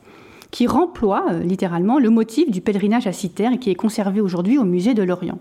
qui 0.50 0.66
remploie 0.66 1.26
euh, 1.30 1.40
littéralement 1.40 1.98
le 1.98 2.10
motif 2.10 2.50
du 2.50 2.60
pèlerinage 2.60 3.06
à 3.06 3.12
Citerre 3.12 3.52
et 3.52 3.58
qui 3.58 3.70
est 3.70 3.74
conservé 3.74 4.20
aujourd'hui 4.20 4.58
au 4.58 4.64
musée 4.64 4.94
de 4.94 5.02
l'Orient. 5.02 5.38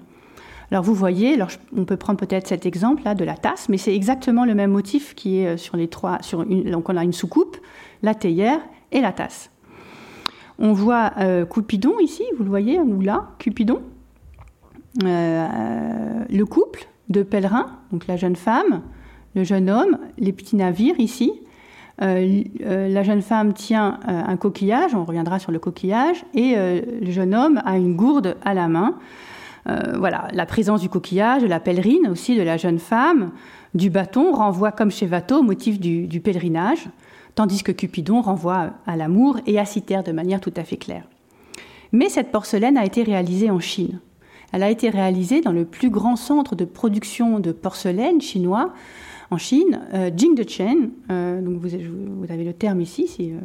Alors 0.71 0.83
vous 0.83 0.93
voyez, 0.93 1.37
on 1.75 1.85
peut 1.85 1.97
prendre 1.97 2.19
peut-être 2.19 2.47
cet 2.47 2.65
exemple 2.65 3.01
là 3.03 3.15
de 3.15 3.25
la 3.25 3.35
tasse, 3.35 3.69
mais 3.69 3.77
c'est 3.77 3.95
exactement 3.95 4.45
le 4.45 4.53
même 4.53 4.71
motif 4.71 5.15
qui 5.15 5.39
est 5.39 5.47
euh, 5.47 5.57
sur 5.57 5.77
les 5.77 5.87
trois. 5.87 6.19
Sur 6.21 6.45
donc 6.45 6.89
on 6.89 6.97
a 6.97 7.03
une 7.03 7.13
soucoupe, 7.13 7.57
la 8.03 8.13
théière 8.13 8.59
et 8.91 9.01
la 9.01 9.11
tasse. 9.11 9.49
On 10.59 10.73
voit 10.73 11.13
euh, 11.17 11.45
Cupidon 11.45 11.99
ici, 11.99 12.23
vous 12.37 12.43
le 12.43 12.49
voyez, 12.49 12.79
ou 12.79 13.01
là, 13.01 13.29
Cupidon. 13.39 13.81
le 15.01 16.43
couple 16.43 16.87
de 17.09 17.23
pèlerins, 17.23 17.71
donc 17.91 18.05
la 18.05 18.17
jeune 18.17 18.35
femme, 18.35 18.81
le 19.33 19.43
jeune 19.43 19.69
homme, 19.69 19.97
les 20.19 20.33
petits 20.33 20.55
navires 20.55 20.99
ici, 20.99 21.31
la 21.99 23.03
jeune 23.03 23.21
femme 23.21 23.53
tient 23.53 23.99
un 24.05 24.37
coquillage, 24.37 24.93
on 24.95 25.05
reviendra 25.05 25.39
sur 25.39 25.51
le 25.51 25.59
coquillage, 25.59 26.23
et 26.33 26.55
le 26.55 27.11
jeune 27.11 27.33
homme 27.33 27.61
a 27.65 27.77
une 27.77 27.95
gourde 27.95 28.37
à 28.43 28.53
la 28.53 28.67
main. 28.67 28.95
Voilà, 29.97 30.27
la 30.33 30.45
présence 30.45 30.81
du 30.81 30.89
coquillage, 30.89 31.41
de 31.41 31.47
la 31.47 31.59
pèlerine 31.59 32.07
aussi, 32.09 32.35
de 32.35 32.41
la 32.41 32.57
jeune 32.57 32.79
femme, 32.79 33.31
du 33.73 33.89
bâton 33.89 34.33
renvoie 34.33 34.71
comme 34.71 34.91
chez 34.91 35.07
Watteau 35.07 35.39
au 35.39 35.43
motif 35.43 35.79
du, 35.79 36.19
pèlerinage, 36.21 36.89
tandis 37.35 37.63
que 37.63 37.71
Cupidon 37.71 38.21
renvoie 38.21 38.71
à 38.87 38.95
l'amour 38.95 39.39
et 39.45 39.59
à 39.59 39.65
Citer 39.65 40.01
de 40.05 40.11
manière 40.11 40.41
tout 40.41 40.53
à 40.55 40.63
fait 40.63 40.77
claire. 40.77 41.03
Mais 41.91 42.09
cette 42.09 42.31
porcelaine 42.31 42.77
a 42.77 42.85
été 42.85 43.03
réalisée 43.03 43.49
en 43.49 43.59
Chine. 43.59 43.99
Elle 44.51 44.63
a 44.63 44.69
été 44.69 44.89
réalisée 44.89 45.41
dans 45.41 45.51
le 45.51 45.65
plus 45.65 45.89
grand 45.89 46.15
centre 46.15 46.55
de 46.55 46.65
production 46.65 47.39
de 47.39 47.51
porcelaine 47.51 48.21
chinois 48.21 48.73
en 49.31 49.37
Chine, 49.37 49.81
euh, 49.93 50.09
Jingdechen. 50.15 50.89
Euh, 51.11 51.41
vous, 51.45 52.31
avez 52.31 52.43
le 52.43 52.53
terme 52.53 52.81
ici. 52.81 53.07
Euh, 53.19 53.35
euh, 53.35 53.39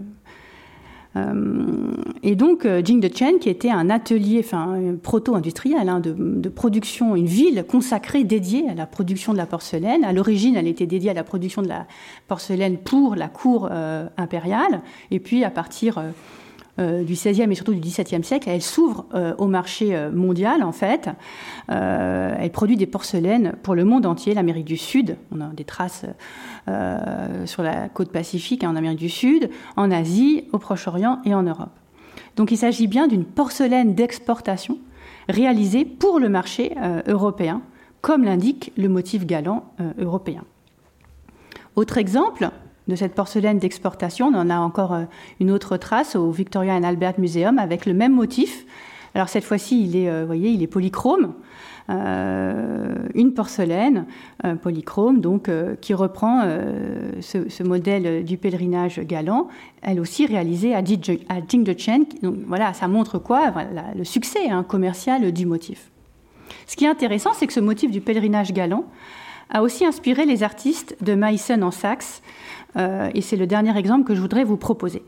et 2.23 2.35
donc 2.35 2.67
Jingdechen, 2.67 3.39
qui 3.39 3.49
était 3.49 3.71
un 3.71 3.89
atelier, 3.89 4.41
enfin 4.41 4.77
proto-industriel 5.03 5.89
hein, 5.89 6.01
de, 6.01 6.13
de, 6.13 6.49
production, 6.49 7.15
une 7.15 7.27
ville 7.27 7.65
consacrée 7.69 8.25
dédiée 8.25 8.69
à 8.69 8.75
la 8.75 8.87
production 8.87 9.33
de 9.33 9.39
la 9.39 9.47
porcelaine. 9.47 10.05
À 10.05 10.13
l'origine, 10.13 10.57
elle 10.57 10.67
était 10.67 10.87
dédiée 10.87 11.11
à 11.11 11.15
la 11.15 11.23
production 11.23 11.63
de 11.63 11.69
la 11.69 11.87
porcelaine 12.27 12.79
pour 12.79 13.15
la 13.15 13.29
cour 13.29 13.71
impériale. 14.17 14.83
Et 15.13 15.21
puis 15.21 15.45
à 15.45 15.51
partir 15.51 16.03
euh, 16.81 17.05
du 17.05 17.13
XVIe 17.13 17.43
et 17.49 17.55
surtout 17.55 17.73
du 17.73 17.79
XVIIe 17.79 18.25
siècle, 18.25 18.49
elle 18.49 18.61
s'ouvre 18.61 19.07
euh, 19.15 19.33
au 19.39 19.47
marché 19.47 19.95
euh, 19.95 20.11
mondial 20.11 20.65
en 20.65 20.73
fait. 20.73 21.09
elle 21.69 22.51
produit 22.51 22.77
des 22.77 22.87
porcelaines 22.87 23.55
pour 23.63 23.77
le 23.77 23.85
monde 23.85 24.07
entier, 24.07 24.35
l'Amérique 24.35 24.65
du 24.65 24.77
Sud. 24.77 25.17
On 25.31 25.41
a 25.41 25.47
des 25.49 25.65
traces 25.65 26.05
sur 27.47 27.63
la 27.63 27.89
côte 27.89 28.11
pacifique, 28.11 28.65
hein, 28.65 28.71
en 28.71 28.77
Amérique 28.77 28.99
du 28.99 29.09
Sud, 29.09 29.51
en 29.77 29.91
Asie, 29.91 30.45
au 30.53 30.59
Proche-Orient 30.59 31.21
et 31.25 31.35
en 31.35 31.43
Europe. 31.43 31.71
Donc 32.37 32.51
il 32.51 32.57
s'agit 32.57 32.87
bien 32.87 33.07
d'une 33.07 33.25
porcelaine 33.25 33.95
d'exportation 33.95 34.79
réalisée 35.29 35.85
pour 35.85 36.19
le 36.19 36.29
marché 36.29 36.75
européen, 37.07 37.63
comme 38.01 38.25
l'indique 38.25 38.73
le 38.77 38.89
motif 38.89 39.27
galant 39.27 39.65
européen. 39.99 40.45
Autre 41.77 41.99
exemple, 41.99 42.51
de 42.89 42.97
cette 42.97 43.15
porcelaine 43.15 43.59
d'exportation. 43.59 44.27
On 44.27 44.35
en 44.35 44.51
a 44.51 44.59
encore 44.59 44.93
euh, 44.93 45.05
une 45.41 45.51
autre 45.51 45.77
trace 45.77 46.17
au 46.17 46.31
Victoria 46.31 46.75
and 46.75 46.83
Albert 46.83 47.15
Museum 47.19 47.59
avec 47.59 47.87
le 47.87 47.95
même 47.95 48.13
motif. 48.13 48.67
Alors 49.15 49.29
cette 49.29 49.45
fois-ci, 49.45 49.85
il 49.85 49.97
est, 49.97 50.09
euh, 50.09 50.25
voyez, 50.27 50.51
il 50.51 50.63
est 50.63 50.69
polychrome. 50.69 51.35
Euh, 51.91 52.95
une 53.15 53.35
porcelaine 53.35 54.07
polychrome, 54.63 55.21
donc 55.21 55.51
qui 55.83 55.93
reprend 55.93 56.43
ce, 57.21 57.63
modèle 57.63 58.25
du 58.25 58.39
pèlerinage 58.39 59.01
galant, 59.01 59.49
elle 59.83 60.01
aussi 60.01 60.25
réalisée 60.25 60.75
à, 60.75 60.83
Jingdechen. 60.83 62.07
Donc 62.23 62.37
voilà, 62.47 62.73
ça 62.73 62.89
montre 62.89 63.19
quoi? 63.19 63.53
Le 63.95 64.05
succès 64.05 64.49
hein, 64.49 64.65
commercial 64.67 65.31
du 65.31 65.45
motif. 65.45 65.91
Ce 66.67 66.75
qui 66.75 66.87
est 66.87 66.89
intéressant, 66.89 67.33
c'est 67.35 67.47
que 67.47 67.53
ce 67.53 67.61
motif 67.61 67.91
du 67.91 68.01
pèlerinage 68.01 68.55
galant 68.55 68.87
a 69.51 69.63
aussi 69.63 69.85
inspiré 69.85 70.25
les 70.25 70.43
artistes 70.43 70.97
de 71.03 71.15
Meissen 71.15 71.63
en 71.63 71.71
Saxe, 71.71 72.23
et 72.77 73.21
c'est 73.21 73.37
le 73.37 73.47
dernier 73.47 73.77
exemple 73.77 74.05
que 74.05 74.15
je 74.15 74.21
voudrais 74.21 74.45
vous 74.45 74.57
proposer. 74.57 75.03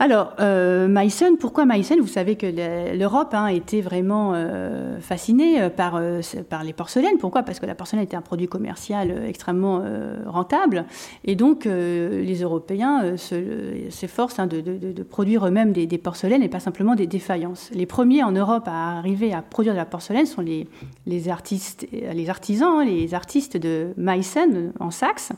Alors, 0.00 0.34
euh, 0.38 0.86
Meissen, 0.86 1.38
pourquoi 1.38 1.64
Meissen 1.64 2.00
Vous 2.00 2.06
savez 2.06 2.36
que 2.36 2.46
l'Europe 2.96 3.34
hein, 3.34 3.48
était 3.48 3.80
vraiment 3.80 4.32
euh, 4.32 5.00
fascinée 5.00 5.60
euh, 5.60 5.70
par, 5.70 6.00
les 6.00 6.72
porcelaines. 6.72 7.18
Pourquoi? 7.18 7.42
Parce 7.42 7.58
que 7.58 7.66
la 7.66 7.74
porcelaine 7.74 8.04
était 8.04 8.16
un 8.16 8.22
produit 8.22 8.46
commercial 8.46 9.24
extrêmement 9.26 9.82
rentable. 10.26 10.84
Et 11.24 11.34
donc, 11.34 11.64
les 11.64 12.42
Européens 12.42 13.16
s'efforcent 13.16 14.38
hein, 14.38 14.46
de, 14.46 15.02
produire 15.02 15.46
eux-mêmes 15.46 15.72
des, 15.72 15.98
porcelaines 15.98 16.42
et 16.42 16.48
pas 16.48 16.60
simplement 16.60 16.94
des 16.94 17.06
défaillances. 17.06 17.70
Les 17.72 17.86
premiers 17.86 18.22
en 18.22 18.32
Europe 18.32 18.68
à 18.68 18.98
arriver 18.98 19.32
à 19.32 19.42
produire 19.42 19.72
de 19.72 19.78
la 19.78 19.84
porcelaine 19.84 20.26
sont 20.26 20.42
les, 20.42 21.28
artisans, 21.28 22.84
les 22.84 23.14
artistes 23.14 23.56
de 23.56 23.88
Meissen 23.96 24.72
en 24.78 24.90
Saxe. 24.90 25.32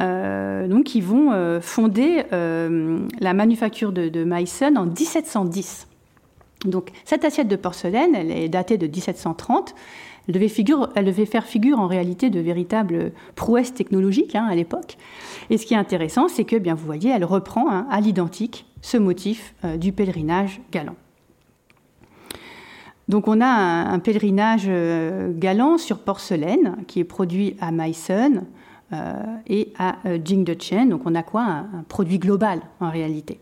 Euh, 0.00 0.66
donc 0.66 0.84
qui 0.84 1.00
vont 1.00 1.32
euh, 1.32 1.60
fonder 1.60 2.24
euh, 2.32 3.00
la 3.20 3.34
manufacture 3.34 3.92
de, 3.92 4.24
Meissen 4.24 4.78
en 4.78 4.86
1710. 4.86 5.88
Donc 6.64 6.90
cette 7.04 7.24
assiette 7.24 7.48
de 7.48 7.56
porcelaine, 7.56 8.14
elle 8.14 8.30
est 8.30 8.48
datée 8.48 8.78
de 8.78 8.86
1730. 8.86 9.74
Elle 10.28 10.34
devait, 10.34 11.26
faire 11.26 11.44
figure 11.44 11.80
en 11.80 11.86
réalité 11.86 12.30
de 12.30 12.40
véritables 12.40 13.12
prouesses 13.34 13.74
technologiques 13.74 14.36
hein, 14.36 14.46
à 14.48 14.54
l'époque. 14.54 14.96
Et 15.48 15.58
ce 15.58 15.66
qui 15.66 15.74
est 15.74 15.78
intéressant, 15.78 16.28
c'est 16.28 16.44
que, 16.44 16.56
bien 16.56 16.74
vous 16.74 16.86
voyez, 16.86 17.10
elle 17.10 17.24
reprend 17.24 17.70
hein, 17.70 17.86
à 17.90 18.00
l'identique 18.00 18.66
ce 18.82 18.96
motif 18.96 19.54
du 19.78 19.92
pèlerinage 19.92 20.60
galant. 20.70 20.94
Donc 23.08 23.26
on 23.26 23.40
a 23.40 23.46
un, 23.46 23.98
pèlerinage 23.98 24.70
galant 25.36 25.78
sur 25.78 25.98
porcelaine 25.98 26.76
qui 26.86 27.00
est 27.00 27.04
produit 27.04 27.56
à 27.60 27.72
Meissen 27.72 28.46
et 29.46 29.72
à 29.78 29.96
euh, 30.06 30.18
Jingdechen. 30.24 30.88
Donc 30.88 31.02
on 31.04 31.14
a 31.14 31.22
quoi? 31.22 31.42
Un, 31.42 31.84
produit 31.88 32.18
global 32.18 32.60
en 32.80 32.90
réalité, 32.90 33.40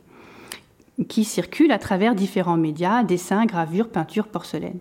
qui 1.08 1.24
circule 1.24 1.72
à 1.72 1.78
travers 1.78 2.14
différents 2.14 2.56
médias, 2.56 3.02
dessins, 3.02 3.46
gravures, 3.46 3.88
peintures, 3.88 4.28
porcelaine. 4.28 4.78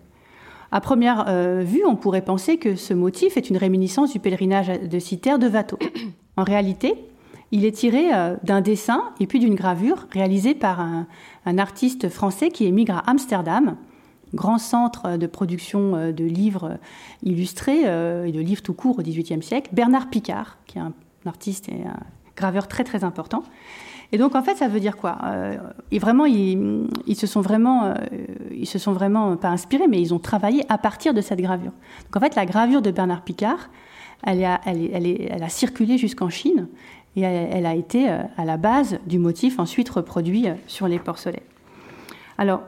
À 0.70 0.80
première 0.80 1.24
euh, 1.28 1.62
vue, 1.64 1.84
on 1.86 1.96
pourrait 1.96 2.24
penser 2.24 2.58
que 2.58 2.76
ce 2.76 2.92
motif 2.92 3.36
est 3.36 3.48
une 3.48 3.56
réminiscence 3.56 4.12
du 4.12 4.20
pèlerinage 4.20 4.68
de 4.68 4.98
Citer 4.98 5.38
de 5.38 5.48
Watteau. 5.48 5.78
En 6.36 6.44
réalité, 6.44 6.94
il 7.50 7.64
est 7.64 7.72
tiré 7.72 8.10
d'un 8.44 8.60
dessin 8.60 9.02
et 9.18 9.26
puis 9.26 9.40
d'une 9.40 9.56
gravure 9.56 10.06
réalisée 10.12 10.54
par 10.54 10.80
un, 10.80 11.06
artiste 11.58 12.10
français 12.10 12.50
qui 12.50 12.66
émigre 12.66 12.98
à 12.98 13.10
Amsterdam 13.10 13.74
grand 14.34 14.58
centre 14.58 15.16
de 15.16 15.26
production 15.26 15.94
euh, 15.94 16.12
de 16.12 16.24
livres 16.24 16.78
illustrés 17.22 17.82
euh, 17.86 18.24
et 18.24 18.32
de 18.32 18.40
livres 18.40 18.62
tout 18.62 18.74
court 18.74 18.98
au 18.98 19.02
XVIIIe 19.02 19.42
siècle, 19.42 19.70
Bernard 19.72 20.10
Picard, 20.10 20.58
qui 20.66 20.78
est 20.78 20.80
un 20.80 20.92
artiste 21.26 21.68
et 21.68 21.86
un 21.86 21.98
graveur 22.36 22.68
très 22.68 22.84
très 22.84 23.04
important. 23.04 23.42
Et 24.12 24.18
donc 24.18 24.34
en 24.34 24.42
fait, 24.42 24.56
ça 24.56 24.68
veut 24.68 24.80
dire 24.80 24.96
quoi 24.96 25.18
euh, 25.24 25.56
Et 25.90 25.98
vraiment, 25.98 26.24
ils, 26.24 26.88
se 27.14 27.26
sont 27.26 27.42
vraiment, 27.42 27.92
ils 28.50 28.66
se 28.66 28.78
sont 28.78 28.92
vraiment 28.92 29.36
pas 29.36 29.48
inspirés, 29.48 29.86
mais 29.86 30.00
ils 30.00 30.14
ont 30.14 30.18
travaillé 30.18 30.64
à 30.70 30.78
partir 30.78 31.12
de 31.12 31.20
cette 31.20 31.40
gravure. 31.40 31.72
Donc 32.04 32.16
en 32.16 32.20
fait, 32.20 32.34
la 32.34 32.46
gravure 32.46 32.80
de 32.80 32.90
Bernard 32.90 33.22
Picard, 33.22 33.68
elle, 34.22 34.44
a, 34.44 35.48
circulé 35.48 35.98
jusqu'en 35.98 36.30
Chine 36.30 36.68
et 37.16 37.20
elle, 37.20 37.66
a 37.66 37.74
été 37.74 38.08
à 38.08 38.44
la 38.46 38.56
base 38.56 38.98
du 39.06 39.18
motif 39.18 39.58
ensuite 39.58 39.90
reproduit 39.90 40.46
sur 40.66 40.88
les 40.88 40.98
porcelaines. 40.98 41.40
Alors, 42.38 42.62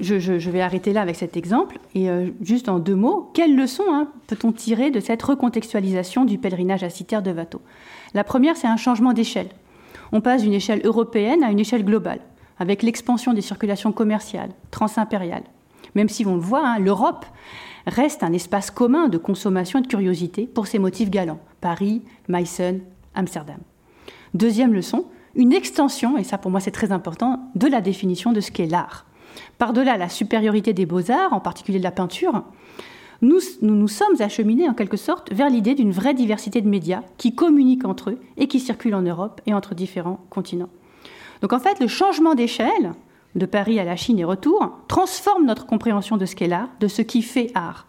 je, 0.00 0.50
vais 0.50 0.60
arrêter 0.60 0.92
là 0.92 1.02
avec 1.02 1.16
cet 1.16 1.36
exemple. 1.36 1.78
Et 1.94 2.10
euh, 2.10 2.28
juste 2.40 2.68
en 2.68 2.78
deux 2.78 2.94
mots, 2.94 3.30
quelles 3.34 3.56
leçons 3.56 3.84
hein, 3.90 4.08
peut-on 4.26 4.52
tirer 4.52 4.90
de 4.90 5.00
cette 5.00 5.22
recontextualisation 5.22 6.24
du 6.24 6.38
pèlerinage 6.38 6.82
à 6.82 6.90
Citer 6.90 7.20
de 7.22 7.32
Watteau? 7.32 7.60
La 8.14 8.24
première, 8.24 8.56
c'est 8.56 8.66
un 8.66 8.76
changement 8.76 9.12
d'échelle. 9.12 9.48
On 10.12 10.20
passe 10.20 10.42
d'une 10.42 10.54
échelle 10.54 10.80
européenne 10.84 11.42
à 11.42 11.50
une 11.50 11.60
échelle 11.60 11.84
globale, 11.84 12.20
avec 12.58 12.82
l'expansion 12.82 13.32
des 13.32 13.42
circulations 13.42 13.92
commerciales, 13.92 14.50
transimpériales. 14.70 15.44
Même 15.94 16.08
si 16.08 16.26
on 16.26 16.34
le 16.34 16.40
voit, 16.40 16.66
hein, 16.66 16.78
l'Europe 16.78 17.26
reste 17.86 18.22
un 18.22 18.32
espace 18.32 18.70
commun 18.70 19.08
de 19.08 19.18
consommation 19.18 19.78
et 19.78 19.82
de 19.82 19.86
curiosité 19.86 20.46
pour 20.46 20.66
ses 20.66 20.78
motifs 20.78 21.10
galants. 21.10 21.40
Paris, 21.60 22.02
Meissen, 22.28 22.80
Amsterdam. 23.14 23.58
Deuxième 24.34 24.74
leçon, 24.74 25.06
une 25.34 25.52
extension, 25.52 26.18
et 26.18 26.24
ça 26.24 26.38
pour 26.38 26.50
moi 26.50 26.60
c'est 26.60 26.70
très 26.70 26.92
important, 26.92 27.50
de 27.54 27.66
la 27.66 27.80
définition 27.80 28.32
de 28.32 28.40
ce 28.40 28.50
qu'est 28.50 28.66
l'art. 28.66 29.06
Par-delà 29.58 29.96
la 29.96 30.08
supériorité 30.08 30.72
des 30.72 30.86
beaux-arts, 30.86 31.32
en 31.32 31.40
particulier 31.40 31.78
de 31.78 31.84
la 31.84 31.90
peinture, 31.90 32.44
nous, 33.20 33.40
nous, 33.62 33.88
sommes 33.88 34.20
acheminés 34.20 34.68
en 34.68 34.74
quelque 34.74 34.96
sorte 34.96 35.32
vers 35.32 35.50
l'idée 35.50 35.74
d'une 35.74 35.90
vraie 35.90 36.14
diversité 36.14 36.60
de 36.60 36.68
médias 36.68 37.02
qui 37.16 37.34
communiquent 37.34 37.84
entre 37.84 38.10
eux 38.10 38.20
et 38.36 38.46
qui 38.46 38.60
circulent 38.60 38.94
en 38.94 39.02
Europe 39.02 39.40
et 39.46 39.54
entre 39.54 39.74
différents 39.74 40.20
continents. 40.30 40.68
Donc 41.42 41.52
en 41.52 41.58
fait, 41.58 41.80
le 41.80 41.88
changement 41.88 42.36
d'échelle, 42.36 42.92
de 43.34 43.46
Paris 43.46 43.80
à 43.80 43.84
la 43.84 43.96
Chine 43.96 44.20
et 44.20 44.24
retour, 44.24 44.70
transforme 44.86 45.46
notre 45.46 45.66
compréhension 45.66 46.16
de 46.16 46.26
ce 46.26 46.36
qu'est 46.36 46.46
l'art, 46.46 46.68
de 46.78 46.86
ce 46.86 47.02
qui 47.02 47.22
fait 47.22 47.50
art. 47.54 47.86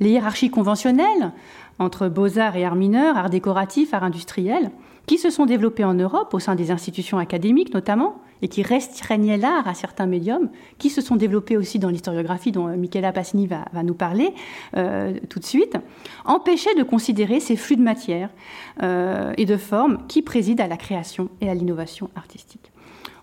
Les 0.00 0.10
hiérarchies 0.10 0.50
conventionnelles 0.50 1.32
entre 1.78 2.08
beaux-arts 2.08 2.56
et 2.56 2.64
arts 2.64 2.74
mineurs, 2.74 3.16
arts 3.16 3.30
décoratifs, 3.30 3.94
arts 3.94 4.04
industriels, 4.04 4.72
qui 5.06 5.18
se 5.18 5.30
sont 5.30 5.46
développées 5.46 5.84
en 5.84 5.94
Europe 5.94 6.34
au 6.34 6.40
sein 6.40 6.56
des 6.56 6.72
institutions 6.72 7.18
académiques 7.18 7.74
notamment, 7.74 8.16
et 8.44 8.48
qui 8.48 8.62
restreignaient 8.62 9.38
l'art 9.38 9.66
à 9.66 9.72
certains 9.72 10.04
médiums, 10.04 10.50
qui 10.76 10.90
se 10.90 11.00
sont 11.00 11.16
développés 11.16 11.56
aussi 11.56 11.78
dans 11.78 11.88
l'historiographie 11.88 12.52
dont 12.52 12.68
euh, 12.68 12.76
Michela 12.76 13.10
Passini 13.10 13.46
va, 13.46 13.64
nous 13.82 13.94
parler 13.94 14.34
euh, 14.76 15.14
tout 15.30 15.38
de 15.38 15.46
suite, 15.46 15.78
empêchaient 16.26 16.74
de 16.74 16.82
considérer 16.82 17.40
ces 17.40 17.56
flux 17.56 17.76
de 17.76 17.82
matière 17.82 18.28
euh, 18.82 19.32
et 19.38 19.46
de 19.46 19.56
formes 19.56 20.06
qui 20.08 20.20
président 20.20 20.62
à 20.62 20.68
la 20.68 20.76
création 20.76 21.30
et 21.40 21.48
à 21.48 21.54
l'innovation 21.54 22.10
artistique. 22.16 22.70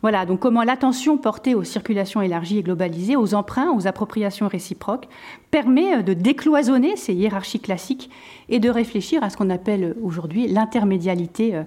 Voilà, 0.01 0.25
donc 0.25 0.39
comment 0.39 0.63
l'attention 0.63 1.19
portée 1.19 1.53
aux 1.53 1.63
circulations 1.63 2.23
élargies 2.23 2.57
et 2.57 2.63
globalisées, 2.63 3.15
aux 3.15 3.35
emprunts, 3.35 3.71
aux 3.73 3.85
appropriations 3.85 4.47
réciproques, 4.47 5.07
permet 5.51 6.01
de 6.01 6.15
décloisonner 6.15 6.95
ces 6.95 7.13
hiérarchies 7.13 7.59
classiques 7.59 8.09
et 8.49 8.57
de 8.57 8.71
réfléchir 8.71 9.23
à 9.23 9.29
ce 9.29 9.37
qu'on 9.37 9.51
appelle 9.51 9.95
aujourd'hui 10.01 10.47
l'intermédialité 10.47 11.61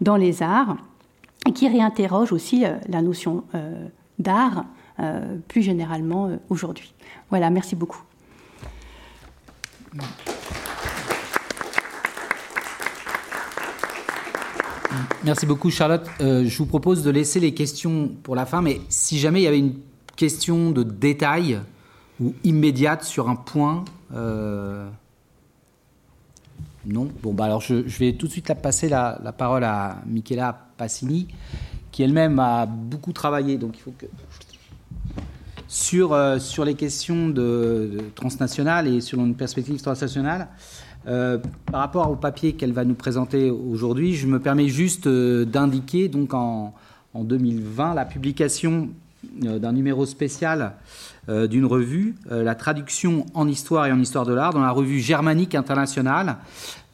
dans 0.00 0.16
les 0.16 0.44
arts, 0.44 0.76
et 1.46 1.52
qui 1.52 1.68
réinterroge 1.68 2.32
aussi 2.32 2.64
euh, 2.64 2.76
la 2.88 3.02
notion 3.02 3.44
d'art 4.18 4.66
plus 5.48 5.62
généralement 5.62 6.30
aujourd'hui. 6.48 6.94
Voilà, 7.30 7.50
merci 7.50 7.74
beaucoup. 7.74 8.02
Merci 15.24 15.46
beaucoup 15.46 15.70
Charlotte. 15.70 16.04
Euh, 16.20 16.44
je 16.46 16.58
vous 16.58 16.66
propose 16.66 17.04
de 17.04 17.10
laisser 17.10 17.38
les 17.38 17.54
questions 17.54 18.10
pour 18.24 18.34
la 18.34 18.44
fin, 18.44 18.60
mais 18.60 18.80
si 18.88 19.18
jamais 19.18 19.40
il 19.40 19.44
y 19.44 19.46
avait 19.46 19.58
une 19.58 19.76
question 20.16 20.72
de 20.72 20.82
détail 20.82 21.60
ou 22.20 22.34
immédiate 22.44 23.04
sur 23.04 23.28
un 23.28 23.36
point... 23.36 23.84
Euh, 24.14 24.88
non 26.84 27.08
Bon, 27.22 27.32
bah 27.32 27.44
alors 27.44 27.60
je, 27.60 27.74
vais 27.74 28.14
tout 28.14 28.26
de 28.26 28.32
suite 28.32 28.52
passer 28.60 28.88
la, 28.88 29.16
parole 29.36 29.62
à 29.62 30.02
Michela 30.06 30.66
Passini, 30.82 31.28
qui 31.92 32.02
elle-même 32.02 32.40
a 32.40 32.66
beaucoup 32.66 33.12
travaillé, 33.12 33.56
donc 33.56 33.78
il 33.78 33.82
faut 33.82 33.94
que... 33.96 34.06
Sur, 35.68 36.12
euh, 36.12 36.40
sur 36.40 36.64
les 36.64 36.74
questions 36.74 37.28
de, 37.28 37.98
transnationales 38.16 38.88
et 38.88 39.00
sur 39.00 39.20
une 39.20 39.36
perspective 39.36 39.80
transnationale. 39.80 40.48
Euh, 41.06 41.38
par 41.70 41.80
rapport 41.82 42.10
au 42.10 42.16
papier 42.16 42.54
qu'elle 42.54 42.72
va 42.72 42.84
nous 42.84 42.96
présenter 42.96 43.48
aujourd'hui, 43.48 44.14
je 44.16 44.26
me 44.26 44.40
permets 44.40 44.66
juste 44.66 45.06
euh, 45.06 45.44
d'indiquer 45.44 46.08
donc 46.08 46.34
en, 46.34 46.74
2020 47.14 47.94
la 47.94 48.04
publication 48.04 48.88
d'un 49.22 49.72
numéro 49.72 50.04
spécial 50.04 50.72
d'une 51.28 51.66
revue, 51.66 52.16
la 52.28 52.54
traduction 52.54 53.26
en 53.34 53.46
histoire 53.46 53.86
et 53.86 53.92
en 53.92 54.00
histoire 54.00 54.24
de 54.24 54.32
l'art 54.32 54.52
dans 54.54 54.62
la 54.62 54.70
revue 54.70 54.98
germanique 54.98 55.54
internationale, 55.54 56.38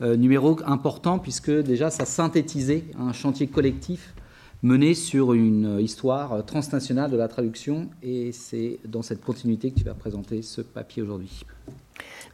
numéro 0.01 0.57
important 0.65 1.19
puisque 1.19 1.51
déjà 1.51 1.91
ça 1.91 2.05
synthétisait 2.05 2.85
un 2.99 3.13
chantier 3.13 3.47
collectif 3.49 4.15
mené 4.63 4.95
sur 4.95 5.35
une 5.35 5.79
histoire 5.81 6.45
transnationale 6.45 7.11
de 7.11 7.17
la 7.17 7.29
traduction 7.29 7.89
et 8.03 8.33
c'est 8.33 8.79
dans 8.85 9.03
cette 9.03 9.23
continuité 9.23 9.71
que 9.71 9.79
tu 9.79 9.85
vas 9.85 9.95
présenter 9.95 10.43
ce 10.43 10.61
papier 10.61 11.03
aujourd'hui. 11.03 11.45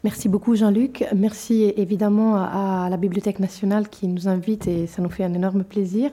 Merci 0.04 0.28
beaucoup 0.28 0.54
Jean-Luc. 0.54 1.02
Merci 1.16 1.72
évidemment 1.78 2.36
à 2.36 2.88
la 2.90 2.98
Bibliothèque 2.98 3.38
nationale 3.38 3.88
qui 3.88 4.06
nous 4.06 4.28
invite 4.28 4.68
et 4.68 4.86
ça 4.86 5.00
nous 5.00 5.08
fait 5.08 5.24
un 5.24 5.32
énorme 5.32 5.64
plaisir. 5.64 6.10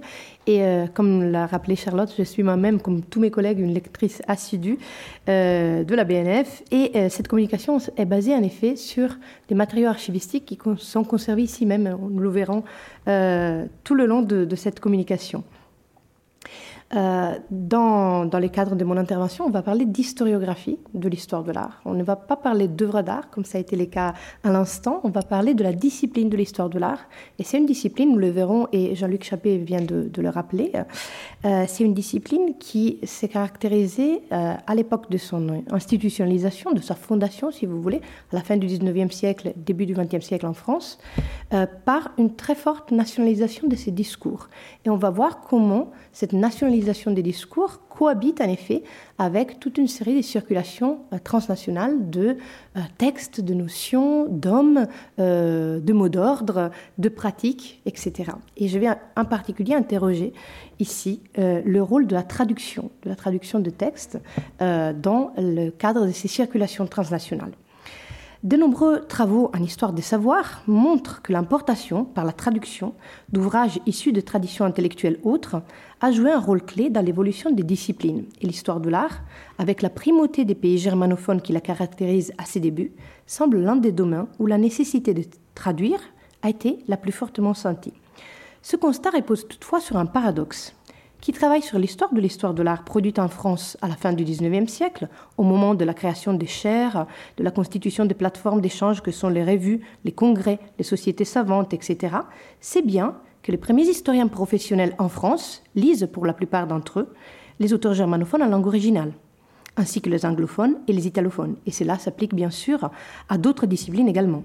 Et 0.47 0.63
euh, 0.63 0.87
comme 0.87 1.29
l'a 1.29 1.45
rappelé 1.45 1.75
Charlotte, 1.75 2.09
je 2.17 2.23
suis 2.23 2.41
moi-même, 2.41 2.79
comme 2.79 3.01
tous 3.01 3.19
mes 3.19 3.29
collègues, 3.31 3.59
une 3.59 3.73
lectrice 3.73 4.21
assidue 4.29 4.77
euh, 5.27 5.83
de 5.83 5.93
la 5.93 6.05
BNF. 6.05 6.63
Et 6.71 6.91
euh, 6.95 7.09
cette 7.09 7.27
communication 7.27 7.79
est 7.97 8.05
basée 8.05 8.33
en 8.33 8.43
effet 8.43 8.77
sur 8.77 9.17
des 9.49 9.55
matériaux 9.55 9.89
archivistiques 9.89 10.45
qui 10.45 10.57
sont 10.77 11.03
conservés 11.03 11.43
ici 11.43 11.65
même. 11.65 11.93
Nous 11.99 12.19
le 12.19 12.29
verrons 12.29 12.63
tout 13.83 13.95
le 13.95 14.05
long 14.05 14.21
de 14.21 14.55
cette 14.55 14.79
communication. 14.79 15.43
Euh, 16.93 17.37
dans, 17.51 18.25
dans 18.25 18.39
les 18.39 18.49
cadres 18.49 18.75
de 18.75 18.83
mon 18.83 18.97
intervention, 18.97 19.45
on 19.45 19.49
va 19.49 19.61
parler 19.61 19.85
d'historiographie 19.85 20.77
de 20.93 21.07
l'histoire 21.07 21.43
de 21.43 21.51
l'art. 21.51 21.81
On 21.85 21.93
ne 21.93 22.03
va 22.03 22.17
pas 22.17 22.35
parler 22.35 22.67
d'œuvres 22.67 23.01
d'art, 23.01 23.29
comme 23.29 23.45
ça 23.45 23.57
a 23.57 23.61
été 23.61 23.77
le 23.77 23.85
cas 23.85 24.13
à 24.43 24.51
l'instant. 24.51 24.99
On 25.03 25.09
va 25.09 25.21
parler 25.21 25.53
de 25.53 25.63
la 25.63 25.71
discipline 25.71 26.29
de 26.29 26.35
l'histoire 26.35 26.69
de 26.69 26.79
l'art. 26.79 26.99
Et 27.39 27.43
c'est 27.43 27.57
une 27.57 27.65
discipline, 27.65 28.11
nous 28.11 28.17
le 28.17 28.29
verrons, 28.29 28.67
et 28.73 28.95
Jean-Luc 28.95 29.23
Chappé 29.23 29.57
vient 29.57 29.81
de, 29.81 30.09
de 30.11 30.21
le 30.21 30.29
rappeler, 30.29 30.73
euh, 31.45 31.65
c'est 31.67 31.83
une 31.83 31.93
discipline 31.93 32.55
qui 32.59 32.99
s'est 33.03 33.29
caractérisée 33.29 34.21
euh, 34.31 34.53
à 34.65 34.75
l'époque 34.75 35.09
de 35.09 35.17
son 35.17 35.63
institutionnalisation, 35.71 36.73
de 36.73 36.81
sa 36.81 36.95
fondation, 36.95 37.51
si 37.51 37.65
vous 37.65 37.81
voulez, 37.81 38.01
à 38.31 38.35
la 38.35 38.41
fin 38.41 38.57
du 38.57 38.67
19e 38.67 39.11
siècle, 39.11 39.53
début 39.55 39.85
du 39.85 39.95
20e 39.95 40.21
siècle 40.21 40.45
en 40.45 40.53
France, 40.53 40.99
par 41.85 42.11
une 42.17 42.35
très 42.35 42.55
forte 42.55 42.91
nationalisation 42.91 43.67
de 43.67 43.75
ses 43.75 43.91
discours. 43.91 44.47
Et 44.85 44.89
on 44.89 44.95
va 44.95 45.09
voir 45.09 45.41
comment 45.41 45.91
cette 46.13 46.31
nationalisation 46.31 46.80
des 46.83 47.23
discours 47.23 47.81
cohabite 47.89 48.41
en 48.41 48.49
effet 48.49 48.83
avec 49.17 49.59
toute 49.59 49.77
une 49.77 49.87
série 49.87 50.15
de 50.15 50.21
circulations 50.21 50.99
euh, 51.13 51.17
transnationales 51.23 52.09
de 52.09 52.37
euh, 52.75 52.79
textes, 52.97 53.41
de 53.41 53.53
notions, 53.53 54.25
d'hommes, 54.27 54.87
euh, 55.19 55.79
de 55.79 55.93
mots 55.93 56.09
d'ordre, 56.09 56.71
de 56.97 57.09
pratiques, 57.09 57.81
etc. 57.85 58.31
Et 58.57 58.67
je 58.67 58.79
vais 58.79 58.87
en 59.15 59.25
particulier 59.25 59.73
interroger 59.73 60.33
ici 60.79 61.21
le 61.37 61.79
rôle 61.81 62.07
de 62.07 62.15
la 62.15 62.23
traduction, 62.23 62.89
de 63.03 63.09
la 63.09 63.15
traduction 63.15 63.59
de 63.59 63.69
textes 63.69 64.17
dans 64.59 65.31
le 65.37 65.69
cadre 65.69 66.07
de 66.07 66.11
ces 66.11 66.27
circulations 66.27 66.87
transnationales. 66.87 67.51
De 68.43 68.57
nombreux 68.57 69.01
travaux 69.01 69.51
en 69.55 69.61
histoire 69.61 69.93
des 69.93 70.01
savoirs 70.01 70.63
montrent 70.65 71.21
que 71.21 71.31
l'importation, 71.31 72.05
par 72.05 72.25
la 72.25 72.31
traduction, 72.31 72.95
d'ouvrages 73.29 73.79
issus 73.85 74.13
de 74.13 74.21
traditions 74.21 74.65
intellectuelles 74.65 75.19
autres 75.21 75.61
a 76.01 76.11
joué 76.11 76.31
un 76.31 76.39
rôle 76.39 76.63
clé 76.63 76.89
dans 76.89 77.05
l'évolution 77.05 77.51
des 77.51 77.63
disciplines. 77.63 78.25
Et 78.41 78.47
l'histoire 78.47 78.79
de 78.79 78.89
l'art, 78.89 79.21
avec 79.59 79.83
la 79.83 79.89
primauté 79.91 80.45
des 80.45 80.55
pays 80.55 80.79
germanophones 80.79 81.41
qui 81.41 81.53
la 81.53 81.61
caractérisent 81.61 82.33
à 82.39 82.45
ses 82.45 82.59
débuts, 82.59 82.91
semble 83.27 83.61
l'un 83.61 83.75
des 83.75 83.91
domaines 83.91 84.25
où 84.39 84.47
la 84.47 84.57
nécessité 84.57 85.13
de 85.13 85.23
traduire 85.53 86.01
a 86.41 86.49
été 86.49 86.79
la 86.87 86.97
plus 86.97 87.11
fortement 87.11 87.53
sentie. 87.53 87.93
Ce 88.63 88.75
constat 88.75 89.11
repose 89.11 89.47
toutefois 89.47 89.79
sur 89.79 89.97
un 89.97 90.07
paradoxe 90.07 90.75
qui 91.19 91.33
travaille 91.33 91.61
sur 91.61 91.77
l'histoire 91.77 92.11
de 92.11 92.19
l'histoire 92.19 92.55
de 92.55 92.63
l'art 92.63 92.83
produite 92.83 93.19
en 93.19 93.27
France 93.27 93.77
à 93.83 93.87
la 93.87 93.95
fin 93.95 94.11
du 94.11 94.23
XIXe 94.23 94.71
siècle, 94.71 95.07
au 95.37 95.43
moment 95.43 95.75
de 95.75 95.85
la 95.85 95.93
création 95.93 96.33
des 96.33 96.47
chaires, 96.47 97.05
de 97.37 97.43
la 97.43 97.51
constitution 97.51 98.05
des 98.05 98.15
plateformes 98.15 98.59
d'échange 98.59 99.01
que 99.01 99.11
sont 99.11 99.29
les 99.29 99.43
revues, 99.43 99.81
les 100.03 100.11
congrès, 100.11 100.59
les 100.79 100.83
sociétés 100.83 101.25
savantes, 101.25 101.75
etc., 101.75 102.15
c'est 102.59 102.81
bien 102.81 103.17
que 103.43 103.51
les 103.51 103.57
premiers 103.57 103.87
historiens 103.87 104.27
professionnels 104.27 104.95
en 104.97 105.09
France 105.09 105.63
lisent, 105.75 106.09
pour 106.11 106.25
la 106.25 106.33
plupart 106.33 106.67
d'entre 106.67 106.99
eux, 106.99 107.13
les 107.59 107.73
auteurs 107.73 107.93
germanophones 107.93 108.43
en 108.43 108.47
langue 108.47 108.67
originale, 108.67 109.13
ainsi 109.77 110.01
que 110.01 110.09
les 110.09 110.25
anglophones 110.25 110.77
et 110.87 110.93
les 110.93 111.07
italophones. 111.07 111.55
Et 111.65 111.71
cela 111.71 111.97
s'applique 111.97 112.35
bien 112.35 112.49
sûr 112.49 112.91
à 113.29 113.37
d'autres 113.37 113.65
disciplines 113.65 114.07
également 114.07 114.43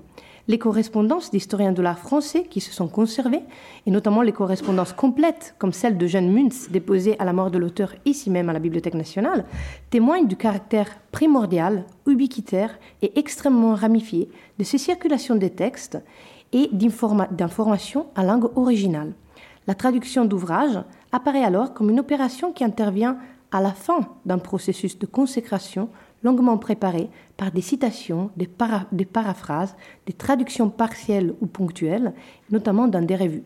les 0.49 0.59
correspondances 0.59 1.31
d'historiens 1.31 1.73
de 1.73 1.83
l'art 1.83 1.99
français 1.99 2.45
qui 2.45 2.61
se 2.61 2.73
sont 2.73 2.89
conservées, 2.89 3.43
et 3.87 3.91
notamment 3.91 4.23
les 4.23 4.33
correspondances 4.33 4.93
complètes, 4.93 5.55
comme 5.59 5.73
celle 5.73 5.99
de 5.99 6.07
Jeanne 6.07 6.31
Muntz, 6.31 6.69
déposée 6.71 7.19
à 7.19 7.25
la 7.25 7.33
mort 7.33 7.51
de 7.51 7.59
l'auteur 7.59 7.95
ici 8.05 8.31
même 8.31 8.49
à 8.49 8.53
la 8.53 8.61
Bibliothèque 8.61 8.95
nationale, 8.95 9.45
témoignent 9.91 10.29
du 10.29 10.37
caractère 10.37 10.89
primordial, 11.11 11.85
ubiquitaire 12.07 12.79
et 13.03 13.19
extrêmement 13.19 13.75
ramifié 13.75 14.29
de 14.59 14.65
ces 14.65 14.79
circulations 14.79 15.37
des 15.37 15.51
textes 15.51 15.99
et 16.53 16.71
d'informations 16.73 18.07
à 18.15 18.25
langue 18.25 18.51
originale. 18.57 19.13
La 19.67 19.75
traduction 19.75 20.25
d'ouvrages 20.25 20.81
apparaît 21.13 21.45
alors 21.45 21.75
comme 21.75 21.91
une 21.91 22.01
opération 22.01 22.53
qui 22.53 22.65
intervient 22.65 23.19
à 23.51 23.61
la 23.61 23.73
fin 23.73 24.01
d'un 24.25 24.39
processus 24.39 24.99
de 24.99 25.07
consécration 25.07 25.89
longuement 26.23 26.59
préparé 26.59 27.09
par 27.37 27.51
des 27.51 27.61
citations, 27.61 28.31
des, 28.37 28.49
des, 28.93 29.05
paraphrases, 29.05 29.77
des 30.07 30.13
traductions 30.13 30.71
partielles 30.71 31.35
ou 31.41 31.47
ponctuelles, 31.47 32.13
notamment 32.51 32.89
dans 32.89 33.05
des 33.05 33.17
revues. 33.17 33.45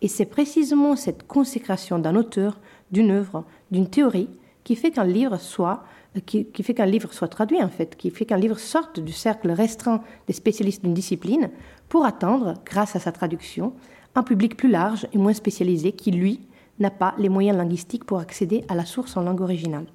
Et 0.00 0.08
c'est 0.08 0.26
précisément 0.26 0.96
cette 0.96 1.26
consécration 1.26 1.98
d'un 1.98 2.16
auteur, 2.16 2.58
d'une 2.90 3.10
œuvre, 3.10 3.44
d'une 3.70 3.88
théorie 3.88 4.28
qui 4.64 4.76
fait 4.76 4.90
qu'un 4.90 5.04
livre 5.04 5.38
soit 5.38 5.84
qui, 6.20 6.46
fait 6.62 6.74
qu'un 6.74 6.86
livre 6.86 7.12
soit 7.12 7.28
traduit 7.28 7.62
en 7.62 7.68
fait, 7.68 7.96
qui 7.96 8.10
fait 8.10 8.24
qu'un 8.24 8.36
livre 8.36 8.58
sorte 8.58 9.00
du 9.00 9.12
cercle 9.12 9.50
restreint 9.50 10.02
des 10.26 10.32
spécialistes 10.32 10.82
d'une 10.82 10.94
discipline 10.94 11.50
pour 11.88 12.04
attendre, 12.04 12.54
grâce 12.64 12.96
à 12.96 13.00
sa 13.00 13.12
traduction, 13.12 13.72
un 14.14 14.22
public 14.22 14.56
plus 14.56 14.70
large 14.70 15.06
et 15.12 15.18
moins 15.18 15.32
spécialisé 15.32 15.92
qui, 15.92 16.10
lui, 16.10 16.40
n'a 16.78 16.90
pas 16.90 17.14
les 17.18 17.28
moyens 17.28 17.56
linguistiques 17.56 18.04
pour 18.04 18.18
accéder 18.18 18.64
à 18.68 18.74
la 18.74 18.84
source 18.84 19.16
en 19.16 19.22
langue 19.22 19.40
originale. 19.40 19.86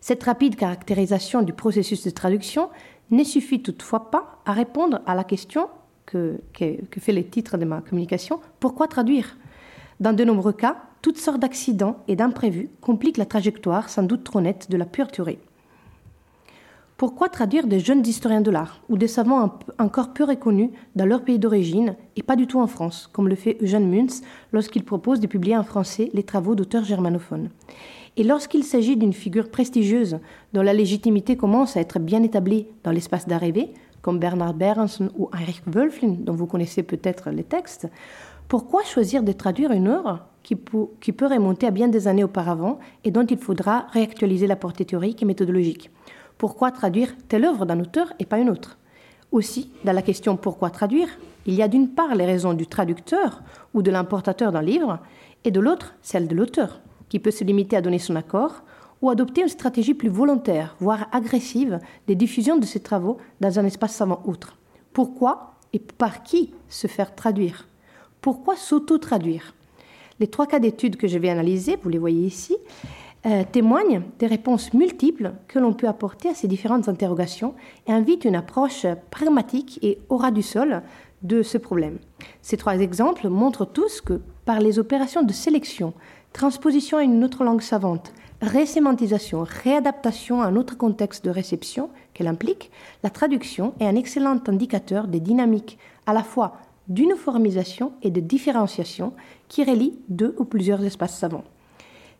Cette 0.00 0.22
rapide 0.22 0.56
caractérisation 0.56 1.42
du 1.42 1.52
processus 1.52 2.04
de 2.04 2.10
traduction 2.10 2.70
ne 3.10 3.24
suffit 3.24 3.62
toutefois 3.62 4.10
pas 4.10 4.40
à 4.44 4.52
répondre 4.52 5.00
à 5.06 5.14
la 5.14 5.24
question 5.24 5.68
que, 6.06 6.40
fait 6.52 7.12
le 7.12 7.28
titre 7.28 7.58
de 7.58 7.64
ma 7.64 7.80
communication, 7.80 8.40
pourquoi 8.60 8.88
traduire? 8.88 9.36
Dans 10.00 10.12
de 10.12 10.24
nombreux 10.24 10.52
cas, 10.52 10.76
toutes 11.02 11.18
sortes 11.18 11.40
d'accidents 11.40 11.96
et 12.08 12.16
d'imprévus 12.16 12.70
compliquent 12.80 13.18
la 13.18 13.26
trajectoire 13.26 13.88
sans 13.88 14.02
doute 14.02 14.24
trop 14.24 14.40
nette 14.40 14.70
de 14.70 14.76
la 14.76 14.84
pure. 14.84 15.08
Pourquoi 16.96 17.28
traduire 17.28 17.68
des 17.68 17.78
jeunes 17.78 18.04
historiens 18.04 18.40
de 18.40 18.50
l'art 18.50 18.80
ou 18.88 18.98
des 18.98 19.06
savants 19.06 19.58
encore 19.78 20.12
peu 20.12 20.24
reconnus 20.24 20.70
dans 20.96 21.06
leur 21.06 21.22
pays 21.22 21.38
d'origine 21.38 21.94
et 22.16 22.24
pas 22.24 22.34
du 22.34 22.48
tout 22.48 22.58
en 22.58 22.66
France, 22.66 23.08
comme 23.12 23.28
le 23.28 23.36
fait 23.36 23.56
Eugène 23.62 23.88
Muntz 23.88 24.22
lorsqu'il 24.52 24.84
propose 24.84 25.20
de 25.20 25.28
publier 25.28 25.56
en 25.56 25.62
français 25.62 26.10
les 26.12 26.24
travaux 26.24 26.56
d'auteurs 26.56 26.82
germanophones? 26.82 27.50
Et 28.16 28.24
lorsqu'il 28.24 28.64
s'agit 28.64 28.96
d'une 28.96 29.12
figure 29.12 29.48
prestigieuse 29.48 30.18
dont 30.52 30.62
la 30.62 30.72
légitimité 30.72 31.36
commence 31.36 31.76
à 31.76 31.80
être 31.80 32.00
bien 32.00 32.24
établie 32.24 32.66
dans 32.82 32.90
l'espace 32.90 33.28
d'arrivée, 33.28 33.72
comme 34.02 34.18
Bernard 34.18 34.54
Berenson 34.54 35.10
ou 35.16 35.28
Heinrich 35.32 35.62
Wölflin, 35.68 36.16
dont 36.18 36.34
vous 36.34 36.46
connaissez 36.46 36.82
peut-être 36.82 37.30
les 37.30 37.44
textes, 37.44 37.86
pourquoi 38.48 38.82
choisir 38.82 39.22
de 39.22 39.30
traduire 39.30 39.70
une 39.70 39.86
œuvre 39.86 40.26
qui, 41.00 41.12
peut 41.12 41.26
remonter 41.26 41.66
à 41.66 41.70
bien 41.70 41.88
des 41.88 42.08
années 42.08 42.24
auparavant 42.24 42.78
et 43.04 43.10
dont 43.10 43.26
il 43.26 43.36
faudra 43.36 43.86
réactualiser 43.92 44.46
la 44.46 44.56
portée 44.56 44.86
théorique 44.86 45.22
et 45.22 45.26
méthodologique. 45.26 45.90
Pourquoi 46.38 46.70
traduire 46.70 47.14
telle 47.28 47.44
œuvre 47.44 47.66
d'un 47.66 47.80
auteur 47.80 48.14
et 48.18 48.24
pas 48.24 48.38
une 48.38 48.48
autre? 48.48 48.78
Aussi, 49.30 49.70
dans 49.84 49.92
la 49.92 50.00
question 50.00 50.38
pourquoi 50.38 50.70
traduire, 50.70 51.08
il 51.44 51.52
y 51.52 51.60
a 51.60 51.68
d'une 51.68 51.90
part 51.90 52.14
les 52.14 52.24
raisons 52.24 52.54
du 52.54 52.66
traducteur 52.66 53.42
ou 53.74 53.82
de 53.82 53.90
l'importateur 53.90 54.50
d'un 54.50 54.62
livre, 54.62 55.00
et 55.44 55.50
de 55.50 55.60
l'autre 55.60 55.94
celle 56.00 56.28
de 56.28 56.34
l'auteur, 56.34 56.80
qui 57.10 57.18
peut 57.18 57.30
se 57.30 57.44
limiter 57.44 57.76
à 57.76 57.82
donner 57.82 57.98
son 57.98 58.16
accord 58.16 58.62
ou 59.02 59.10
adopter 59.10 59.42
une 59.42 59.48
stratégie 59.48 59.94
plus 59.94 60.08
volontaire, 60.08 60.76
voire 60.80 61.08
agressive, 61.12 61.78
de 62.06 62.14
diffusion 62.14 62.56
de 62.56 62.64
ses 62.64 62.80
travaux 62.80 63.18
dans 63.40 63.58
un 63.58 63.66
espace 63.66 63.94
savant 63.94 64.22
outre. 64.24 64.56
Pourquoi 64.94 65.56
et 65.74 65.78
par 65.78 66.22
qui 66.22 66.54
se 66.70 66.86
faire 66.86 67.14
traduire? 67.14 67.68
Pourquoi 68.22 68.56
s'auto-traduire? 68.56 69.54
Les 70.20 70.26
trois 70.26 70.46
cas 70.46 70.58
d'études 70.58 70.96
que 70.96 71.06
je 71.06 71.18
vais 71.18 71.30
analyser, 71.30 71.78
vous 71.80 71.88
les 71.88 71.98
voyez 71.98 72.26
ici, 72.26 72.56
euh, 73.26 73.44
témoignent 73.50 74.02
des 74.18 74.26
réponses 74.26 74.74
multiples 74.74 75.32
que 75.46 75.60
l'on 75.60 75.72
peut 75.72 75.86
apporter 75.86 76.28
à 76.28 76.34
ces 76.34 76.48
différentes 76.48 76.88
interrogations 76.88 77.54
et 77.86 77.92
invitent 77.92 78.24
une 78.24 78.34
approche 78.34 78.86
pragmatique 79.10 79.78
et 79.82 79.98
aura 80.08 80.30
du 80.30 80.42
sol 80.42 80.82
de 81.22 81.42
ce 81.42 81.58
problème. 81.58 81.98
Ces 82.42 82.56
trois 82.56 82.78
exemples 82.78 83.28
montrent 83.28 83.64
tous 83.64 84.00
que 84.00 84.20
par 84.44 84.60
les 84.60 84.78
opérations 84.78 85.22
de 85.22 85.32
sélection, 85.32 85.94
transposition 86.32 86.98
à 86.98 87.04
une 87.04 87.22
autre 87.24 87.44
langue 87.44 87.60
savante, 87.60 88.12
résémantisation, 88.40 89.44
réadaptation 89.44 90.42
à 90.42 90.46
un 90.46 90.56
autre 90.56 90.76
contexte 90.76 91.24
de 91.24 91.30
réception 91.30 91.90
qu'elle 92.14 92.28
implique, 92.28 92.70
la 93.02 93.10
traduction 93.10 93.74
est 93.80 93.86
un 93.86 93.96
excellent 93.96 94.40
indicateur 94.46 95.06
des 95.06 95.20
dynamiques 95.20 95.78
à 96.06 96.12
la 96.12 96.22
fois 96.22 96.56
d'uniformisation 96.88 97.92
et 98.02 98.10
de 98.10 98.20
différenciation 98.20 99.12
qui 99.48 99.64
relient 99.64 99.98
deux 100.08 100.34
ou 100.38 100.44
plusieurs 100.44 100.84
espaces 100.84 101.18
savants. 101.18 101.44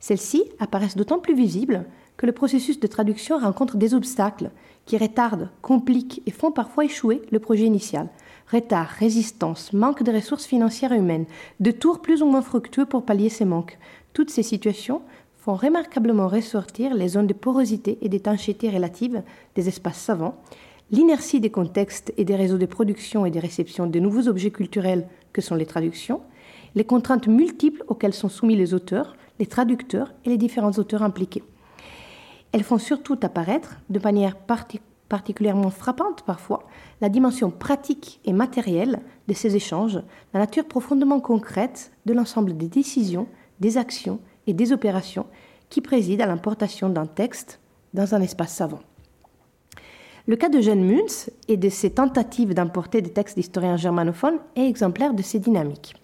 Celles-ci 0.01 0.45
apparaissent 0.59 0.97
d'autant 0.97 1.19
plus 1.19 1.35
visibles 1.35 1.85
que 2.17 2.27
le 2.27 2.33
processus 2.33 2.81
de 2.81 2.87
traduction 2.87 3.39
rencontre 3.39 3.77
des 3.77 3.95
obstacles 3.95 4.51
qui 4.87 4.99
retardent, 4.99 5.51
compliquent 5.63 6.23
et 6.27 6.31
font 6.31 6.51
parfois 6.51 6.85
échouer 6.85 7.23
le 7.31 7.39
projet 7.39 7.65
initial. 7.65 8.09
Retard, 8.51 8.89
résistance, 8.89 9.73
manque 9.73 10.03
de 10.03 10.13
ressources 10.13 10.47
financières 10.47 10.93
et 10.93 10.99
humaines, 10.99 11.27
de 11.61 11.71
tours 11.71 12.01
plus 12.01 12.23
ou 12.23 12.27
moins 12.27 12.43
fructueux 12.43 12.87
pour 12.87 13.05
pallier 13.05 13.29
ces 13.29 13.45
manques. 13.45 13.79
Toutes 14.13 14.31
ces 14.31 14.43
situations 14.43 15.03
font 15.37 15.55
remarquablement 15.55 16.29
ressortir 16.29 16.95
les 16.95 17.09
zones 17.09 17.27
de 17.27 17.35
porosité 17.35 17.99
et 18.03 18.09
d'étanchéité 18.09 18.71
relatives 18.71 19.23
des 19.55 19.69
espaces 19.69 20.01
savants, 20.01 20.37
l'inertie 20.91 21.41
des 21.41 21.51
contextes 21.51 22.13
et 22.17 22.25
des 22.25 22.37
réseaux 22.37 22.59
de 22.59 22.67
production 22.67 23.27
et 23.27 23.31
de 23.31 23.39
réception 23.39 23.87
de 23.87 23.99
nouveaux 23.99 24.29
objets 24.29 24.51
culturels 24.51 25.07
que 25.33 25.43
sont 25.43 25.55
les 25.55 25.67
traductions, 25.67 26.23
les 26.75 26.85
contraintes 26.85 27.29
multiples 27.29 27.85
auxquelles 27.89 28.15
sont 28.15 28.29
soumis 28.29 28.57
les 28.57 28.75
auteurs, 28.75 29.17
les 29.39 29.47
traducteurs 29.47 30.15
et 30.25 30.31
les 30.31 30.39
différents 30.39 30.73
auteurs 30.73 31.03
impliqués. 31.03 31.43
Elles 32.53 32.63
font 32.63 32.79
surtout 32.79 33.19
apparaître, 33.23 33.77
de 33.91 34.01
manière 34.01 34.37
particulièrement 35.09 35.71
frappante 35.71 36.23
parfois, 36.23 36.67
la 37.01 37.09
dimension 37.09 37.51
pratique 37.51 38.21
et 38.25 38.33
matérielle 38.33 39.01
de 39.29 39.35
ces 39.35 39.57
échanges, 39.57 40.01
la 40.33 40.41
nature 40.41 40.65
profondément 40.65 41.21
concrète 41.21 41.93
de 42.07 42.15
l'ensemble 42.15 42.57
des 42.57 42.69
décisions, 42.69 43.29
des 43.61 43.77
actions 43.77 44.21
et 44.47 44.55
des 44.55 44.73
opérations 44.73 45.27
qui 45.69 45.83
président 45.83 46.25
à 46.25 46.29
l'importation 46.29 46.89
d'un 46.89 47.07
texte 47.07 47.61
dans 47.93 48.15
un 48.15 48.23
espace 48.23 48.55
savant. 48.55 48.81
Le 50.29 50.37
cas 50.37 50.51
de 50.51 50.61
Jeanne 50.61 50.85
Munz 50.85 51.31
et 51.49 51.57
de 51.57 51.71
ses 51.71 51.89
tentatives 51.89 52.53
d'importer 52.53 53.01
des 53.01 53.09
textes 53.09 53.37
d'historiens 53.37 53.79
germanophones 53.79 54.39
est 54.57 54.69
exemplaire 54.69 55.15
de 55.15 55.23
ces 55.23 55.39
dynamiques. 55.39 55.95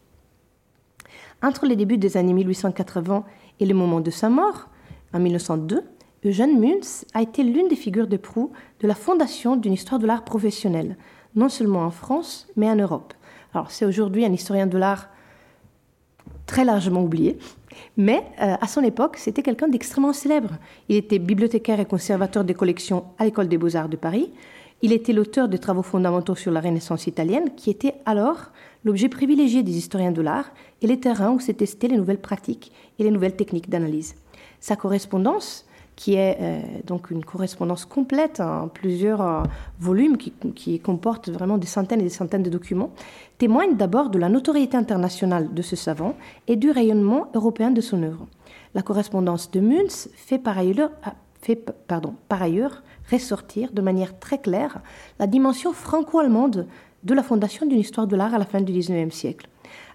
Entre 1.43 1.67
les 1.67 1.77
débuts 1.77 1.99
des 1.99 2.17
années 2.17 2.33
1880 2.33 3.23
et 3.61 3.67
le 3.67 3.75
moment 3.75 4.01
de 4.01 4.11
sa 4.11 4.31
mort, 4.31 4.71
en 5.13 5.21
1902, 5.21 5.83
Eugène 6.25 6.59
Munz 6.59 7.05
a 7.13 7.21
été 7.21 7.43
l'une 7.43 7.69
des 7.69 7.77
figures 7.77 8.07
de 8.07 8.17
proue 8.17 8.51
de 8.81 8.89
la 8.89 8.95
fondation 8.95 9.57
d'une 9.57 9.75
histoire 9.75 10.01
de 10.01 10.07
l'art 10.07 10.25
professionnelle, 10.25 10.97
non 11.35 11.51
seulement 11.51 11.83
en 11.83 11.91
France, 11.91 12.47
mais 12.57 12.71
en 12.71 12.77
Europe. 12.77 13.13
C'est 13.69 13.85
aujourd'hui 13.85 14.25
un 14.25 14.33
historien 14.33 14.67
de 14.67 14.79
l'art 14.79 15.11
très 16.47 16.65
largement 16.65 17.03
oublié, 17.03 17.37
mais 17.97 18.23
euh, 18.41 18.57
à 18.61 18.67
son 18.67 18.83
époque, 18.83 19.17
c'était 19.17 19.43
quelqu'un 19.43 19.69
d'extrêmement 19.69 20.13
célèbre. 20.13 20.51
Il 20.89 20.97
était 20.97 21.19
bibliothécaire 21.19 21.81
et 21.81 21.85
conservateur 21.85 22.45
des 22.45 22.55
collections 22.55 23.05
à 23.19 23.25
l'École 23.25 23.49
des 23.49 23.59
beaux-arts 23.59 23.89
de 23.89 23.97
Paris. 23.97 24.31
Il 24.83 24.93
était 24.93 25.13
l'auteur 25.13 25.49
des 25.49 25.59
travaux 25.59 25.83
fondamentaux 25.83 26.35
sur 26.35 26.53
la 26.53 26.61
Renaissance 26.61 27.07
italienne, 27.07 27.51
qui 27.57 27.71
était 27.71 27.95
alors 28.05 28.51
l'objet 28.85 29.09
privilégié 29.09 29.63
des 29.63 29.77
historiens 29.77 30.13
de 30.13 30.21
l'art 30.21 30.51
et 30.83 30.87
les 30.87 31.01
terrains 31.01 31.31
où 31.31 31.41
s'étaient 31.41 31.65
testées 31.65 31.89
les 31.89 31.97
nouvelles 31.97 32.21
pratiques 32.21 32.73
et 32.99 33.05
les 33.05 33.11
nouvelles 33.11 33.37
techniques 33.37 33.71
d'analyse. 33.71 34.15
Sa 34.61 34.77
correspondance 34.77 35.67
qui 35.97 36.15
est 36.15 36.39
euh, 36.41 36.61
donc 36.87 37.11
une 37.11 37.25
correspondance 37.25 37.85
complète 37.85 38.41
en 38.41 38.69
plusieurs 38.69 39.21
euh, 39.21 39.43
volumes 39.79 40.17
qui, 40.17 40.33
qui, 40.55 40.81
comporte 40.81 41.29
vraiment 41.29 41.59
des 41.59 41.67
centaines 41.67 42.01
et 42.01 42.05
des 42.05 42.09
centaines 42.09 42.43
de 42.43 42.51
documents, 42.51 42.91
témoigne 43.39 43.77
d'abord 43.77 44.11
de 44.11 44.19
la 44.19 44.29
notoriété 44.29 44.77
internationale 44.77 45.53
de 45.55 45.63
ce 45.63 45.77
savant 45.77 46.15
et 46.49 46.57
du 46.57 46.71
rayonnement 46.71 47.29
européen 47.35 47.71
de 47.71 47.81
son 47.81 48.03
œuvre. 48.03 48.27
La 48.75 48.83
correspondance 48.83 49.51
de 49.51 49.61
Munz 49.61 50.09
fait 50.15 50.39
par 50.39 50.59
ailleurs, 50.59 50.91
pardon, 51.87 52.15
par 52.29 52.43
ailleurs 52.43 52.83
ressortir 53.11 53.73
de 53.73 53.83
manière 53.83 54.19
très 54.19 54.39
claire 54.39 54.81
la 55.19 55.27
dimension 55.27 55.73
franco-allemande 55.73 56.67
de 57.05 57.15
la 57.15 57.23
fondation 57.23 57.67
d'une 57.67 57.79
histoire 57.79 58.07
de 58.07 58.17
l'art 58.17 58.35
à 58.35 58.39
la 58.39 58.47
fin 58.47 58.61
du 58.61 58.73
XIXe 58.73 59.15
siècle. 59.15 59.49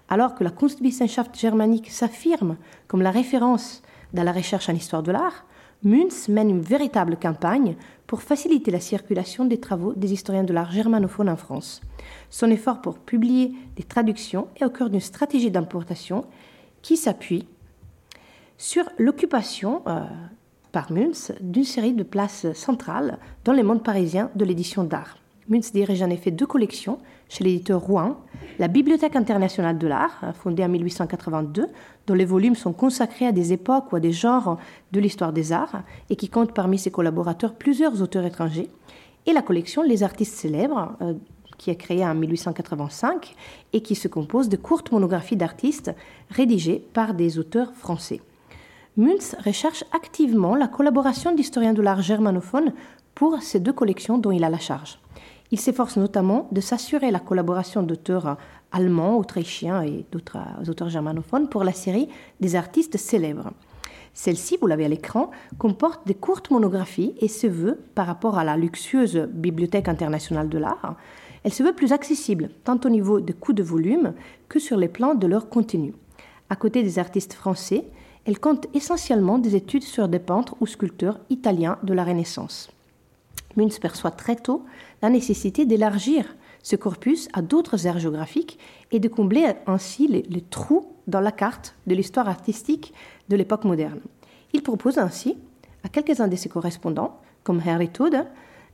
Alors 0.08 0.34
que 0.34 0.44
la 0.44 0.50
Kunstwissenschaft 0.50 1.38
germanique 1.38 1.90
s'affirme 1.90 2.56
comme 2.88 3.02
la 3.02 3.10
référence 3.10 3.82
dans 4.12 4.24
la 4.24 4.32
recherche 4.32 4.68
en 4.68 4.74
histoire 4.74 5.02
de 5.02 5.12
l'art, 5.12 5.44
Munz 5.82 6.28
mène 6.28 6.50
une 6.50 6.60
véritable 6.60 7.16
campagne 7.16 7.76
pour 8.06 8.22
faciliter 8.22 8.70
la 8.70 8.80
circulation 8.80 9.46
des 9.46 9.58
travaux 9.58 9.94
des 9.94 10.12
historiens 10.12 10.44
de 10.44 10.52
l'art 10.52 10.72
germanophone 10.72 11.30
en 11.30 11.36
France. 11.36 11.80
Son 12.28 12.50
effort 12.50 12.82
pour 12.82 12.98
publier 12.98 13.52
des 13.76 13.82
traductions 13.82 14.48
est 14.56 14.64
au 14.64 14.70
cœur 14.70 14.90
d'une 14.90 15.00
stratégie 15.00 15.50
d'importation 15.50 16.24
qui 16.82 16.96
s'appuie 16.96 17.46
sur 18.58 18.84
l'occupation 18.98 19.82
euh, 19.86 20.04
par 20.70 20.92
Munz 20.92 21.32
d'une 21.40 21.64
série 21.64 21.94
de 21.94 22.02
places 22.02 22.52
centrales 22.52 23.18
dans 23.44 23.52
les 23.54 23.62
mondes 23.62 23.82
parisiens 23.82 24.30
de 24.34 24.44
l'édition 24.44 24.84
d'art. 24.84 25.19
Munz 25.48 25.72
dirige 25.72 26.02
en 26.02 26.10
effet 26.10 26.30
deux 26.30 26.46
collections 26.46 26.98
chez 27.28 27.44
l'éditeur 27.44 27.80
Rouen, 27.80 28.16
la 28.58 28.68
Bibliothèque 28.68 29.16
internationale 29.16 29.78
de 29.78 29.86
l'art, 29.86 30.32
fondée 30.34 30.64
en 30.64 30.68
1882, 30.68 31.66
dont 32.06 32.14
les 32.14 32.24
volumes 32.24 32.54
sont 32.54 32.72
consacrés 32.72 33.26
à 33.26 33.32
des 33.32 33.52
époques 33.52 33.92
ou 33.92 33.96
à 33.96 34.00
des 34.00 34.12
genres 34.12 34.58
de 34.92 35.00
l'histoire 35.00 35.32
des 35.32 35.52
arts, 35.52 35.82
et 36.08 36.16
qui 36.16 36.28
compte 36.28 36.52
parmi 36.52 36.78
ses 36.78 36.90
collaborateurs 36.90 37.54
plusieurs 37.54 38.02
auteurs 38.02 38.26
étrangers, 38.26 38.68
et 39.26 39.32
la 39.32 39.42
collection 39.42 39.82
Les 39.82 40.02
artistes 40.02 40.34
célèbres, 40.34 40.96
euh, 41.02 41.14
qui 41.58 41.70
est 41.70 41.76
créée 41.76 42.04
en 42.04 42.14
1885 42.14 43.34
et 43.74 43.82
qui 43.82 43.94
se 43.94 44.08
compose 44.08 44.48
de 44.48 44.56
courtes 44.56 44.92
monographies 44.92 45.36
d'artistes 45.36 45.94
rédigées 46.30 46.82
par 46.94 47.12
des 47.12 47.38
auteurs 47.38 47.74
français. 47.74 48.22
Munz 48.96 49.36
recherche 49.44 49.84
activement 49.92 50.54
la 50.54 50.68
collaboration 50.68 51.34
d'historiens 51.34 51.74
de 51.74 51.82
l'art 51.82 52.00
germanophone 52.00 52.72
pour 53.14 53.42
ces 53.42 53.60
deux 53.60 53.74
collections 53.74 54.16
dont 54.16 54.30
il 54.30 54.42
a 54.42 54.48
la 54.48 54.58
charge. 54.58 54.99
Il 55.52 55.58
s'efforce 55.58 55.96
notamment 55.96 56.48
de 56.52 56.60
s'assurer 56.60 57.10
la 57.10 57.18
collaboration 57.18 57.82
d'auteurs 57.82 58.36
allemands, 58.70 59.18
autrichiens 59.18 59.82
et 59.82 60.04
d'autres 60.12 60.38
auteurs 60.68 60.88
germanophones 60.88 61.48
pour 61.48 61.64
la 61.64 61.72
série 61.72 62.08
des 62.38 62.54
artistes 62.54 62.96
célèbres. 62.96 63.50
Celle-ci, 64.14 64.58
vous 64.60 64.66
l'avez 64.66 64.84
à 64.84 64.88
l'écran, 64.88 65.30
comporte 65.58 66.06
des 66.06 66.14
courtes 66.14 66.50
monographies 66.50 67.14
et 67.20 67.28
se 67.28 67.46
veut, 67.46 67.80
par 67.94 68.06
rapport 68.06 68.38
à 68.38 68.44
la 68.44 68.56
luxueuse 68.56 69.28
Bibliothèque 69.32 69.88
internationale 69.88 70.48
de 70.48 70.58
l'art, 70.58 70.96
elle 71.42 71.52
se 71.52 71.62
veut 71.62 71.72
plus 71.72 71.92
accessible, 71.92 72.50
tant 72.64 72.78
au 72.84 72.88
niveau 72.88 73.20
des 73.20 73.32
coûts 73.32 73.52
de 73.52 73.62
volume 73.62 74.14
que 74.48 74.58
sur 74.58 74.76
les 74.76 74.88
plans 74.88 75.14
de 75.14 75.26
leur 75.26 75.48
contenu. 75.48 75.94
À 76.48 76.56
côté 76.56 76.82
des 76.82 76.98
artistes 76.98 77.32
français, 77.32 77.84
elle 78.24 78.38
compte 78.38 78.66
essentiellement 78.74 79.38
des 79.38 79.56
études 79.56 79.82
sur 79.82 80.08
des 80.08 80.18
peintres 80.18 80.54
ou 80.60 80.66
sculpteurs 80.66 81.18
italiens 81.30 81.78
de 81.82 81.94
la 81.94 82.04
Renaissance. 82.04 82.70
Munz 83.56 83.78
perçoit 83.78 84.10
très 84.10 84.36
tôt 84.36 84.64
la 85.02 85.10
nécessité 85.10 85.66
d'élargir 85.66 86.24
ce 86.62 86.76
corpus 86.76 87.28
à 87.32 87.42
d'autres 87.42 87.86
aires 87.86 87.98
géographiques 87.98 88.58
et 88.90 89.00
de 89.00 89.08
combler 89.08 89.46
ainsi 89.66 90.06
les, 90.08 90.42
trous 90.42 90.86
dans 91.06 91.20
la 91.20 91.32
carte 91.32 91.74
de 91.86 91.94
l'histoire 91.94 92.28
artistique 92.28 92.92
de 93.28 93.36
l'époque 93.36 93.64
moderne. 93.64 94.00
Il 94.52 94.62
propose 94.62 94.98
ainsi 94.98 95.38
à 95.84 95.88
quelques-uns 95.88 96.28
de 96.28 96.36
ses 96.36 96.48
correspondants, 96.48 97.18
comme 97.42 97.62
Henry 97.66 97.88
Todd, 97.88 98.26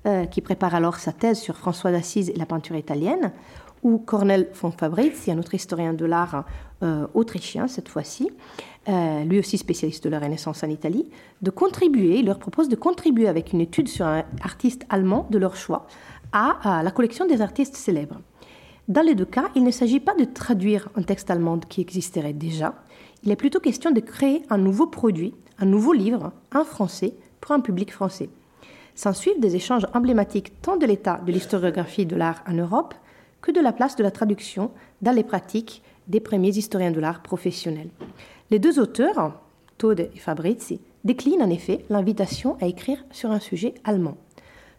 euh, 0.07 0.25
qui 0.27 0.41
prépare 0.41 0.75
alors 0.75 0.97
sa 0.97 1.13
thèse 1.13 1.39
sur 1.39 1.57
François 1.57 1.93
d'Assise 1.93 2.31
et 2.31 2.37
la 2.37 2.47
peinture 2.47 2.77
italienne, 2.77 3.33
ou 3.83 3.99
Cornel 3.99 4.49
von 4.55 4.73
Fabrizi, 4.73 5.31
un 5.31 5.39
autre 5.39 5.55
historien 5.55 5.93
de 5.93 6.05
l'art 6.05 6.45
euh, 6.83 7.07
autrichien 7.15 7.69
cette 7.69 7.89
fois-ci, 7.89 8.31
euh, 8.89 9.25
lui 9.25 9.39
aussi 9.39 9.59
spécialiste 9.59 10.05
de 10.05 10.09
la 10.09 10.19
Renaissance 10.19 10.63
en 10.63 10.69
Italie, 10.69 11.09
de 11.43 11.51
contribuer, 11.51 12.19
il 12.19 12.27
leur 12.27 12.39
propose 12.39 12.69
de 12.69 12.77
contribuer 12.77 13.29
avec 13.29 13.53
une 13.53 13.61
étude 13.61 13.89
sur 13.89 14.07
un 14.07 14.25
artiste 14.43 14.85
allemand 14.89 15.27
de 15.31 15.39
leur 15.39 15.57
choix 15.57 15.87
à, 16.33 16.83
la 16.83 16.91
collection 16.91 17.27
des 17.27 17.41
artistes 17.41 17.77
célèbres. 17.77 18.21
Dans 18.89 19.03
les 19.03 19.15
deux 19.15 19.25
cas, 19.25 19.51
il 19.55 19.65
ne 19.65 19.71
s'agit 19.71 20.01
pas 20.01 20.15
de 20.15 20.25
traduire 20.25 20.89
un 20.95 21.03
texte 21.03 21.31
allemand 21.31 21.59
qui 21.59 21.81
existerait 21.81 22.33
déjà, 22.33 22.75
il 23.25 23.33
est 23.33 23.37
plutôt 23.37 23.59
question 23.59 23.91
de 23.91 24.01
créer 24.01 24.43
un 24.51 24.59
nouveau 24.59 24.87
produit, 24.87 25.35
un 25.59 25.67
nouveau 25.67 25.93
livre, 25.93 26.33
en 26.55 26.65
français, 26.65 27.15
pour 27.41 27.53
un 27.53 27.61
public 27.61 27.93
français. 27.93 28.29
S'ensuivent 28.95 29.41
des 29.41 29.57
échanges 29.57 29.87
emblématiques 29.95 30.61
tant 30.63 30.77
de 30.77 30.87
l'état 30.87 31.21
de 31.27 31.33
l'historiographie 31.33 32.07
de 32.07 32.17
l'art 32.17 32.43
en 32.47 32.53
Europe 32.53 32.95
que 33.43 33.51
de 33.51 33.61
la 33.61 33.73
place 33.73 33.97
de 33.97 34.03
la 34.03 34.11
traduction 34.11 34.71
dans 35.03 35.13
les 35.13 35.25
pratiques 35.25 35.83
des 36.09 36.21
premiers 36.21 36.57
historiens 36.57 36.93
de 36.93 37.01
l'art 37.01 37.23
professionnels. 37.23 37.91
Les 38.51 38.59
deux 38.59 38.79
auteurs, 38.79 39.41
Todd 39.77 39.99
et 40.01 40.19
Fabrizi, 40.19 40.81
déclinent 41.05 41.43
en 41.43 41.51
effet 41.51 41.85
l'invitation 41.91 42.57
à 42.61 42.67
écrire 42.67 43.05
sur 43.11 43.31
un 43.31 43.41
sujet 43.41 43.75
allemand. 43.85 44.17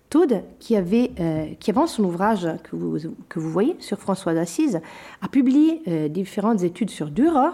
Todd, 0.09 0.43
qui, 0.59 0.75
avait, 0.75 1.11
euh, 1.19 1.45
avant 1.67 1.87
son 1.87 2.03
ouvrage 2.05 2.47
que 2.63 2.75
vous, 2.75 2.97
que 3.27 3.39
vous 3.39 3.51
voyez 3.51 3.75
sur 3.79 3.99
François 3.99 4.33
d'Assise, 4.33 4.79
a 5.21 5.27
publié 5.27 5.81
euh, 5.87 6.07
différentes 6.07 6.63
études 6.63 6.89
sur 6.89 7.09
Dürer, 7.09 7.51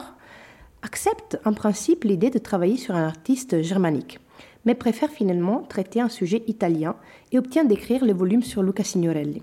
accepte 0.83 1.39
en 1.45 1.53
principe 1.53 2.03
l'idée 2.03 2.29
de 2.29 2.37
travailler 2.37 2.77
sur 2.77 2.95
un 2.95 3.05
artiste 3.05 3.61
germanique, 3.63 4.19
mais 4.65 4.75
préfère 4.75 5.09
finalement 5.09 5.63
traiter 5.67 5.99
un 5.99 6.09
sujet 6.09 6.43
italien 6.47 6.95
et 7.31 7.39
obtient 7.39 7.63
d'écrire 7.63 8.05
le 8.05 8.13
volume 8.13 8.43
sur 8.43 8.61
Luca 8.61 8.83
Signorelli. 8.83 9.41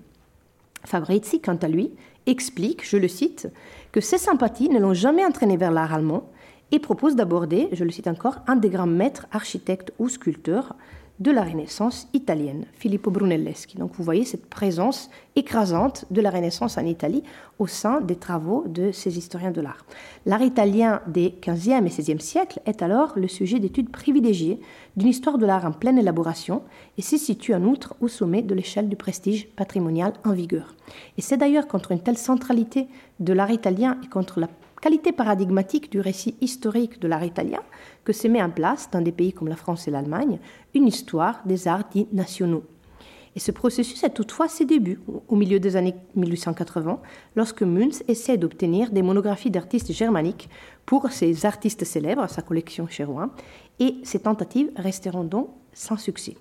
Fabrizi, 0.85 1.41
quant 1.41 1.57
à 1.57 1.67
lui, 1.67 1.91
explique, 2.25 2.87
je 2.87 2.97
le 2.97 3.07
cite, 3.07 3.49
que 3.91 4.01
ses 4.01 4.17
sympathies 4.17 4.69
ne 4.69 4.79
l'ont 4.79 4.93
jamais 4.93 5.25
entraîné 5.25 5.57
vers 5.57 5.71
l'art 5.71 5.93
allemand 5.93 6.29
et 6.71 6.79
propose 6.79 7.15
d'aborder, 7.15 7.67
je 7.73 7.83
le 7.83 7.91
cite 7.91 8.07
encore, 8.07 8.37
un 8.47 8.55
des 8.55 8.69
grands 8.69 8.87
maîtres 8.87 9.27
architectes 9.31 9.91
ou 9.99 10.07
sculpteurs 10.07 10.75
de 11.21 11.29
la 11.29 11.43
Renaissance 11.43 12.07
italienne, 12.13 12.65
Filippo 12.73 13.11
Brunelleschi. 13.11 13.77
Donc 13.77 13.91
vous 13.93 14.03
voyez 14.03 14.25
cette 14.25 14.47
présence 14.47 15.11
écrasante 15.35 16.05
de 16.09 16.19
la 16.19 16.31
Renaissance 16.31 16.79
en 16.79 16.85
Italie 16.85 17.21
au 17.59 17.67
sein 17.67 18.01
des 18.01 18.15
travaux 18.15 18.65
de 18.67 18.91
ces 18.91 19.19
historiens 19.19 19.51
de 19.51 19.61
l'art. 19.61 19.85
L'art 20.25 20.41
italien 20.41 20.99
des 21.05 21.29
15e 21.29 21.85
et 21.85 21.89
16e 21.89 22.19
siècles 22.19 22.59
est 22.65 22.81
alors 22.81 23.13
le 23.15 23.27
sujet 23.27 23.59
d'études 23.59 23.91
privilégiées 23.91 24.59
d'une 24.97 25.09
histoire 25.09 25.37
de 25.37 25.45
l'art 25.45 25.65
en 25.65 25.71
pleine 25.71 25.99
élaboration 25.99 26.63
et 26.97 27.03
se 27.03 27.17
situe 27.17 27.53
en 27.53 27.65
outre 27.65 27.95
au 28.01 28.07
sommet 28.07 28.41
de 28.41 28.55
l'échelle 28.55 28.89
du 28.89 28.95
prestige 28.95 29.47
patrimonial 29.49 30.13
en 30.25 30.33
vigueur. 30.33 30.75
Et 31.19 31.21
c'est 31.21 31.37
d'ailleurs 31.37 31.67
contre 31.67 31.91
une 31.91 32.01
telle 32.01 32.17
centralité 32.17 32.87
de 33.19 33.33
l'art 33.33 33.51
italien 33.51 33.99
et 34.03 34.07
contre 34.07 34.39
la 34.39 34.47
qualité 34.81 35.11
paradigmatique 35.11 35.91
du 35.91 35.99
récit 35.99 36.35
historique 36.41 36.99
de 36.99 37.07
l'art 37.07 37.23
italien 37.23 37.61
que 38.03 38.13
se 38.13 38.27
met 38.27 38.41
en 38.41 38.49
place 38.49 38.89
dans 38.91 39.01
des 39.01 39.11
pays 39.11 39.31
comme 39.31 39.47
la 39.47 39.55
France 39.55 39.87
et 39.87 39.91
l'Allemagne 39.91 40.39
une 40.73 40.87
histoire 40.87 41.41
des 41.45 41.67
arts 41.67 41.87
dits 41.91 42.07
nationaux. 42.11 42.63
Et 43.35 43.39
ce 43.39 43.51
processus 43.51 44.03
a 44.03 44.09
toutefois 44.09 44.49
ses 44.49 44.65
débuts 44.65 44.99
au 45.29 45.35
milieu 45.37 45.59
des 45.59 45.77
années 45.77 45.95
1880, 46.15 46.99
lorsque 47.35 47.61
Münz 47.61 48.03
essaie 48.09 48.37
d'obtenir 48.37 48.91
des 48.91 49.01
monographies 49.01 49.51
d'artistes 49.51 49.93
germaniques 49.93 50.49
pour 50.85 51.09
ses 51.11 51.45
artistes 51.45 51.85
célèbres, 51.85 52.27
sa 52.27 52.41
collection 52.41 52.87
chez 52.87 53.05
Rouen, 53.05 53.29
et 53.79 53.95
ces 54.03 54.19
tentatives 54.19 54.71
resteront 54.75 55.23
donc 55.23 55.49
sans 55.71 55.95
succès. 55.95 56.35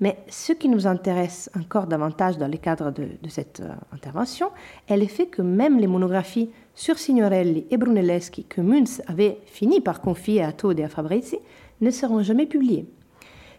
Mais 0.00 0.18
ce 0.28 0.52
qui 0.52 0.68
nous 0.68 0.86
intéresse 0.86 1.50
encore 1.56 1.86
davantage 1.86 2.38
dans 2.38 2.48
le 2.48 2.56
cadre 2.56 2.90
de, 2.90 3.06
cette 3.28 3.60
euh, 3.60 3.72
intervention 3.92 4.50
est 4.88 4.96
le 4.96 5.06
fait 5.06 5.26
que 5.26 5.42
même 5.42 5.78
les 5.78 5.86
monographies 5.86 6.50
sur 6.74 6.98
Signorelli 6.98 7.66
et 7.70 7.76
Brunelleschi 7.76 8.44
que 8.44 8.60
Münz 8.60 9.02
avait 9.06 9.38
fini 9.46 9.80
par 9.80 10.00
confier 10.00 10.42
à 10.42 10.52
Todd 10.52 10.78
et 10.78 10.84
à 10.84 10.88
Fabrizi 10.88 11.38
ne 11.80 11.90
seront 11.90 12.22
jamais 12.22 12.46
publiées. 12.46 12.86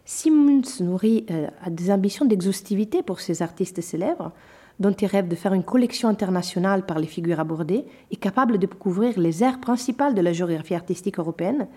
Si 0.05 0.32
Münz 0.32 0.82
nourrit 0.82 1.26
euh, 1.32 1.47
des 1.70 1.91
ambitions 1.91 2.26
d'exhaustivité 2.26 3.03
pour 3.03 3.22
ces 3.22 3.41
artistes 3.41 3.82
célèbres, 3.82 4.32
dont 4.80 4.91
il 4.91 5.05
rêve 5.05 5.28
de 5.28 5.36
faire 5.36 5.53
une 5.53 5.64
collection 5.64 6.09
internationale 6.09 6.86
par 6.86 6.99
les 6.99 7.07
figures 7.07 7.39
abordées 7.39 7.86
et 8.11 8.16
capable 8.16 8.57
de 8.57 8.66
couvrir 8.68 9.20
les 9.20 9.43
aires 9.43 9.59
principales 9.59 10.16
de 10.16 10.22
la 10.22 10.34
géographie 10.34 10.76
artistique 10.76 11.20
européenne, 11.20 11.68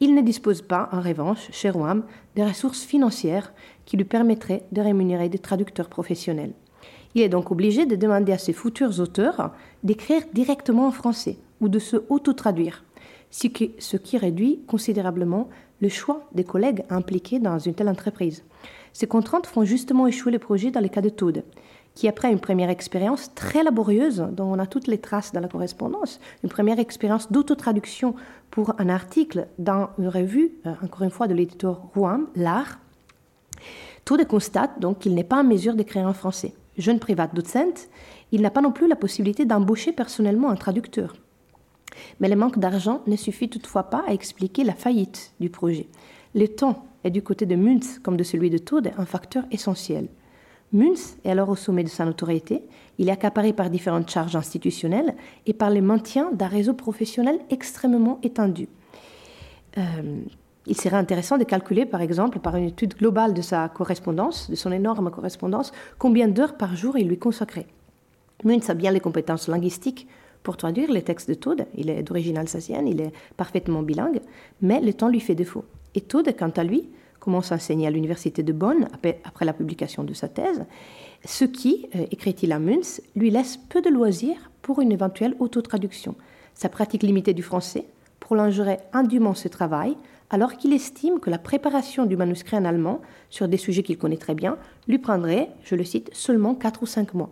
il 0.00 0.14
ne 0.14 0.22
dispose 0.22 0.62
pas, 0.62 0.88
en 0.92 1.00
revanche, 1.00 1.48
chez 1.50 1.70
Rouham, 1.70 2.04
des 2.36 2.44
ressources 2.44 2.84
financières 2.84 3.52
qui 3.84 3.96
lui 3.96 4.04
permettraient 4.04 4.64
de 4.72 4.80
rémunérer 4.80 5.28
des 5.28 5.38
traducteurs 5.38 5.88
professionnels. 5.88 6.52
Il 7.14 7.22
est 7.22 7.28
donc 7.28 7.50
obligé 7.50 7.86
de 7.86 7.96
demander 7.96 8.32
à 8.32 8.38
ses 8.38 8.52
futurs 8.52 9.00
auteurs 9.00 9.52
d'écrire 9.82 10.22
directement 10.32 10.88
en 10.88 10.90
français 10.90 11.38
ou 11.60 11.68
de 11.68 11.78
se 11.78 11.96
auto-traduire, 12.08 12.84
ce 13.30 13.46
qui 13.96 14.18
réduit 14.18 14.60
considérablement 14.66 15.48
le 15.80 15.88
choix 15.88 16.28
des 16.32 16.44
collègues 16.44 16.84
impliqués 16.90 17.38
dans 17.38 17.58
une 17.58 17.74
telle 17.74 17.88
entreprise. 17.88 18.44
Ces 18.92 19.06
contraintes 19.06 19.46
font 19.46 19.64
justement 19.64 20.06
échouer 20.06 20.32
le 20.32 20.38
projet 20.38 20.70
dans 20.70 20.80
le 20.80 20.88
cas 20.88 21.00
de 21.00 21.08
Todd, 21.08 21.44
qui, 21.94 22.08
après 22.08 22.32
une 22.32 22.40
première 22.40 22.70
expérience 22.70 23.32
très 23.34 23.62
laborieuse, 23.62 24.26
dont 24.32 24.52
on 24.52 24.58
a 24.58 24.66
toutes 24.66 24.88
les 24.88 24.98
traces 24.98 25.32
dans 25.32 25.40
la 25.40 25.48
correspondance, 25.48 26.20
une 26.42 26.48
première 26.48 26.78
expérience 26.78 27.30
d'autotraduction 27.30 28.14
pour 28.50 28.74
un 28.78 28.88
article 28.88 29.46
dans 29.58 29.90
une 29.98 30.08
revue, 30.08 30.52
euh, 30.66 30.74
encore 30.82 31.02
une 31.02 31.10
fois 31.10 31.28
de 31.28 31.34
l'éditeur 31.34 31.82
Rouen, 31.94 32.22
L'Art, 32.34 32.78
Todd 34.04 34.24
constate 34.26 34.80
donc 34.80 34.98
qu'il 34.98 35.14
n'est 35.14 35.24
pas 35.24 35.40
en 35.40 35.44
mesure 35.44 35.74
d'écrire 35.74 36.06
en 36.06 36.12
français. 36.12 36.54
Jeune 36.78 36.98
privat 36.98 37.28
docent, 37.28 37.88
il 38.32 38.42
n'a 38.42 38.50
pas 38.50 38.60
non 38.60 38.72
plus 38.72 38.88
la 38.88 38.96
possibilité 38.96 39.44
d'embaucher 39.44 39.92
personnellement 39.92 40.50
un 40.50 40.56
traducteur. 40.56 41.14
Mais 42.20 42.28
le 42.28 42.36
manque 42.36 42.58
d'argent 42.58 43.02
ne 43.06 43.16
suffit 43.16 43.48
toutefois 43.48 43.84
pas 43.84 44.04
à 44.06 44.12
expliquer 44.12 44.64
la 44.64 44.74
faillite 44.74 45.32
du 45.40 45.50
projet. 45.50 45.86
Le 46.34 46.48
temps 46.48 46.84
est 47.04 47.10
du 47.10 47.22
côté 47.22 47.46
de 47.46 47.54
Münz 47.54 48.00
comme 48.00 48.16
de 48.16 48.24
celui 48.24 48.50
de 48.50 48.58
Todd 48.58 48.90
un 48.96 49.06
facteur 49.06 49.44
essentiel. 49.52 50.08
Münz 50.72 51.16
est 51.24 51.30
alors 51.30 51.50
au 51.50 51.56
sommet 51.56 51.84
de 51.84 51.88
sa 51.88 52.04
notoriété. 52.04 52.62
Il 52.98 53.08
est 53.08 53.12
accaparé 53.12 53.52
par 53.52 53.70
différentes 53.70 54.10
charges 54.10 54.34
institutionnelles 54.34 55.14
et 55.46 55.52
par 55.52 55.70
le 55.70 55.80
maintien 55.80 56.32
d'un 56.32 56.48
réseau 56.48 56.74
professionnel 56.74 57.38
extrêmement 57.50 58.18
étendu. 58.24 58.68
Euh, 59.78 60.22
il 60.66 60.76
serait 60.76 60.96
intéressant 60.96 61.38
de 61.38 61.44
calculer, 61.44 61.84
par 61.86 62.00
exemple, 62.00 62.38
par 62.38 62.56
une 62.56 62.64
étude 62.64 62.94
globale 62.94 63.34
de 63.34 63.42
sa 63.42 63.68
correspondance, 63.68 64.50
de 64.50 64.54
son 64.54 64.72
énorme 64.72 65.10
correspondance, 65.10 65.72
combien 65.98 66.28
d'heures 66.28 66.56
par 66.56 66.74
jour 66.74 66.96
il 66.96 67.08
lui 67.08 67.18
consacrait. 67.18 67.66
Münz 68.44 68.68
a 68.70 68.74
bien 68.74 68.90
les 68.90 69.00
compétences 69.00 69.48
linguistiques 69.48 70.06
pour 70.42 70.56
traduire 70.56 70.90
les 70.90 71.02
textes 71.02 71.28
de 71.28 71.34
Todd. 71.34 71.66
Il 71.74 71.90
est 71.90 72.02
d'origine 72.02 72.38
alsacienne, 72.38 72.88
il 72.88 73.00
est 73.00 73.12
parfaitement 73.36 73.82
bilingue, 73.82 74.20
mais 74.60 74.80
le 74.80 74.92
temps 74.92 75.08
lui 75.08 75.20
fait 75.20 75.34
défaut. 75.34 75.64
Et 75.94 76.00
Todd, 76.00 76.28
quant 76.38 76.50
à 76.50 76.64
lui, 76.64 76.88
commence 77.20 77.52
à 77.52 77.54
enseigner 77.54 77.86
à 77.86 77.90
l'université 77.90 78.42
de 78.42 78.52
Bonn 78.52 78.86
après 79.24 79.44
la 79.44 79.54
publication 79.54 80.04
de 80.04 80.12
sa 80.12 80.28
thèse, 80.28 80.64
ce 81.24 81.46
qui, 81.46 81.88
euh, 81.94 82.04
écrit-il 82.10 82.52
à 82.52 82.58
Münz, 82.58 83.00
lui 83.16 83.30
laisse 83.30 83.56
peu 83.56 83.80
de 83.80 83.88
loisirs 83.88 84.50
pour 84.60 84.80
une 84.80 84.92
éventuelle 84.92 85.34
autotraduction. 85.38 86.16
Sa 86.52 86.68
pratique 86.68 87.02
limitée 87.02 87.32
du 87.32 87.42
français 87.42 87.86
prolongerait 88.20 88.80
indûment 88.92 89.34
ce 89.34 89.48
travail, 89.48 89.96
alors 90.30 90.56
qu'il 90.56 90.72
estime 90.72 91.20
que 91.20 91.30
la 91.30 91.38
préparation 91.38 92.06
du 92.06 92.16
manuscrit 92.16 92.56
en 92.56 92.64
allemand, 92.64 93.00
sur 93.30 93.48
des 93.48 93.56
sujets 93.56 93.82
qu'il 93.82 93.98
connaît 93.98 94.16
très 94.16 94.34
bien, 94.34 94.56
lui 94.88 94.98
prendrait, 94.98 95.50
je 95.62 95.74
le 95.76 95.84
cite, 95.84 96.10
seulement 96.12 96.54
4 96.54 96.82
ou 96.82 96.86
5 96.86 97.14
mois. 97.14 97.30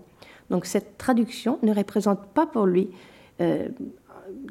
Donc 0.51 0.67
cette 0.67 0.99
traduction 0.99 1.59
ne 1.63 1.75
représente 1.75 2.27
pas 2.27 2.47
pour 2.47 2.67
lui, 2.67 2.91
euh, 3.41 3.69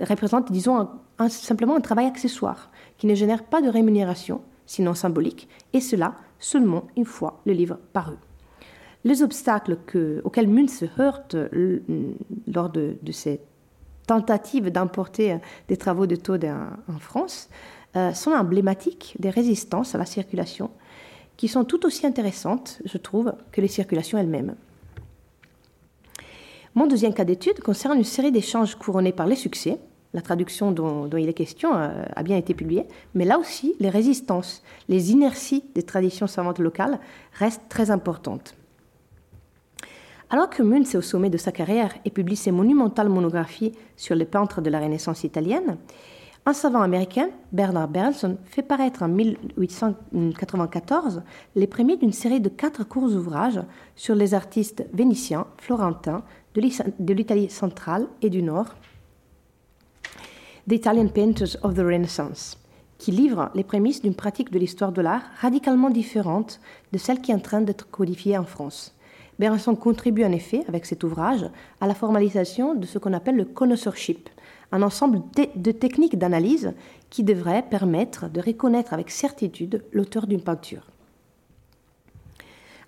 représente, 0.02 0.52
disons, 0.52 0.89
simplement 1.30 1.76
un 1.76 1.82
travail 1.82 2.06
accessoire, 2.06 2.72
qui 2.98 3.08
ne 3.08 3.16
génère 3.16 3.44
pas 3.44 3.62
de 3.62 3.70
rémunération, 3.70 4.42
sinon 4.66 4.94
symbolique, 4.94 5.48
et 5.74 5.82
cela 5.82 6.16
seulement 6.39 6.88
une 6.98 7.06
fois 7.06 7.42
le 7.46 7.54
livre 7.54 7.78
paru. 7.94 8.16
Les 9.04 9.24
obstacles 9.24 9.78
auxquels 10.24 10.48
Münz 10.48 10.78
se 10.78 11.02
heurte 11.02 11.36
lors 12.48 12.70
de, 12.70 12.98
ces 13.12 13.42
tentatives 14.06 14.70
d'importer 14.70 15.38
des 15.68 15.78
travaux 15.78 16.06
de 16.06 16.16
Todd 16.16 16.46
en, 16.46 17.00
France 17.00 17.50
euh, 17.96 18.14
sont 18.14 18.32
emblématiques 18.32 19.16
des 19.20 19.30
résistances 19.30 19.96
à 19.96 19.98
la 19.98 20.06
circulation 20.06 20.72
qui 21.38 21.48
sont 21.48 21.64
tout 21.64 21.86
aussi 21.86 22.06
intéressantes, 22.06 22.80
je 22.86 22.98
trouve, 22.98 23.34
que 23.52 23.62
les 23.62 23.68
circulations 23.68 24.18
elles-mêmes. 24.18 24.56
Mon 26.76 26.88
deuxième 26.88 27.14
cas 27.14 27.26
d'étude 27.26 27.60
concerne 27.60 27.98
une 27.98 28.04
série 28.04 28.32
d'échanges 28.32 28.76
couronnés 28.76 29.12
par 29.12 29.28
les 29.28 29.36
succès, 29.36 29.80
la 30.14 30.22
traduction 30.22 30.72
dont, 30.72 31.10
il 31.18 31.28
est 31.28 31.34
question 31.34 31.76
euh, 31.76 32.06
a, 32.16 32.24
bien 32.24 32.38
été 32.38 32.54
publiée, 32.54 32.86
mais 33.14 33.26
là 33.26 33.39
aussi, 33.39 33.76
les 33.80 33.89
résistances, 33.89 34.62
les 34.88 35.12
inerties 35.12 35.64
des 35.74 35.84
traditions 35.84 36.28
savantes 36.28 36.60
locales 36.60 37.00
restent 37.34 37.68
très 37.70 37.92
importantes. 37.92 38.56
Alors 40.30 40.50
que 40.50 40.64
Münz 40.64 40.94
est 40.94 40.98
au 40.98 41.02
sommet 41.02 41.30
de 41.30 41.38
sa 41.38 41.52
carrière 41.52 41.94
et 42.06 42.10
publie 42.10 42.38
ses 42.38 42.52
monumentales 42.52 43.10
monographies 43.10 43.74
sur 43.98 44.16
les 44.16 44.26
peintres 44.26 44.62
de 44.62 44.70
la 44.70 44.80
Renaissance 44.80 45.26
italienne, 45.26 45.78
un 46.46 46.54
savant 46.54 46.82
américain, 46.82 47.30
Bernard 47.52 47.89
Berlson, 47.89 48.38
fait 48.46 48.64
paraître 48.64 49.04
en 49.04 49.08
1894 49.08 51.22
les 51.56 51.68
premiers 51.68 51.98
d'une 51.98 52.14
série 52.14 52.42
de 52.42 52.50
quatre 52.50 52.84
courts 52.84 53.16
ouvrages 53.16 53.62
sur 53.96 54.16
les 54.16 54.34
artistes 54.34 54.84
vénitiens, 54.92 55.46
florentins, 55.58 56.24
de 56.56 57.14
l'Italie 57.14 57.50
centrale 57.50 58.08
et 58.22 58.30
du 58.30 58.42
Nord, 58.42 58.76
The 60.68 60.74
Italian 60.74 61.08
Painters 61.08 61.56
of 61.64 61.76
the 61.76 61.80
Renaissance, 61.80 62.58
qui 62.98 63.12
livre 63.12 63.52
les 63.56 63.64
prémices 63.64 64.02
d'une 64.02 64.16
pratique 64.16 64.52
de 64.52 64.60
l'histoire 64.60 64.92
de 64.92 65.02
l'art 65.02 65.24
radicalement 65.39 65.89
différente 65.89 66.60
de 66.92 66.98
celle 66.98 67.22
qui 67.22 67.32
est 67.32 67.36
en 67.36 67.39
train 67.39 67.62
d'être 67.62 67.89
codifiée 67.89 68.38
en 68.38 68.46
France. 68.46 68.96
Berenson 69.39 69.76
contribue 69.76 70.24
en 70.24 70.32
effet, 70.32 70.64
avec 70.68 70.86
cet 70.86 71.04
ouvrage, 71.04 71.50
à 71.80 71.88
la 71.88 71.96
formalisation 71.96 72.76
de 72.76 72.86
ce 72.86 73.00
qu'on 73.00 73.14
appelle 73.14 73.38
le 73.38 73.46
connoisseurship, 73.46 74.30
un 74.72 74.82
ensemble 74.82 75.22
de 75.56 75.72
techniques 75.72 76.18
d'analyse 76.18 76.74
qui 77.10 77.24
devraient 77.24 77.64
permettre 77.64 78.30
de 78.30 78.42
reconnaître 78.42 78.94
avec 78.94 79.10
certitude 79.10 79.84
l'auteur 79.92 80.28
d'une 80.28 80.42
peinture. 80.42 80.88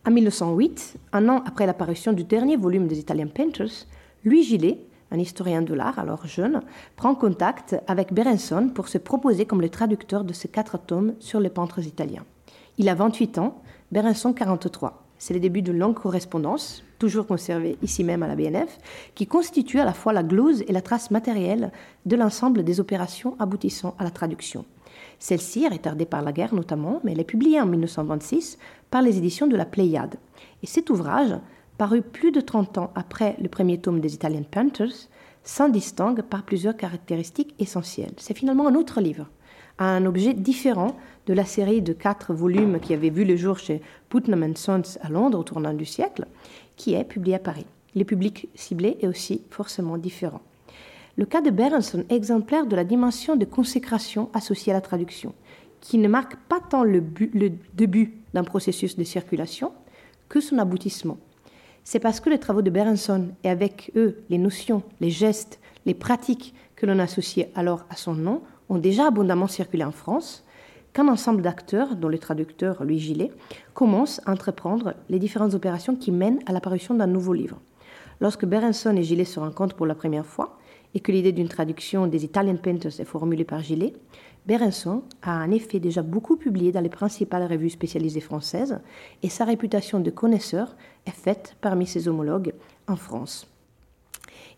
En 0.05 0.11
1908, 0.11 0.95
un 1.13 1.29
an 1.29 1.43
après 1.45 1.65
l'apparition 1.65 2.11
du 2.11 2.23
dernier 2.23 2.57
volume 2.57 2.87
des 2.87 2.99
Italian 2.99 3.27
Painters, 3.27 3.87
Louis 4.25 4.43
Gillet, 4.43 4.79
un 5.11 5.19
historien 5.19 5.61
de 5.61 5.73
l'art 5.73 5.99
alors 5.99 6.25
jeune, 6.25 6.61
prend 6.95 7.15
contact 7.15 7.75
avec 7.87 8.13
Berenson 8.13 8.69
pour 8.73 8.87
se 8.87 8.97
proposer 8.97 9.45
comme 9.45 9.61
le 9.61 9.69
traducteur 9.69 10.23
de 10.23 10.33
ces 10.33 10.47
quatre 10.47 10.77
tomes 10.77 11.13
sur 11.19 11.39
les 11.39 11.49
peintres 11.49 11.85
italiens. 11.85 12.25
Il 12.77 12.89
a 12.89 12.95
28 12.95 13.37
ans, 13.37 13.61
Berenson 13.91 14.33
43. 14.33 15.03
C'est 15.19 15.33
le 15.33 15.39
début 15.39 15.61
d'une 15.61 15.77
longue 15.77 15.93
correspondance, 15.93 16.83
toujours 17.03 17.27
conservée 17.27 17.77
ici 17.81 18.01
même 18.01 18.23
à 18.23 18.29
la 18.29 18.35
BNF, 18.37 18.79
qui 19.13 19.27
constitue 19.27 19.81
à 19.81 19.83
la 19.83 19.91
fois 19.91 20.13
la 20.13 20.23
glose 20.23 20.63
et 20.69 20.71
la 20.71 20.81
trace 20.81 21.11
matérielle 21.11 21.73
de 22.05 22.15
l'ensemble 22.15 22.63
des 22.63 22.79
opérations 22.79 23.35
aboutissant 23.39 23.93
à 23.99 24.05
la 24.05 24.09
traduction. 24.09 24.63
Celle-ci 25.19 25.65
est 25.65 25.67
retardée 25.67 26.05
par 26.05 26.21
la 26.21 26.31
guerre 26.31 26.55
notamment, 26.55 27.01
mais 27.03 27.11
elle 27.11 27.19
est 27.19 27.25
publiée 27.25 27.59
en 27.59 27.65
1926 27.65 28.57
par 28.89 29.01
les 29.01 29.17
éditions 29.17 29.47
de 29.47 29.57
la 29.57 29.65
Pléiade. 29.65 30.15
Et 30.61 30.65
cet 30.65 30.89
ouvrage, 30.89 31.35
paru 31.77 32.01
plus 32.01 32.31
de 32.31 32.39
30 32.39 32.77
ans 32.77 32.91
après 32.95 33.35
le 33.41 33.49
premier 33.49 33.79
tome 33.79 33.99
des 33.99 34.13
Italian 34.13 34.43
Panthers, 34.49 35.09
s'en 35.43 35.67
distingue 35.67 36.21
par 36.21 36.43
plusieurs 36.43 36.77
caractéristiques 36.77 37.53
essentielles. 37.59 38.13
C'est 38.15 38.37
finalement 38.37 38.69
un 38.69 38.75
autre 38.75 39.01
livre, 39.01 39.27
un 39.77 40.05
objet 40.05 40.33
différent 40.33 40.95
de 41.25 41.33
la 41.33 41.45
série 41.45 41.81
de 41.81 41.93
quatre 41.93 42.33
volumes 42.33 42.79
qui 42.79 42.93
avait 42.93 43.09
vu 43.09 43.25
le 43.25 43.35
jour 43.35 43.57
chez 43.57 43.81
Putnam 44.09 44.55
Sons 44.55 44.97
à 45.01 45.09
Londres 45.09 45.39
au 45.39 45.43
tournant 45.43 45.73
du 45.73 45.85
siècle, 45.85 46.25
qui 46.75 46.93
est 46.93 47.03
publié 47.03 47.35
à 47.35 47.39
Paris. 47.39 47.65
Le 47.95 48.03
public 48.03 48.49
ciblé 48.55 48.97
est 49.01 49.07
aussi 49.07 49.41
forcément 49.49 49.97
différent. 49.97 50.41
Le 51.15 51.25
cas 51.25 51.41
de 51.41 51.51
Berenson 51.51 52.03
est 52.09 52.15
exemplaire 52.15 52.65
de 52.65 52.75
la 52.75 52.83
dimension 52.83 53.35
de 53.35 53.45
consécration 53.45 54.29
associée 54.33 54.73
à 54.73 54.75
la 54.75 54.81
traduction, 54.81 55.33
qui 55.79 55.99
ne 55.99 56.07
marque 56.07 56.35
pas 56.49 56.59
tant 56.59 56.83
le, 56.83 57.03
le 57.33 57.51
début 57.73 58.15
d'un 58.33 58.43
processus 58.43 58.97
de 58.97 59.03
circulation 59.03 59.71
que 60.27 60.41
son 60.41 60.57
aboutissement. 60.57 61.17
C'est 61.83 61.99
parce 61.99 62.19
que 62.19 62.29
les 62.29 62.39
travaux 62.39 62.61
de 62.61 62.69
Berenson 62.69 63.29
et 63.43 63.49
avec 63.49 63.91
eux 63.95 64.23
les 64.29 64.37
notions, 64.37 64.81
les 65.01 65.11
gestes, 65.11 65.59
les 65.85 65.93
pratiques 65.93 66.55
que 66.75 66.85
l'on 66.85 66.97
associait 66.99 67.51
alors 67.55 67.85
à 67.89 67.95
son 67.95 68.13
nom 68.13 68.41
ont 68.69 68.77
déjà 68.77 69.07
abondamment 69.07 69.47
circulé 69.47 69.83
en 69.83 69.91
France 69.91 70.43
qu'un 70.93 71.07
ensemble 71.07 71.41
d'acteurs, 71.41 71.95
dont 71.95 72.07
le 72.07 72.19
traducteur 72.19 72.83
Louis 72.83 72.99
Gillet, 72.99 73.31
commence 73.73 74.21
à 74.25 74.31
entreprendre 74.31 74.93
les 75.09 75.19
différentes 75.19 75.55
opérations 75.55 75.95
qui 75.95 76.11
mènent 76.11 76.39
à 76.45 76.53
l'apparition 76.53 76.93
d'un 76.93 77.07
nouveau 77.07 77.33
livre. 77.33 77.59
Lorsque 78.21 78.45
Berenson 78.45 78.95
et 78.95 79.03
Gillet 79.03 79.25
se 79.25 79.39
rencontrent 79.39 79.75
pour 79.75 79.87
la 79.87 79.95
première 79.95 80.25
fois 80.25 80.57
et 80.93 80.99
que 80.99 81.11
l'idée 81.11 81.31
d'une 81.31 81.49
traduction 81.49 82.07
des 82.07 82.23
Italian 82.23 82.57
Painters 82.57 82.99
est 82.99 83.05
formulée 83.05 83.43
par 83.43 83.61
Gillet, 83.61 83.93
Berenson 84.45 85.03
a 85.21 85.43
en 85.43 85.51
effet 85.51 85.79
déjà 85.79 86.01
beaucoup 86.01 86.35
publié 86.35 86.71
dans 86.71 86.81
les 86.81 86.89
principales 86.89 87.49
revues 87.49 87.69
spécialisées 87.69 88.19
françaises 88.19 88.79
et 89.23 89.29
sa 89.29 89.45
réputation 89.45 89.99
de 89.99 90.11
connaisseur 90.11 90.75
est 91.05 91.11
faite 91.11 91.55
parmi 91.61 91.87
ses 91.87 92.07
homologues 92.07 92.53
en 92.87 92.95
France. 92.95 93.47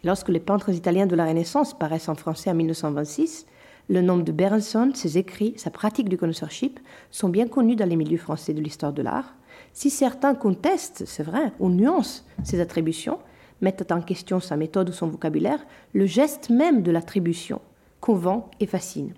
lorsque 0.03 0.29
les 0.29 0.39
peintres 0.39 0.69
italiens 0.69 1.07
de 1.07 1.15
la 1.15 1.25
Renaissance 1.25 1.73
paraissent 1.77 2.09
en 2.09 2.15
français 2.15 2.51
en 2.51 2.55
1926, 2.55 3.47
le 3.87 4.01
nom 4.01 4.17
de 4.17 4.31
Berenson, 4.31 4.91
ses 4.93 5.17
écrits, 5.17 5.53
sa 5.57 5.69
pratique 5.69 6.09
du 6.09 6.17
connoisseurship 6.17 6.79
sont 7.11 7.29
bien 7.29 7.47
connus 7.47 7.75
dans 7.75 7.87
les 7.87 7.95
milieux 7.95 8.17
français 8.17 8.53
de 8.53 8.61
l'histoire 8.61 8.93
de 8.93 9.03
l'art. 9.03 9.35
Si 9.73 9.89
certains 9.89 10.33
contestent, 10.33 11.03
c'est 11.05 11.23
vrai, 11.23 11.51
ou 11.59 11.69
nuancent 11.69 12.25
ses 12.43 12.59
attributions, 12.59 13.19
mettent 13.61 13.91
en 13.91 14.01
question 14.01 14.39
sa 14.39 14.57
méthode 14.57 14.89
ou 14.89 14.93
son 14.93 15.07
vocabulaire, 15.07 15.65
le 15.93 16.05
geste 16.05 16.49
même 16.49 16.81
de 16.81 16.91
l'attribution 16.91 17.61
convainc 18.01 18.45
et 18.59 18.65
fascine. 18.65 19.13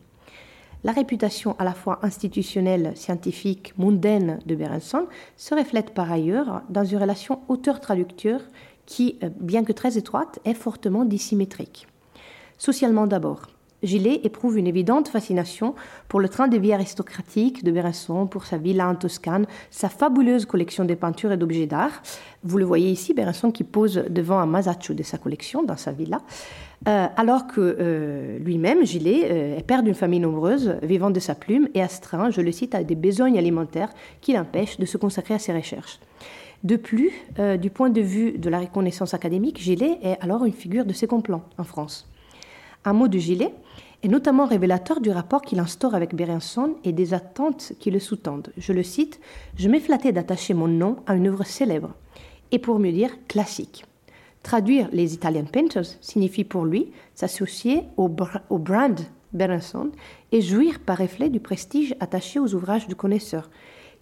La 0.84 0.92
réputation 0.92 1.56
à 1.60 1.64
la 1.64 1.74
fois 1.74 2.00
institutionnelle, 2.04 2.92
scientifique, 2.96 3.74
mondaine 3.78 4.40
de 4.46 4.56
Berenson 4.56 5.08
se 5.36 5.56
reflète 5.56 5.94
par 5.94 6.12
ailleurs 6.12 6.62
dans 6.70 6.86
une 6.86 7.00
relation 7.00 7.42
auteur-traducteur 7.48 8.42
qui, 8.86 9.18
euh, 9.24 9.30
bien 9.40 9.64
que 9.64 9.74
très 9.74 9.98
étroite, 9.98 10.40
est 10.46 10.54
fortement 10.54 11.04
dissymétrique. 11.04 11.88
Socialement 12.58 13.08
d'abord, 13.08 13.48
Gillet 13.84 14.22
éprouve 14.24 14.58
une 14.58 14.66
évidente 14.66 15.08
fascination 15.08 15.76
pour 16.08 16.20
le 16.20 16.30
train 16.30 16.48
de 16.48 16.58
vie 16.58 16.74
aristocratique 16.74 17.64
de 17.64 17.72
Berenson, 17.72 18.26
pour 18.26 18.46
sa 18.46 18.58
villa 18.58 18.90
en 18.90 18.96
Toscane, 18.96 19.46
sa 19.70 19.88
fabuleuse 19.88 20.48
collection 20.48 20.84
de 20.84 20.96
peintures 20.96 21.32
et 21.32 21.38
d'objets 21.38 21.68
d'art. 21.68 22.02
Vous 22.44 22.58
le 22.58 22.66
voyez 22.66 22.90
ici, 22.90 23.14
Berenson 23.14 23.52
qui 23.52 23.64
pose 23.64 24.04
devant 24.10 24.40
un 24.40 24.48
masaccio 24.48 24.96
de 24.96 25.04
sa 25.04 25.20
collection 25.20 25.62
dans 25.62 25.78
sa 25.78 25.92
villa, 25.92 26.22
euh, 26.88 27.06
alors 27.18 27.46
que 27.46 27.78
euh, 27.80 28.40
lui-même, 28.40 28.84
Gillet, 28.84 29.28
euh, 29.30 29.58
est 29.58 29.64
père 29.64 29.84
d'une 29.84 29.94
famille 29.94 30.22
nombreuse, 30.22 30.78
vivant 30.82 31.12
de 31.12 31.20
sa 31.20 31.36
plume 31.36 31.68
et 31.76 31.82
astreint, 31.82 32.32
je 32.32 32.42
le 32.42 32.52
cite, 32.52 32.74
à 32.74 32.84
des 32.84 32.96
besognes 32.96 33.38
alimentaires 33.38 33.90
qui 34.22 34.34
l'empêchent 34.34 34.80
de 34.80 34.86
se 34.88 34.98
consacrer 34.98 35.36
à 35.36 35.40
ses 35.40 35.54
recherches. 35.54 36.00
De 36.64 36.76
plus, 36.76 37.12
du 37.62 37.70
point 37.70 37.92
de 37.92 38.02
vue 38.02 38.40
de 38.40 38.50
la 38.50 38.60
reconnaissance 38.60 39.14
académique, 39.14 39.62
Gillet 39.62 40.00
est 40.02 40.18
alors 40.22 40.44
une 40.44 40.54
figure 40.54 40.86
de 40.86 40.94
second 40.94 41.22
plan 41.22 41.44
en 41.60 41.64
France. 41.64 42.10
Un 42.84 42.94
mot 42.94 43.08
de 43.08 43.20
Gillet 43.20 43.54
est 44.04 44.08
notamment 44.08 44.46
révélateur 44.46 45.02
du 45.02 45.10
rapport 45.10 45.42
qu'il 45.42 45.60
instaure 45.60 45.96
avec 45.96 46.16
Berenson 46.16 46.76
et 46.84 46.92
des 46.92 47.14
attentes 47.14 47.74
qui 47.80 47.92
le 47.92 48.00
sous-tendent. 48.00 48.52
Je 48.58 48.74
le 48.74 48.84
cite 48.84 49.20
Je 49.58 49.70
m'ai 49.70 49.80
flatté 49.80 50.12
d'attacher 50.12 50.54
mon 50.54 50.68
nom 50.68 50.98
à 51.08 51.16
une 51.16 51.28
œuvre 51.28 51.46
célèbre, 51.46 51.94
et 52.52 52.60
pour 52.60 52.80
mieux 52.80 52.92
dire 52.92 53.12
classique. 53.28 53.86
Traduire 54.44 54.88
les 54.94 55.14
Italian 55.14 55.46
Painters 55.46 55.98
signifie 56.00 56.44
pour 56.44 56.64
lui 56.64 56.92
s'associer 57.16 57.84
au, 57.98 58.08
brand 58.08 59.00
Berenson 59.34 59.92
et 60.32 60.42
jouir 60.42 60.80
par 60.80 61.02
effet 61.02 61.30
du 61.30 61.40
prestige 61.40 61.96
attaché 62.00 62.40
aux 62.40 62.54
ouvrages 62.54 62.88
du 62.88 62.96
connaisseur, 62.96 63.50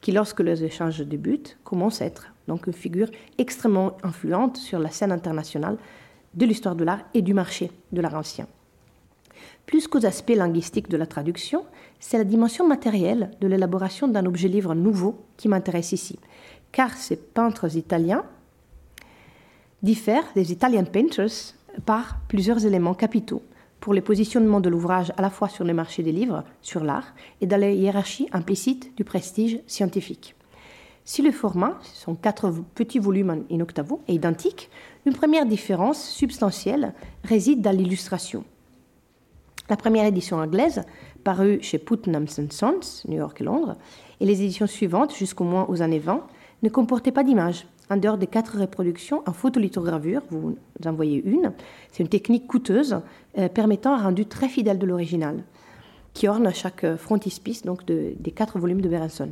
qui, 0.01 0.11
lorsque 0.11 0.41
les 0.41 0.63
échanges 0.63 1.01
débutent, 1.01 1.57
commence 1.63 2.01
à 2.01 2.05
être 2.05 2.27
donc 2.47 2.67
une 2.67 2.73
figure 2.73 3.09
extrêmement 3.37 3.97
influente 4.03 4.57
sur 4.57 4.77
la 4.77 4.91
scène 4.91 5.11
internationale 5.11 5.77
de 6.35 6.45
l'histoire 6.45 6.75
de 6.75 6.83
l'art 6.83 7.01
et 7.13 7.21
du 7.21 7.33
marché 7.33 7.71
de 7.91 8.01
l'art 8.01 8.15
ancien. 8.15 8.45
Plus 9.65 9.87
qu'aux 9.87 10.05
aspects 10.05 10.35
linguistiques 10.35 10.89
de 10.89 10.97
la 10.97 11.07
traduction, 11.07 11.63
c'est 11.99 12.17
la 12.17 12.23
dimension 12.23 12.67
matérielle 12.67 13.31
de 13.41 13.47
l'élaboration 13.47 14.07
d'un 14.07 14.25
objet-livre 14.25 14.75
nouveau 14.75 15.25
qui 15.37 15.47
m'intéresse 15.47 15.91
ici, 15.91 16.19
car 16.71 16.93
ces 16.93 17.15
peintres 17.15 17.75
italiens 17.75 18.23
diffèrent 19.81 20.31
des 20.35 20.51
Italian 20.51 20.85
painters 20.85 21.53
par 21.85 22.17
plusieurs 22.27 22.65
éléments 22.65 22.93
capitaux 22.93 23.41
pour 23.79 23.93
le 23.93 24.01
positionnement 24.01 24.61
de 24.61 24.69
l'ouvrage 24.69 25.11
à 25.17 25.21
la 25.21 25.29
fois 25.29 25.49
sur 25.49 25.63
le 25.63 25.73
marché 25.73 26.01
des 26.01 26.11
livres, 26.11 26.43
sur 26.61 26.83
l'art, 26.83 27.13
et 27.41 27.45
dans 27.45 27.59
la 27.59 27.71
hiérarchie 27.71 28.27
implicite 28.31 28.95
du 28.97 29.03
prestige 29.03 29.59
scientifique. 29.67 30.35
Si 31.03 31.21
le 31.21 31.31
format, 31.31 31.77
ce 31.83 32.09
quatre 32.19 32.51
petits 32.73 32.97
volumes 32.97 33.45
in 33.51 33.59
octavo, 33.59 34.01
est 34.07 34.15
identique, 34.15 34.71
une 35.05 35.13
première 35.13 35.45
différence 35.45 36.03
substantielle 36.03 36.93
réside 37.23 37.61
dans 37.61 37.75
l'illustration. 37.77 38.43
La 39.67 39.77
première 39.77 40.05
édition 40.05 40.37
anglaise, 40.37 40.83
parue 41.23 41.57
chez 41.63 41.79
Putnam 41.79 42.27
Sons, 42.27 43.01
New 43.07 43.17
York 43.17 43.41
et 43.41 43.43
Londres, 43.43 43.75
et 44.19 44.25
les 44.25 44.43
éditions 44.43 44.67
suivantes, 44.67 45.15
jusqu'au 45.15 45.43
moins 45.43 45.65
aux 45.69 45.81
années 45.81 45.99
20, 45.99 46.21
ne 46.61 46.69
comportaient 46.69 47.11
pas 47.11 47.23
d'image. 47.23 47.65
En 47.89 47.97
dehors 47.97 48.19
des 48.19 48.27
quatre 48.27 48.59
reproductions 48.59 49.23
en 49.25 49.33
photolithogravure, 49.33 50.21
vous 50.29 50.55
en 50.85 50.93
voyez 50.93 51.21
une, 51.25 51.51
c'est 51.91 52.03
une 52.03 52.09
technique 52.09 52.45
coûteuse 52.45 52.99
euh, 53.39 53.49
permettant 53.49 53.93
un 53.93 54.03
rendu 54.03 54.27
très 54.27 54.49
fidèle 54.49 54.77
de 54.77 54.85
l'original, 54.85 55.43
qui 56.13 56.27
orne 56.27 56.53
chaque 56.53 56.95
frontispice 56.95 57.63
donc 57.63 57.85
des 57.85 58.31
quatre 58.35 58.59
volumes 58.59 58.81
de 58.81 58.89
Berenson. 58.89 59.31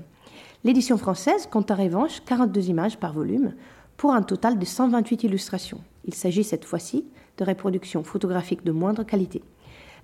L'édition 0.64 0.98
française 0.98 1.48
compte 1.48 1.70
en 1.70 1.76
revanche 1.76 2.22
42 2.26 2.70
images 2.70 2.98
par 2.98 3.14
volume, 3.14 3.54
pour 3.98 4.14
un 4.14 4.24
total 4.24 4.58
de 4.58 4.66
128 4.66 5.24
illustrations. 5.24 5.80
Il 6.06 6.16
s'agit 6.16 6.44
cette 6.44 6.66
fois-ci 6.66 7.06
de 7.38 7.46
reproductions 7.46 8.04
photographiques 8.04 8.66
de 8.66 8.72
moindre 8.72 9.04
qualité. 9.04 9.44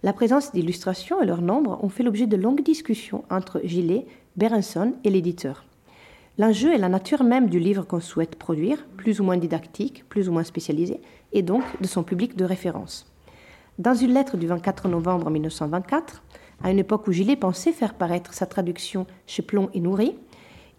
La 0.01 0.13
présence 0.13 0.53
d'illustrations 0.53 1.21
et 1.21 1.25
leur 1.25 1.41
nombre 1.41 1.77
ont 1.83 1.89
fait 1.89 2.03
l'objet 2.03 2.25
de 2.25 2.37
longues 2.37 2.63
discussions 2.63 3.25
entre 3.29 3.59
Gillet, 3.65 4.05
Berenson 4.37 4.93
et 5.03 5.09
l'éditeur. 5.09 5.65
L'enjeu 6.37 6.73
est 6.73 6.77
la 6.77 6.87
nature 6.87 7.23
même 7.25 7.49
du 7.49 7.59
livre 7.59 7.83
qu'on 7.83 7.99
souhaite 7.99 8.37
produire, 8.37 8.87
plus 8.95 9.19
ou 9.19 9.25
moins 9.25 9.35
didactique, 9.35 10.05
plus 10.07 10.29
ou 10.29 10.31
moins 10.31 10.45
spécialisé, 10.45 11.01
et 11.33 11.41
donc 11.41 11.63
de 11.81 11.87
son 11.87 12.03
public 12.03 12.37
de 12.37 12.45
référence. 12.45 13.11
Dans 13.77 13.93
une 13.93 14.13
lettre 14.13 14.37
du 14.37 14.47
24 14.47 14.87
novembre 14.87 15.29
1924, 15.29 16.23
à 16.63 16.71
une 16.71 16.79
époque 16.79 17.07
où 17.07 17.11
Gillet 17.11 17.35
pensait 17.35 17.73
faire 17.73 17.93
paraître 17.93 18.33
sa 18.33 18.45
traduction 18.45 19.05
chez 19.27 19.41
Plomb 19.41 19.69
et 19.73 19.81
Nourri, 19.81 20.15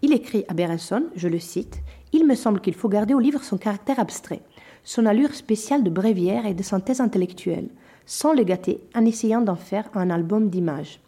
il 0.01 0.13
écrit 0.13 0.45
à 0.47 0.55
Berenson, 0.55 1.03
je 1.15 1.27
le 1.27 1.37
cite, 1.37 1.83
Il 2.11 2.25
me 2.25 2.33
semble 2.33 2.59
qu'il 2.59 2.73
faut 2.73 2.89
garder 2.89 3.13
au 3.13 3.19
livre 3.19 3.43
son 3.43 3.59
caractère 3.59 3.99
abstrait, 3.99 4.41
son 4.83 5.05
allure 5.05 5.35
spéciale 5.35 5.83
de 5.83 5.91
bréviaire 5.91 6.47
et 6.47 6.55
de 6.55 6.63
synthèse 6.63 7.01
intellectuelle, 7.01 7.69
sans 8.05 8.33
le 8.33 8.43
gâter 8.43 8.81
en 8.95 9.05
essayant 9.05 9.41
d'en 9.41 9.55
faire 9.55 9.89
un 9.95 10.09
album 10.09 10.49
d'images. 10.49 10.99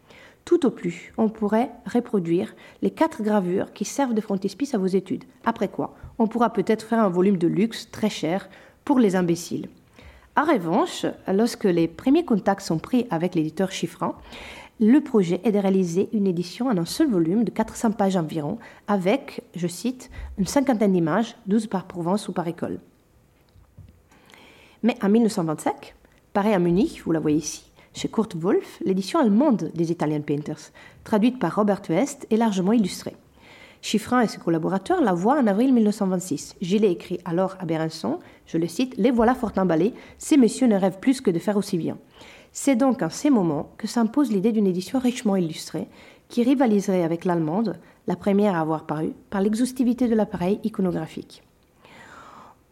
Tout 0.46 0.66
au 0.66 0.72
plus, 0.72 1.14
on 1.18 1.30
pourrait 1.30 1.72
reproduire 1.86 2.54
les 2.82 2.92
quatre 2.92 3.24
gravures 3.24 3.72
qui 3.74 3.86
servent 3.86 4.14
de 4.14 4.22
frontispice 4.22 4.74
à 4.74 4.78
vos 4.78 4.88
études. 4.88 5.24
Après 5.46 5.70
quoi, 5.70 5.96
on 6.20 6.28
pourra 6.28 6.52
peut-être 6.52 6.86
faire 6.86 7.00
un 7.00 7.10
volume 7.10 7.38
de 7.38 7.48
luxe 7.48 7.90
très 7.92 8.10
cher 8.10 8.50
pour 8.84 9.00
les 9.00 9.16
imbéciles. 9.16 9.70
En 10.36 10.44
revanche, 10.44 11.06
lorsque 11.28 11.64
les 11.64 11.88
premiers 11.88 12.26
contacts 12.26 12.66
sont 12.66 12.80
pris 12.80 13.06
avec 13.10 13.36
l'éditeur 13.36 13.72
chiffrant, 13.72 14.16
le 14.80 15.00
projet 15.00 15.40
est 15.44 15.52
de 15.52 15.60
réaliser 15.60 16.10
une 16.12 16.28
édition 16.28 16.68
en 16.68 16.78
un 16.78 16.86
seul 16.86 17.10
volume 17.10 17.44
de 17.44 17.52
400 17.52 17.92
pages 17.92 18.18
environ, 18.18 18.58
avec, 18.88 19.44
je 19.56 19.68
cite, 19.68 20.10
une 20.38 20.48
cinquantaine 20.48 20.92
d'images, 20.92 21.36
12 21.46 21.68
par 21.68 21.86
Provence 21.86 22.28
ou 22.28 22.34
par 22.34 22.48
école. 22.48 22.80
Mais 24.82 24.98
en 25.02 25.10
1925, 25.10 25.96
pareil 26.34 26.54
à 26.54 26.60
Munich, 26.60 27.04
vous 27.06 27.12
la 27.12 27.20
voyez 27.20 27.38
ici, 27.38 27.64
chez 27.94 28.10
Kurt 28.10 28.36
Wolf, 28.36 28.82
l'édition 28.84 29.20
allemande 29.20 29.72
des 29.76 29.92
Italian 29.92 30.22
Painters, 30.22 30.72
traduite 31.04 31.38
par 31.38 31.56
Robert 31.56 31.82
West 31.90 32.26
et 32.32 32.38
largement 32.38 32.74
illustrée. 32.74 33.16
Chiffrant 33.82 34.20
et 34.20 34.28
ses 34.28 34.40
collaborateurs 34.40 35.02
la 35.02 35.14
voient 35.14 35.40
en 35.40 35.46
avril 35.46 35.74
1926. 35.74 36.56
Gillet 36.62 36.92
écrit 36.92 37.20
alors 37.26 37.56
à 37.60 37.66
Berenson, 37.66 38.20
je 38.48 38.58
le 38.58 38.68
cite, 38.68 38.96
Les 38.98 39.12
voilà 39.12 39.36
fort 39.36 39.52
emballés, 39.58 39.94
ces 40.18 40.38
messieurs 40.38 40.68
ne 40.68 40.78
rêvent 40.78 41.00
plus 41.00 41.22
que 41.22 41.30
de 41.30 41.40
faire 41.40 41.58
aussi 41.58 41.78
bien. 41.78 41.98
C'est 42.52 42.76
donc 42.76 43.02
en 43.02 43.10
ces 43.10 43.30
moments 43.30 43.72
que 43.78 43.88
s'impose 43.88 44.32
l'idée 44.32 44.52
d'une 44.52 44.68
édition 44.68 45.00
richement 45.00 45.36
illustrée, 45.36 45.88
qui 46.30 46.44
rivaliserait 46.44 47.04
avec 47.04 47.26
l'allemande, 47.26 47.78
la 48.08 48.16
première 48.16 48.56
à 48.56 48.62
avoir 48.62 48.86
paru, 48.86 49.14
par 49.30 49.42
l'exhaustivité 49.42 50.08
de 50.08 50.16
l'appareil 50.16 50.60
iconographique. 50.64 51.44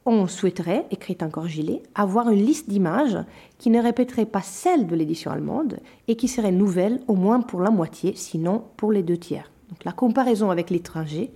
On 0.04 0.26
souhaiterait, 0.26 0.88
écrit 0.90 1.18
encore 1.22 1.48
Gillet, 1.48 1.84
avoir 1.94 2.30
une 2.30 2.44
liste 2.44 2.68
d'images 2.68 3.20
qui 3.60 3.70
ne 3.70 3.80
répéterait 3.80 4.26
pas 4.26 4.42
celle 4.42 4.88
de 4.88 4.96
l'édition 4.96 5.30
allemande 5.30 5.78
et 6.08 6.16
qui 6.16 6.28
serait 6.28 6.52
nouvelle 6.52 7.02
au 7.08 7.14
moins 7.14 7.42
pour 7.42 7.62
la 7.62 7.70
moitié, 7.70 8.14
sinon 8.16 8.64
pour 8.78 8.92
les 8.92 9.04
deux 9.04 9.18
tiers. 9.18 9.52
La 9.86 9.92
comparaison 9.92 10.50
avec 10.50 10.72
l'étranger, 10.72 11.32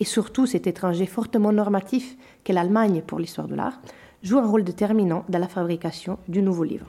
et 0.00 0.04
surtout 0.04 0.44
cet 0.46 0.66
étranger 0.66 1.06
fortement 1.06 1.50
normatif 1.50 2.16
qu'est 2.44 2.52
l'Allemagne 2.52 3.02
pour 3.06 3.18
l'histoire 3.18 3.48
de 3.48 3.54
l'art, 3.54 3.80
joue 4.22 4.38
un 4.38 4.46
rôle 4.46 4.64
déterminant 4.64 5.24
dans 5.30 5.38
la 5.38 5.48
fabrication 5.48 6.18
du 6.28 6.42
nouveau 6.42 6.64
livre. 6.64 6.86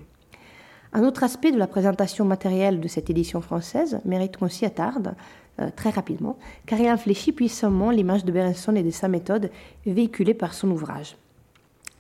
Un 0.92 1.04
autre 1.04 1.24
aspect 1.24 1.54
de 1.54 1.58
la 1.58 1.68
présentation 1.68 2.26
matérielle 2.26 2.82
de 2.82 2.90
cette 2.90 3.10
édition 3.10 3.40
française 3.40 4.02
mérite 4.04 4.36
qu'on 4.36 4.50
s'y 4.50 4.66
attarde 4.66 5.16
euh, 5.62 5.70
très 5.74 5.92
rapidement, 5.92 6.38
car 6.66 6.80
il 6.80 6.88
infléchit 6.88 7.32
puissamment 7.32 7.90
l'image 7.90 8.26
de 8.26 8.34
Berenson 8.34 8.76
et 8.76 8.84
de 8.84 8.92
sa 8.92 9.08
méthode 9.08 9.50
véhiculée 9.86 10.34
par 10.34 10.54
son 10.54 10.70
ouvrage. 10.72 11.16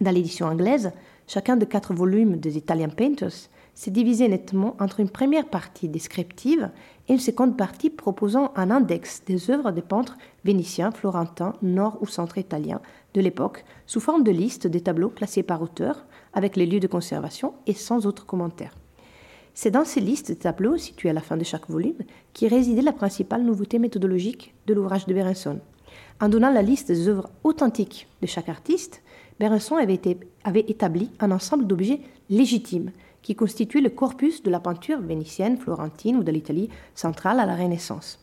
Dans 0.01 0.09
l'édition 0.09 0.47
anglaise, 0.47 0.91
chacun 1.27 1.55
des 1.55 1.67
quatre 1.67 1.93
volumes 1.93 2.37
des 2.37 2.57
Italian 2.57 2.89
Painters 2.89 3.49
s'est 3.75 3.91
divisé 3.91 4.27
nettement 4.27 4.75
entre 4.79 4.99
une 4.99 5.11
première 5.11 5.47
partie 5.47 5.87
descriptive 5.87 6.71
et 7.07 7.13
une 7.13 7.19
seconde 7.19 7.55
partie 7.55 7.91
proposant 7.91 8.51
un 8.55 8.71
index 8.71 9.21
des 9.27 9.51
œuvres 9.51 9.71
des 9.71 9.83
peintres 9.83 10.17
vénitiens, 10.43 10.89
florentins, 10.89 11.53
nord 11.61 11.99
ou 12.01 12.07
centre-italiens 12.07 12.81
de 13.13 13.21
l'époque, 13.21 13.63
sous 13.85 13.99
forme 13.99 14.23
de 14.23 14.31
liste 14.31 14.65
des 14.65 14.81
tableaux 14.81 15.09
classés 15.09 15.43
par 15.43 15.61
auteur, 15.61 16.07
avec 16.33 16.55
les 16.55 16.65
lieux 16.65 16.79
de 16.79 16.87
conservation 16.87 17.53
et 17.67 17.75
sans 17.75 18.07
autres 18.07 18.25
commentaires. 18.25 18.75
C'est 19.53 19.69
dans 19.69 19.85
ces 19.85 19.99
listes 19.99 20.31
de 20.31 20.35
tableaux, 20.35 20.77
situées 20.77 21.11
à 21.11 21.13
la 21.13 21.21
fin 21.21 21.37
de 21.37 21.43
chaque 21.43 21.69
volume, 21.69 21.99
qui 22.33 22.47
résidait 22.47 22.81
la 22.81 22.93
principale 22.93 23.43
nouveauté 23.43 23.77
méthodologique 23.77 24.55
de 24.65 24.73
l'ouvrage 24.73 25.05
de 25.05 25.13
Berenson. 25.13 25.59
En 26.19 26.29
donnant 26.29 26.51
la 26.51 26.61
liste 26.63 26.87
des 26.87 27.07
œuvres 27.07 27.29
authentiques 27.43 28.07
de 28.21 28.27
chaque 28.27 28.49
artiste, 28.49 29.03
Berenson 29.39 29.75
avait, 29.75 30.65
établi 30.67 31.09
un 31.19 31.31
ensemble 31.31 31.67
d'objets 31.67 32.01
légitimes 32.29 32.91
qui 33.21 33.35
constituaient 33.35 33.81
le 33.81 33.89
corpus 33.89 34.43
de 34.43 34.49
la 34.49 34.59
peinture 34.59 34.99
vénitienne, 34.99 35.57
florentine 35.57 36.17
ou 36.17 36.23
de 36.23 36.31
l'Italie 36.31 36.69
centrale 36.95 37.39
à 37.39 37.45
la 37.45 37.55
Renaissance. 37.55 38.19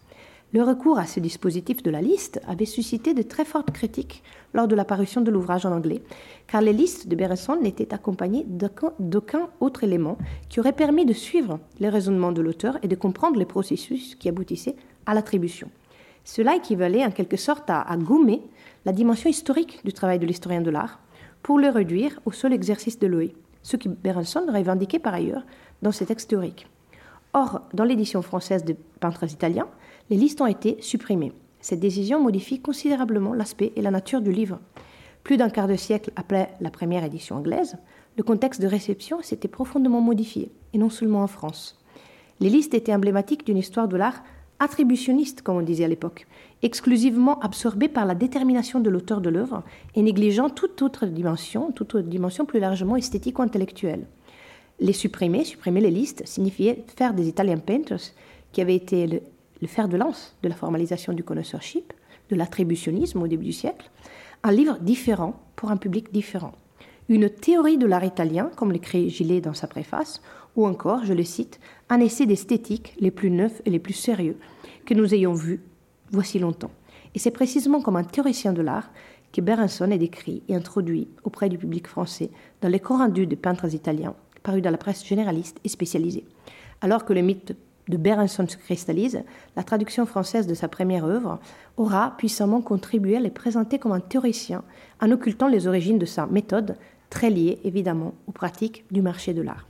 Le 0.54 0.62
recours 0.62 0.98
à 0.98 1.04
ce 1.04 1.20
dispositif 1.20 1.82
de 1.82 1.90
la 1.90 2.00
liste 2.00 2.40
avait 2.48 2.64
suscité 2.64 3.12
de 3.12 3.20
très 3.20 3.44
fortes 3.44 3.70
critiques 3.70 4.22
lors 4.54 4.66
de 4.66 4.74
l'apparition 4.74 5.20
de 5.20 5.30
l'ouvrage 5.30 5.66
en 5.66 5.72
anglais, 5.72 6.02
car 6.46 6.62
les 6.62 6.72
listes 6.72 7.06
de 7.06 7.14
Berenson 7.16 7.58
n'étaient 7.60 7.92
accompagnées 7.92 8.46
d'aucun 8.98 9.50
autre 9.60 9.84
élément 9.84 10.16
qui 10.48 10.58
aurait 10.58 10.72
permis 10.72 11.04
de 11.04 11.12
suivre 11.12 11.60
les 11.80 11.90
raisonnements 11.90 12.32
de 12.32 12.40
l'auteur 12.40 12.78
et 12.82 12.88
de 12.88 12.96
comprendre 12.96 13.38
les 13.38 13.44
processus 13.44 14.14
qui 14.14 14.30
aboutissaient 14.30 14.76
à 15.04 15.12
l'attribution. 15.12 15.68
Cela 16.24 16.56
équivalait 16.56 17.04
en 17.04 17.10
quelque 17.10 17.36
sorte 17.36 17.68
à, 17.68 17.82
à 17.82 17.96
gommer 17.98 18.40
la 18.88 18.92
dimension 18.92 19.28
historique 19.28 19.80
du 19.84 19.92
travail 19.92 20.18
de 20.18 20.24
l'historien 20.24 20.62
de 20.62 20.70
l'art 20.70 20.98
pour 21.42 21.58
le 21.58 21.68
réduire 21.68 22.20
au 22.24 22.32
seul 22.32 22.54
exercice 22.54 22.98
de 22.98 23.06
l'œil, 23.06 23.34
ce 23.62 23.76
que 23.76 23.86
Berenson 23.86 24.46
revendiquait 24.48 24.98
par 24.98 25.12
ailleurs 25.12 25.42
dans 25.82 25.92
ses 25.92 26.06
textes 26.06 26.30
théoriques. 26.30 26.66
Or, 27.34 27.60
dans 27.74 27.84
l'édition 27.84 28.22
française 28.22 28.64
de 28.64 28.74
peintres 28.98 29.30
italiens, 29.30 29.68
les 30.08 30.16
listes 30.16 30.40
ont 30.40 30.46
été 30.46 30.78
supprimées. 30.80 31.34
Cette 31.60 31.80
décision 31.80 32.22
modifie 32.22 32.62
considérablement 32.62 33.34
l'aspect 33.34 33.74
et 33.76 33.82
la 33.82 33.90
nature 33.90 34.22
du 34.22 34.32
livre. 34.32 34.58
Plus 35.22 35.36
d'un 35.36 35.50
quart 35.50 35.68
de 35.68 35.76
siècle 35.76 36.10
après 36.16 36.54
la 36.62 36.70
première 36.70 37.04
édition 37.04 37.36
anglaise, 37.36 37.76
le 38.16 38.22
contexte 38.22 38.62
de 38.62 38.68
réception 38.68 39.20
s'était 39.20 39.48
profondément 39.48 40.00
modifié, 40.00 40.50
et 40.72 40.78
non 40.78 40.88
seulement 40.88 41.22
en 41.22 41.26
France. 41.26 41.78
Les 42.40 42.48
listes 42.48 42.72
étaient 42.72 42.94
emblématiques 42.94 43.44
d'une 43.44 43.58
histoire 43.58 43.86
de 43.86 43.98
l'art 43.98 44.22
attributionniste, 44.60 45.42
comme 45.42 45.56
on 45.56 45.62
disait 45.62 45.84
à 45.84 45.88
l'époque, 45.88 46.26
exclusivement 46.62 47.38
absorbée 47.40 47.88
par 47.88 48.06
la 48.06 48.14
détermination 48.14 48.80
de 48.80 48.90
l'auteur 48.90 49.20
de 49.20 49.30
l'œuvre 49.30 49.62
et 49.94 50.02
négligeant 50.02 50.50
toute 50.50 50.82
autre 50.82 51.06
dimension, 51.06 51.70
toute 51.72 51.94
autre 51.94 52.08
dimension 52.08 52.44
plus 52.44 52.60
largement 52.60 52.96
esthétique 52.96 53.38
ou 53.38 53.42
intellectuelle. 53.42 54.06
Les 54.80 54.92
supprimer, 54.92 55.44
supprimer 55.44 55.80
les 55.80 55.90
listes, 55.90 56.26
signifiait 56.26 56.84
faire 56.96 57.14
des 57.14 57.28
Italian 57.28 57.58
Painters, 57.58 58.12
qui 58.52 58.60
avaient 58.60 58.76
été 58.76 59.06
le, 59.06 59.20
le 59.60 59.66
fer 59.66 59.88
de 59.88 59.96
lance 59.96 60.36
de 60.42 60.48
la 60.48 60.54
formalisation 60.54 61.12
du 61.12 61.24
connoisseurship, 61.24 61.92
de 62.30 62.36
l'attributionnisme 62.36 63.22
au 63.22 63.26
début 63.26 63.46
du 63.46 63.52
siècle, 63.52 63.90
un 64.42 64.52
livre 64.52 64.78
différent 64.80 65.40
pour 65.56 65.70
un 65.70 65.76
public 65.76 66.12
différent. 66.12 66.52
Une 67.08 67.30
théorie 67.30 67.78
de 67.78 67.86
l'art 67.86 68.04
italien, 68.04 68.50
comme 68.54 68.70
l'écrit 68.70 69.08
Gillet 69.08 69.40
dans 69.40 69.54
sa 69.54 69.66
préface, 69.66 70.20
ou 70.58 70.66
encore, 70.66 71.04
je 71.04 71.14
le 71.14 71.22
cite, 71.22 71.60
un 71.88 72.00
essai 72.00 72.26
d'esthétique 72.26 72.96
les 72.98 73.12
plus 73.12 73.30
neufs 73.30 73.62
et 73.64 73.70
les 73.70 73.78
plus 73.78 73.94
sérieux 73.94 74.36
que 74.86 74.92
nous 74.92 75.14
ayons 75.14 75.32
vus 75.32 75.60
voici 76.10 76.40
longtemps. 76.40 76.72
Et 77.14 77.20
c'est 77.20 77.30
précisément 77.30 77.80
comme 77.80 77.94
un 77.94 78.02
théoricien 78.02 78.52
de 78.52 78.60
l'art 78.60 78.90
que 79.32 79.40
Berenson 79.40 79.92
est 79.92 79.98
décrit 79.98 80.42
et 80.48 80.56
introduit 80.56 81.06
auprès 81.22 81.48
du 81.48 81.58
public 81.58 81.86
français 81.86 82.30
dans 82.60 82.68
les 82.68 82.80
corps 82.80 82.98
rendus 82.98 83.28
des 83.28 83.36
peintres 83.36 83.72
italiens, 83.72 84.16
parus 84.42 84.60
dans 84.60 84.72
la 84.72 84.78
presse 84.78 85.06
généraliste 85.06 85.60
et 85.62 85.68
spécialisée. 85.68 86.24
Alors 86.80 87.04
que 87.04 87.12
le 87.12 87.22
mythe 87.22 87.54
de 87.86 87.96
Berenson 87.96 88.48
se 88.48 88.56
cristallise, 88.56 89.22
la 89.54 89.62
traduction 89.62 90.06
française 90.06 90.48
de 90.48 90.54
sa 90.54 90.66
première 90.66 91.04
œuvre 91.04 91.38
aura 91.76 92.16
puissamment 92.18 92.62
contribué 92.62 93.16
à 93.16 93.20
les 93.20 93.30
présenter 93.30 93.78
comme 93.78 93.92
un 93.92 94.00
théoricien 94.00 94.64
en 95.00 95.12
occultant 95.12 95.46
les 95.46 95.68
origines 95.68 96.00
de 96.00 96.04
sa 96.04 96.26
méthode, 96.26 96.74
très 97.10 97.30
liée 97.30 97.60
évidemment 97.62 98.14
aux 98.26 98.32
pratiques 98.32 98.84
du 98.90 99.02
marché 99.02 99.32
de 99.34 99.42
l'art. 99.42 99.64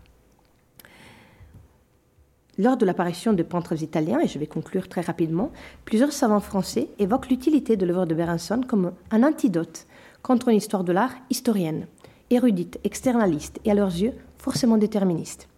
Lors 2.60 2.76
de 2.76 2.84
l'apparition 2.84 3.32
de 3.32 3.44
peintres 3.44 3.84
italiens, 3.84 4.18
et 4.18 4.26
je 4.26 4.36
vais 4.36 4.48
conclure 4.48 4.88
très 4.88 5.00
rapidement, 5.00 5.52
plusieurs 5.84 6.10
savants 6.10 6.40
français 6.40 6.88
évoquent 6.98 7.28
l'utilité 7.28 7.76
de 7.76 7.86
l'œuvre 7.86 8.04
de 8.04 8.16
Berenson 8.16 8.62
comme 8.66 8.92
un 9.12 9.22
antidote 9.22 9.86
contre 10.22 10.48
une 10.48 10.56
histoire 10.56 10.82
de 10.82 10.92
l'art 10.92 11.14
historienne, 11.30 11.86
érudite, 12.30 12.80
externaliste 12.82 13.60
et 13.64 13.70
à 13.70 13.74
leurs 13.74 13.96
yeux 13.96 14.12
forcément 14.38 14.76
déterministe. 14.76 15.48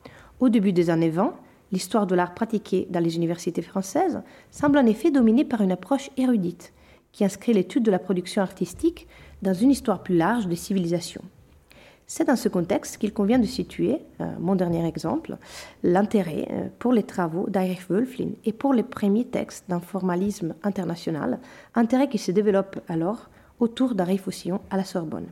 Au 0.41 0.51
début 0.51 0.75
des 0.75 0.91
années 0.91 1.09
20, 1.09 1.35
l'histoire 1.73 2.07
de 2.07 2.15
l'art 2.15 2.35
pratiquée 2.35 2.87
dans 2.91 3.03
les 3.03 3.17
universités 3.17 3.63
françaises 3.63 4.21
semble 4.51 4.77
en 4.77 4.85
effet 4.85 5.11
dominée 5.11 5.47
par 5.47 5.63
une 5.63 5.73
approche 5.73 6.11
érudite, 6.19 6.75
qui 7.13 7.25
inscrit 7.25 7.55
l'étude 7.55 7.83
de 7.83 7.91
la 7.91 7.99
production 7.99 8.43
artistique 8.43 9.09
dans 9.41 9.55
une 9.55 9.71
histoire 9.71 10.03
plus 10.03 10.19
large 10.19 10.49
des 10.49 10.57
civilisations. 10.57 11.23
C'est 12.13 12.25
dans 12.25 12.35
ce 12.35 12.49
contexte 12.49 12.99
qu'il 12.99 13.13
convient 13.13 13.39
de 13.39 13.47
situer, 13.47 14.01
euh, 14.21 14.25
mon 14.41 14.57
dernier 14.57 14.85
exemple, 14.85 15.37
l'intérêt 15.85 16.49
euh, 16.51 16.67
pour 16.81 16.93
les 16.93 17.05
travaux 17.05 17.49
d'Heinrich 17.49 17.89
Wölflin 17.89 18.31
et 18.45 18.53
pour 18.53 18.75
les 18.75 18.83
premiers 18.83 19.27
textes 19.27 19.67
d'un 19.69 19.79
formalisme 19.79 20.57
international, 20.65 21.39
intérêt 21.77 22.09
qui 22.09 22.19
se 22.19 22.33
développe 22.33 22.81
alors 22.89 23.31
autour 23.61 23.95
d'Henri 23.95 24.19
Faucillon 24.19 24.61
à 24.71 24.77
la 24.77 24.83
Sorbonne. 24.83 25.29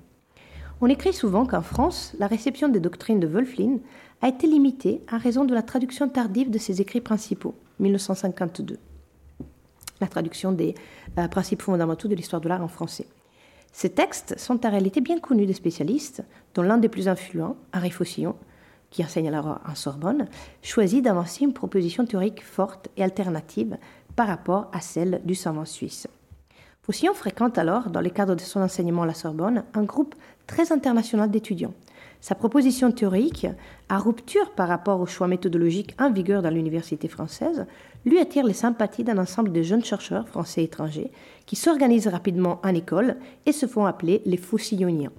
On 0.80 0.86
écrit 0.86 1.12
souvent 1.12 1.46
qu'en 1.46 1.62
France, 1.62 2.14
la 2.20 2.28
réception 2.28 2.68
des 2.68 2.78
doctrines 2.78 3.18
de 3.18 3.26
Wölflin 3.26 3.78
a 4.22 4.28
été 4.28 4.46
limitée 4.46 5.02
à 5.08 5.18
raison 5.18 5.44
de 5.44 5.54
la 5.54 5.62
traduction 5.62 6.08
tardive 6.08 6.48
de 6.48 6.58
ses 6.58 6.80
écrits 6.80 7.00
principaux, 7.00 7.56
1952. 7.80 8.78
La 10.00 10.06
traduction 10.06 10.52
des 10.52 10.76
euh, 11.18 11.26
principes 11.26 11.62
fondamentaux 11.62 12.06
de 12.06 12.14
l'histoire 12.14 12.40
de 12.40 12.48
l'art 12.48 12.62
en 12.62 12.68
français. 12.68 13.08
Ces 13.72 13.90
textes 13.90 14.38
sont 14.38 14.64
en 14.66 14.70
réalité 14.70 15.00
bien 15.00 15.18
connus 15.18 15.46
des 15.46 15.52
spécialistes, 15.52 16.24
dont 16.54 16.62
l'un 16.62 16.78
des 16.78 16.88
plus 16.88 17.08
influents, 17.08 17.56
Henri 17.72 17.90
Faucillon, 17.90 18.34
qui 18.90 19.04
enseigne 19.04 19.28
alors 19.28 19.60
en 19.68 19.74
Sorbonne, 19.74 20.28
choisit 20.62 21.04
d'avancer 21.04 21.44
une 21.44 21.52
proposition 21.52 22.06
théorique 22.06 22.44
forte 22.44 22.88
et 22.96 23.04
alternative 23.04 23.76
par 24.16 24.26
rapport 24.26 24.68
à 24.72 24.80
celle 24.80 25.20
du 25.24 25.34
savant 25.34 25.64
suisse. 25.64 26.06
Faucillon 26.82 27.12
fréquente 27.12 27.58
alors, 27.58 27.90
dans 27.90 28.00
le 28.00 28.08
cadre 28.08 28.34
de 28.34 28.40
son 28.40 28.60
enseignement 28.62 29.02
à 29.02 29.06
la 29.06 29.14
Sorbonne, 29.14 29.64
un 29.74 29.84
groupe 29.84 30.14
très 30.46 30.72
international 30.72 31.30
d'étudiants. 31.30 31.74
Sa 32.20 32.34
proposition 32.34 32.90
théorique, 32.90 33.46
à 33.88 33.98
rupture 33.98 34.52
par 34.52 34.68
rapport 34.68 34.98
aux 35.00 35.06
choix 35.06 35.28
méthodologiques 35.28 35.94
en 36.00 36.10
vigueur 36.10 36.42
dans 36.42 36.50
l'université 36.50 37.06
française, 37.06 37.66
lui 38.04 38.18
attire 38.18 38.46
les 38.46 38.54
sympathies 38.54 39.04
d'un 39.04 39.18
ensemble 39.18 39.52
de 39.52 39.62
jeunes 39.62 39.84
chercheurs 39.84 40.28
français 40.28 40.62
et 40.62 40.64
étrangers 40.64 41.10
qui 41.46 41.56
s'organisent 41.56 42.08
rapidement 42.08 42.60
en 42.62 42.74
école 42.74 43.16
et 43.46 43.52
se 43.52 43.66
font 43.66 43.86
appeler 43.86 44.22
les 44.24 44.36
Faucilloniens. 44.36 45.12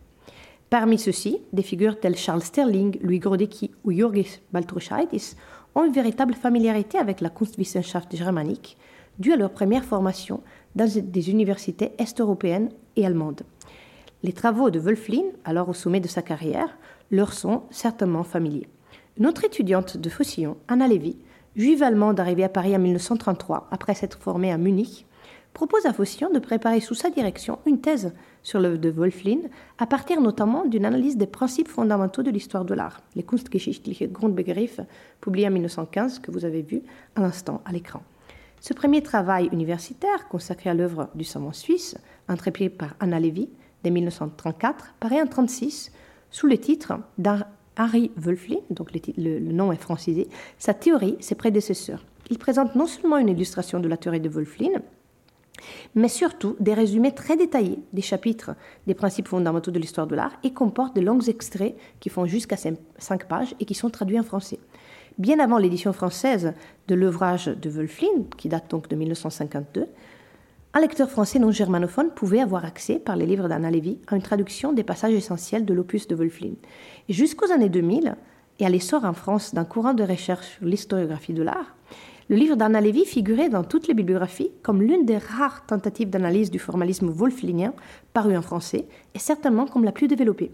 Parmi 0.70 1.00
ceux-ci, 1.00 1.42
des 1.52 1.64
figures 1.64 2.00
telles 2.00 2.16
Charles 2.16 2.44
Sterling, 2.44 3.00
Louis 3.02 3.20
Grodecki 3.20 3.72
ou 3.84 3.92
Jurgis 3.92 4.40
Baltrushaitis 4.54 5.36
ont 5.76 5.86
une 5.86 5.94
véritable 5.94 6.36
familiarité 6.36 6.98
avec 6.98 7.22
la 7.22 7.30
Kunstwissenschaft 7.30 8.16
germanique, 8.16 8.78
due 9.18 9.34
à 9.34 9.36
leur 9.36 9.52
première 9.52 9.84
formation 9.84 10.42
dans 10.76 10.88
des 10.88 11.30
universités 11.30 11.92
est-européennes 11.98 12.70
et 12.96 13.06
allemandes. 13.06 13.42
Les 14.22 14.34
travaux 14.34 14.70
de 14.70 14.80
Wölflin, 14.80 15.24
alors 15.46 15.70
au 15.70 15.74
sommet 15.74 16.00
de 16.00 16.08
sa 16.08 16.22
carrière, 16.22 16.78
leur 17.10 17.34
sont 17.34 17.64
certainement 17.72 18.24
familiers. 18.24 18.68
Une 19.18 19.28
autre 19.28 19.46
étudiante 19.46 19.98
de 19.98 20.10
Faucillon, 20.10 20.58
Anna 20.68 20.88
Lévy, 20.88 21.18
juive 21.56 21.84
allemande 21.84 22.20
arrivée 22.20 22.44
à 22.44 22.50
Paris 22.50 22.76
en 22.76 22.80
1933 22.80 23.68
après 23.72 23.94
s'être 23.94 24.20
formée 24.20 24.52
à 24.52 24.58
Munich, 24.58 25.06
propose 25.54 25.86
à 25.86 25.94
Faucillon 25.94 26.30
de 26.32 26.40
préparer 26.40 26.80
sous 26.80 26.94
sa 26.94 27.10
direction 27.10 27.60
une 27.66 27.82
thèse 27.82 28.14
sur 28.44 28.60
l'œuvre 28.60 28.78
de 28.78 28.90
Wölflin, 28.90 29.40
à 29.78 29.86
partir 29.86 30.22
notamment 30.22 30.66
d'une 30.66 30.86
analyse 30.86 31.18
des 31.18 31.28
principes 31.28 31.68
fondamentaux 31.68 32.24
de 32.24 32.32
l'histoire 32.32 32.66
de 32.66 32.74
l'art, 32.74 33.02
les 33.16 33.24
Kunstgeschichtliche 33.24 34.04
Grundbegriffe, 34.04 34.80
publié 35.20 35.48
en 35.48 35.52
1915, 35.52 36.20
que 36.20 36.32
vous 36.32 36.46
avez 36.46 36.62
vu 36.62 36.82
à 37.16 37.22
l'instant 37.22 37.62
à 37.66 37.72
l'écran. 37.72 38.02
Ce 38.62 38.74
premier 38.74 39.02
travail 39.02 39.50
universitaire, 39.52 40.28
consacré 40.28 40.70
à 40.70 40.74
l'œuvre 40.74 41.10
du 41.16 41.24
savant 41.24 41.54
suisse, 41.54 41.98
entrepris 42.28 42.70
par 42.70 42.96
Anna 43.00 43.20
Levy 43.20 43.50
dès 43.84 43.90
1934, 43.90 44.96
paraît 45.00 45.16
en 45.16 45.26
1936 45.26 45.92
sous 46.32 46.48
le 46.48 46.58
titre 46.58 46.94
d'Harry 47.80 48.12
Wölflin, 48.18 48.58
donc 48.72 48.92
le, 48.94 49.40
le, 49.40 49.54
nom 49.54 49.72
est 49.72 49.82
francisé, 49.82 50.28
sa 50.58 50.74
théorie, 50.74 51.16
ses 51.22 51.36
prédécesseurs. 51.36 52.04
Il 52.30 52.38
présente 52.38 52.76
non 52.76 52.86
seulement 52.86 53.18
une 53.18 53.30
illustration 53.30 53.80
de 53.80 53.88
la 53.88 53.96
théorie 53.96 54.20
de 54.20 54.28
Wölflin, 54.28 54.82
mais 55.96 56.10
surtout 56.10 56.58
des 56.60 56.74
résumés 56.74 57.14
très 57.14 57.38
détaillés 57.38 57.80
des 57.94 58.02
chapitres 58.02 58.52
des 58.86 58.94
principes 58.94 59.30
fondamentaux 59.30 59.72
de 59.72 59.80
l'histoire 59.80 60.08
de 60.08 60.16
l'art 60.16 60.34
et 60.44 60.52
comporte 60.52 60.94
de 60.94 61.02
longs 61.02 61.22
extraits 61.22 61.76
qui 62.02 62.10
font 62.10 62.26
jusqu'à 62.26 62.58
5 62.58 63.28
pages 63.30 63.56
et 63.62 63.66
qui 63.66 63.76
sont 63.76 63.90
traduits 63.90 64.20
en 64.20 64.24
français. 64.24 64.60
Bien 65.18 65.40
avant 65.40 65.58
l'édition 65.58 65.94
française 65.94 66.54
de 66.90 66.96
l'ouvrage 66.96 67.46
de 67.48 67.70
Wölflin, 67.70 68.26
qui 68.38 68.50
date 68.50 68.70
donc 68.70 68.90
de 68.90 68.96
1952, 68.98 69.88
un 70.74 70.82
lecteur 70.82 71.10
français 71.10 71.40
non 71.40 71.52
germanophone 71.52 72.12
pouvait 72.12 72.42
avoir 72.42 72.64
accès, 72.64 73.00
par 73.00 73.16
les 73.16 73.26
livres 73.26 73.48
d'Anna 73.48 73.72
Lévy, 73.72 73.98
à 74.08 74.16
une 74.16 74.22
traduction 74.22 74.72
des 74.72 74.84
passages 74.84 75.14
essentiels 75.14 75.66
de 75.66 75.74
l'opus 75.74 76.08
de 76.08 76.16
Wölflin. 76.16 76.54
Et 77.08 77.14
jusqu'aux 77.14 77.52
années 77.52 77.70
2000, 77.70 78.16
et 78.60 78.66
à 78.66 78.70
l'essor 78.70 79.04
en 79.04 79.14
France 79.14 79.56
d'un 79.56 79.66
courant 79.66 79.96
de 79.96 80.04
recherche 80.04 80.58
sur 80.58 80.66
l'historiographie 80.66 81.34
de 81.34 81.42
l'art, 81.42 81.76
le 82.28 82.36
livre 82.36 82.56
d'Anna 82.56 82.82
Lévy 82.82 83.06
figurait 83.06 83.50
dans 83.50 83.64
toutes 83.64 83.88
les 83.88 83.96
bibliographies 83.96 84.52
comme 84.62 84.84
l'une 84.84 85.06
des 85.06 85.18
rares 85.18 85.66
tentatives 85.66 86.12
d'analyse 86.12 86.52
du 86.52 86.60
formalisme 86.60 87.10
wolflinien 87.10 87.74
paru 88.14 88.38
en 88.38 88.44
français 88.44 88.86
et 89.16 89.20
certainement 89.20 89.66
comme 89.66 89.84
la 89.84 89.92
plus 89.92 90.08
développée. 90.08 90.52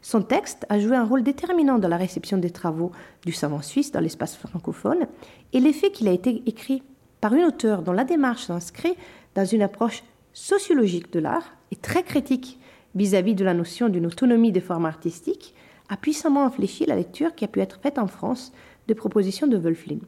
Son 0.00 0.22
texte 0.22 0.64
a 0.68 0.78
joué 0.78 0.94
un 0.94 1.04
rôle 1.04 1.24
déterminant 1.24 1.80
dans 1.80 1.88
la 1.88 1.96
réception 1.96 2.38
des 2.38 2.50
travaux 2.50 2.92
du 3.24 3.32
savant 3.32 3.62
suisse 3.62 3.90
dans 3.90 3.98
l'espace 3.98 4.36
francophone 4.36 5.08
et 5.52 5.58
l'effet 5.58 5.90
qu'il 5.90 6.06
a 6.06 6.12
été 6.12 6.44
écrit 6.46 6.84
par 7.20 7.34
une 7.34 7.44
auteure 7.44 7.82
dont 7.82 7.92
la 7.92 8.04
démarche 8.04 8.44
s'inscrit 8.44 8.94
dans 9.36 9.44
une 9.44 9.62
approche 9.62 10.02
sociologique 10.32 11.12
de 11.12 11.20
l'art 11.20 11.56
et 11.70 11.76
très 11.76 12.02
critique 12.02 12.58
vis-à-vis 12.94 13.34
-vis 13.34 13.38
de 13.38 13.44
la 13.44 13.54
notion 13.54 13.88
d'une 13.88 14.06
autonomie 14.06 14.50
des 14.50 14.62
formes 14.62 14.86
artistiques, 14.86 15.54
a 15.88 15.96
puissamment 15.96 16.46
infléchi 16.46 16.86
la 16.86 16.96
lecture 16.96 17.34
qui 17.34 17.44
a 17.44 17.48
pu 17.48 17.60
être 17.60 17.78
faite 17.80 17.98
en 17.98 18.08
France 18.08 18.52
de 18.88 18.94
propositions 18.94 19.46
de 19.46 19.58
Wölflin. 19.58 20.00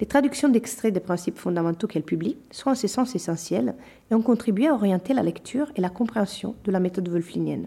Les 0.00 0.06
traductions 0.06 0.48
d'extraits 0.48 0.94
des 0.94 1.00
principes 1.00 1.36
fondamentaux 1.36 1.88
qu'elle 1.88 2.04
publie 2.04 2.38
sont 2.50 2.70
en 2.70 2.74
ce 2.74 2.86
sens 2.86 3.14
essentielles 3.14 3.74
et 4.10 4.14
ont 4.14 4.22
contribué 4.22 4.68
à 4.68 4.74
orienter 4.74 5.12
la 5.12 5.22
lecture 5.22 5.70
et 5.76 5.82
la 5.82 5.90
compréhension 5.90 6.54
de 6.64 6.72
la 6.72 6.80
méthode 6.80 7.08
wolflinienne. 7.08 7.66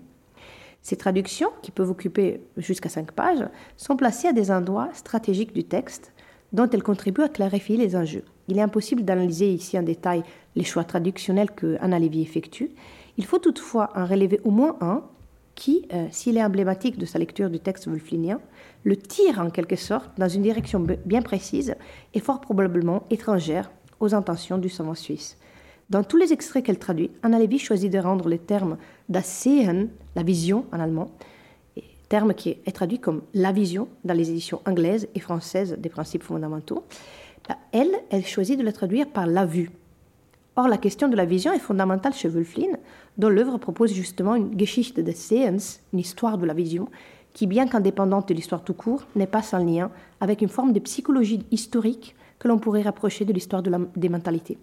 Ces 0.81 0.95
traductions, 0.95 1.51
qui 1.61 1.71
peuvent 1.71 1.91
occuper 1.91 2.41
jusqu'à 2.57 2.89
cinq 2.89 3.11
pages, 3.11 3.47
sont 3.77 3.95
placées 3.95 4.29
à 4.29 4.33
des 4.33 4.49
endroits 4.49 4.89
stratégiques 4.93 5.53
du 5.53 5.63
texte 5.63 6.11
dont 6.53 6.69
elles 6.69 6.81
contribuent 6.81 7.29
à 7.29 7.29
clarifier 7.29 7.77
les 7.77 7.95
enjeux. 7.95 8.25
Il 8.47 8.57
est 8.57 8.61
impossible 8.61 9.03
d'analyser 9.03 9.51
ici 9.51 9.77
en 9.77 9.83
détail 9.83 10.23
les 10.55 10.63
choix 10.63 10.83
traductionnels 10.83 11.51
que 11.51 11.77
Anna 11.79 11.99
Lévy 11.99 12.21
effectue. 12.21 12.71
Il 13.17 13.25
faut 13.25 13.39
toutefois 13.39 13.91
en 13.95 14.05
relever 14.05 14.41
au 14.43 14.51
moins 14.51 14.75
un 14.81 15.03
qui, 15.55 15.87
euh, 15.93 16.07
s'il 16.11 16.37
est 16.37 16.43
emblématique 16.43 16.97
de 16.97 17.05
sa 17.05 17.19
lecture 17.19 17.49
du 17.49 17.59
texte 17.59 17.87
wolflinien, 17.87 18.39
le 18.83 18.97
tire 18.97 19.39
en 19.39 19.49
quelque 19.49 19.75
sorte 19.75 20.09
dans 20.17 20.27
une 20.27 20.41
direction 20.41 20.85
bien 21.05 21.21
précise 21.21 21.75
et 22.13 22.19
fort 22.19 22.41
probablement 22.41 23.03
étrangère 23.09 23.71
aux 23.99 24.15
intentions 24.15 24.57
du 24.57 24.69
savant 24.69 24.95
suisse. 24.95 25.37
Dans 25.89 26.03
tous 26.03 26.17
les 26.17 26.33
extraits 26.33 26.65
qu'elle 26.65 26.79
traduit, 26.79 27.11
Anna 27.21 27.37
Levy 27.39 27.59
choisit 27.59 27.91
de 27.91 27.99
rendre 27.99 28.27
le 28.29 28.39
terme 28.39 28.77
das 29.09 29.23
Sehen, 29.23 29.89
la 30.15 30.23
vision 30.23 30.65
en 30.71 30.79
allemand, 30.79 31.11
terme 32.09 32.33
qui 32.33 32.49
est 32.49 32.75
traduit 32.75 32.99
comme 32.99 33.23
la 33.33 33.51
vision 33.51 33.87
dans 34.03 34.13
les 34.13 34.29
éditions 34.29 34.61
anglaises 34.65 35.07
et 35.15 35.19
françaises 35.19 35.75
des 35.79 35.89
principes 35.89 36.23
fondamentaux. 36.23 36.83
Elle, 37.71 37.93
elle 38.09 38.25
choisit 38.25 38.57
de 38.57 38.63
le 38.63 38.73
traduire 38.73 39.07
par 39.07 39.27
la 39.27 39.45
vue. 39.45 39.71
Or, 40.55 40.67
la 40.67 40.77
question 40.77 41.07
de 41.07 41.15
la 41.15 41.25
vision 41.25 41.51
est 41.51 41.59
fondamentale 41.59 42.13
chez 42.13 42.29
Wölflin, 42.29 42.77
dont 43.17 43.29
l'œuvre 43.29 43.57
propose 43.57 43.91
justement 43.91 44.35
une 44.35 44.57
Geschichte 44.57 44.99
des 44.99 45.13
Sehens, 45.13 45.79
une 45.91 45.99
histoire 45.99 46.37
de 46.37 46.45
la 46.45 46.53
vision, 46.53 46.89
qui, 47.33 47.47
bien 47.47 47.67
qu'indépendante 47.67 48.29
de 48.29 48.35
l'histoire 48.35 48.63
tout 48.63 48.75
court, 48.75 49.05
n'est 49.15 49.27
pas 49.27 49.41
sans 49.41 49.57
lien 49.57 49.89
avec 50.21 50.41
une 50.41 50.49
forme 50.49 50.71
de 50.71 50.79
psychologie 50.79 51.45
historique 51.49 52.15
que 52.37 52.47
l'on 52.47 52.59
pourrait 52.59 52.83
rapprocher 52.83 53.25
de 53.25 53.33
l'histoire 53.33 53.63
de 53.63 53.71
des 53.95 54.09
mentalités. 54.09 54.57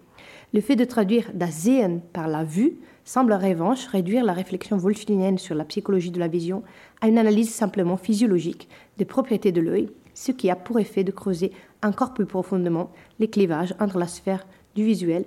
Le 0.52 0.60
fait 0.60 0.76
de 0.76 0.84
traduire 0.84 1.30
das 1.34 1.50
Sehen 1.50 2.00
par 2.12 2.28
la 2.28 2.44
vue 2.44 2.78
semble 3.04 3.32
en 3.32 3.38
revanche 3.38 3.86
réduire 3.86 4.24
la 4.24 4.32
réflexion 4.32 4.76
wolflinienne 4.76 5.38
sur 5.38 5.54
la 5.54 5.64
psychologie 5.64 6.10
de 6.10 6.20
la 6.20 6.28
vision 6.28 6.62
à 7.00 7.08
une 7.08 7.18
analyse 7.18 7.52
simplement 7.52 7.96
physiologique 7.96 8.68
des 8.98 9.04
propriétés 9.04 9.50
de 9.50 9.60
l'œil, 9.60 9.90
ce 10.20 10.32
qui 10.32 10.50
a 10.50 10.56
pour 10.56 10.78
effet 10.78 11.02
de 11.02 11.12
creuser 11.12 11.50
encore 11.82 12.12
plus 12.12 12.26
profondément 12.26 12.90
les 13.20 13.30
clivages 13.30 13.74
entre 13.80 13.96
la 13.96 14.06
sphère 14.06 14.46
du 14.74 14.84
visuel 14.84 15.24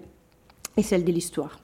et 0.78 0.84
celle 0.84 1.04
de 1.04 1.12
l'histoire. 1.12 1.60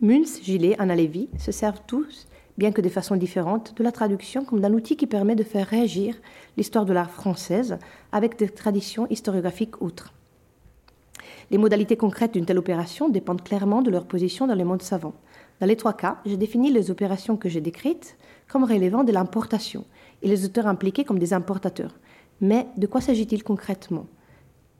Munz, 0.00 0.40
Gillet, 0.42 0.74
Anna 0.80 0.96
Lévy 0.96 1.28
se 1.38 1.52
servent 1.52 1.82
tous 1.86 2.26
bien 2.58 2.72
que 2.72 2.80
de 2.80 2.88
façon 2.88 3.14
différente, 3.14 3.72
de 3.76 3.84
la 3.84 3.92
traduction 3.92 4.44
comme 4.44 4.60
d'un 4.60 4.74
outil 4.74 4.96
qui 4.96 5.06
permet 5.06 5.36
de 5.36 5.44
faire 5.44 5.68
réagir 5.68 6.16
l'histoire 6.56 6.84
de 6.84 6.92
l'art 6.92 7.12
française 7.12 7.78
avec 8.10 8.36
des 8.36 8.48
traditions 8.48 9.06
historiographiques 9.10 9.80
outres. 9.80 10.12
Les 11.52 11.58
modalités 11.58 11.96
concrètes 11.96 12.32
d'une 12.32 12.46
telle 12.46 12.58
opération 12.58 13.08
dépendent 13.08 13.44
clairement 13.44 13.82
de 13.82 13.92
leur 13.92 14.06
position 14.06 14.48
dans 14.48 14.56
le 14.56 14.64
monde 14.64 14.82
savant. 14.82 15.14
Dans 15.60 15.66
les 15.66 15.76
trois 15.76 15.92
cas, 15.92 16.18
j'ai 16.26 16.36
défini 16.36 16.72
les 16.72 16.90
opérations 16.90 17.36
que 17.36 17.48
j'ai 17.48 17.60
décrites 17.60 18.16
comme 18.48 18.64
relevant 18.64 19.04
de 19.04 19.12
l'importation 19.12 19.84
et 20.22 20.28
les 20.28 20.44
auteurs 20.44 20.66
impliqués 20.66 21.04
comme 21.04 21.20
des 21.20 21.32
importateurs. 21.32 21.94
Mais 22.42 22.66
de 22.76 22.88
quoi 22.88 23.00
s'agit-il 23.00 23.44
concrètement? 23.44 24.06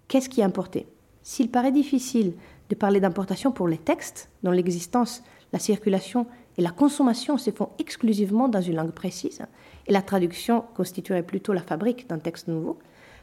Qu'est-ce 0.08 0.28
qui 0.28 0.40
est 0.40 0.44
importé? 0.44 0.88
S'il 1.22 1.48
paraît 1.48 1.70
difficile 1.70 2.34
de 2.68 2.74
parler 2.74 2.98
d'importation 2.98 3.52
pour 3.52 3.68
les 3.68 3.78
textes, 3.78 4.28
dont 4.42 4.50
l'existence, 4.50 5.22
la 5.52 5.60
circulation 5.60 6.26
et 6.58 6.62
la 6.62 6.72
consommation 6.72 7.38
se 7.38 7.50
font 7.50 7.68
exclusivement 7.78 8.48
dans 8.48 8.60
une 8.60 8.74
langue 8.74 8.90
précise, 8.90 9.42
et 9.86 9.92
la 9.92 10.02
traduction 10.02 10.64
constituerait 10.74 11.22
plutôt 11.22 11.52
la 11.52 11.62
fabrique 11.62 12.08
d'un 12.08 12.18
texte 12.18 12.48
nouveau, 12.48 12.80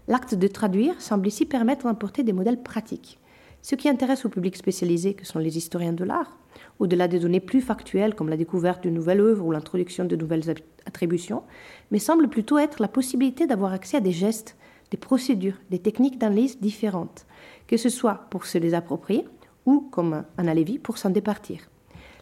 l'acte 0.08 0.36
de 0.36 0.48
traduire 0.48 1.02
semble 1.02 1.28
ici 1.28 1.46
permettre 1.46 1.84
d'importer 1.84 2.24
des 2.24 2.34
modèles 2.34 2.64
pratiques. 2.64 3.20
Ce 3.62 3.76
qui 3.76 3.90
intéresse 3.90 4.26
au 4.26 4.30
public 4.30 4.56
spécialisé, 4.56 5.14
que 5.14 5.26
sont 5.26 5.40
les 5.40 5.58
historiens 5.58 5.94
de 5.94 6.04
l'art, 6.04 6.38
au-delà 6.80 7.08
des 7.08 7.20
données 7.20 7.40
plus 7.40 7.62
factuelles 7.62 8.16
comme 8.16 8.30
la 8.30 8.38
découverte 8.38 8.84
d'une 8.84 8.94
nouvelle 8.94 9.20
œuvre 9.20 9.46
ou 9.46 9.52
l'introduction 9.52 10.06
de 10.06 10.16
nouvelles 10.16 10.56
attributions, 10.86 11.44
mais 11.92 12.00
semble 12.00 12.30
plutôt 12.30 12.58
être 12.58 12.82
la 12.82 12.88
possibilité 12.88 13.48
d'avoir 13.48 13.74
accès 13.74 13.98
à 13.98 14.02
des 14.02 14.12
gestes, 14.12 14.56
des 14.92 14.98
procédures, 14.98 15.60
des 15.70 15.80
techniques 15.80 16.18
d'analyse 16.18 16.60
différentes, 16.60 17.26
que 17.68 17.78
ce 17.78 17.90
soit 17.90 18.28
pour 18.30 18.46
se 18.46 18.58
les 18.58 18.74
approprier 18.74 19.26
ou, 19.66 19.82
comme 19.92 20.24
Anna 20.38 20.54
Lévy, 20.54 20.80
pour 20.80 20.98
s'en 20.98 21.10
départir. 21.10 21.70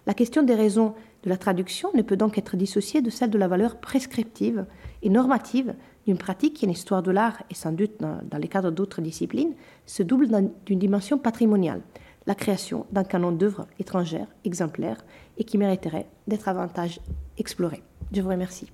La 0.06 0.14
question 0.14 0.42
des 0.42 0.56
raisons 0.56 0.96
de 1.24 1.30
la 1.30 1.38
traduction 1.38 1.90
ne 1.94 2.02
peut 2.02 2.18
donc 2.18 2.38
être 2.38 2.58
dissociée 2.58 3.02
de 3.02 3.10
celle 3.10 3.30
de 3.30 3.38
la 3.38 3.48
valeur 3.48 3.80
prescriptive 3.80 4.66
et 5.02 5.10
normative 5.10 5.76
d'une 6.08 6.18
pratique 6.18 6.54
qui, 6.54 6.66
en 6.66 6.70
histoire 6.70 7.04
de 7.04 7.12
l'art 7.12 7.44
et 7.52 7.54
sans 7.54 7.74
doute 7.74 8.00
dans, 8.00 8.20
dans 8.32 8.38
les 8.38 8.48
cadres 8.48 8.72
d'autres 8.72 9.02
disciplines, 9.02 9.54
se 9.86 10.04
double 10.04 10.30
d'une 10.66 10.80
dimension 10.80 11.18
patrimoniale, 11.18 11.82
la 12.26 12.34
création 12.34 12.86
d'un 12.92 13.04
canon 13.04 13.34
d'œuvres 13.34 13.68
étrangères 13.78 14.28
exemplaires 14.46 15.04
et 15.38 15.44
qui 15.44 15.58
mériterait 15.58 16.08
d'être 16.26 16.46
davantage 16.46 17.02
exploré. 17.38 17.84
Je 18.14 18.22
vous 18.22 18.30
remercie. 18.30 18.72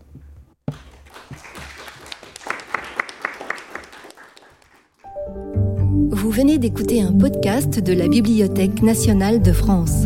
Vous 6.11 6.29
venez 6.29 6.59
d'écouter 6.59 7.01
un 7.01 7.11
podcast 7.11 7.79
de 7.79 7.93
la 7.93 8.07
Bibliothèque 8.07 8.83
nationale 8.83 9.41
de 9.41 9.51
France. 9.51 10.05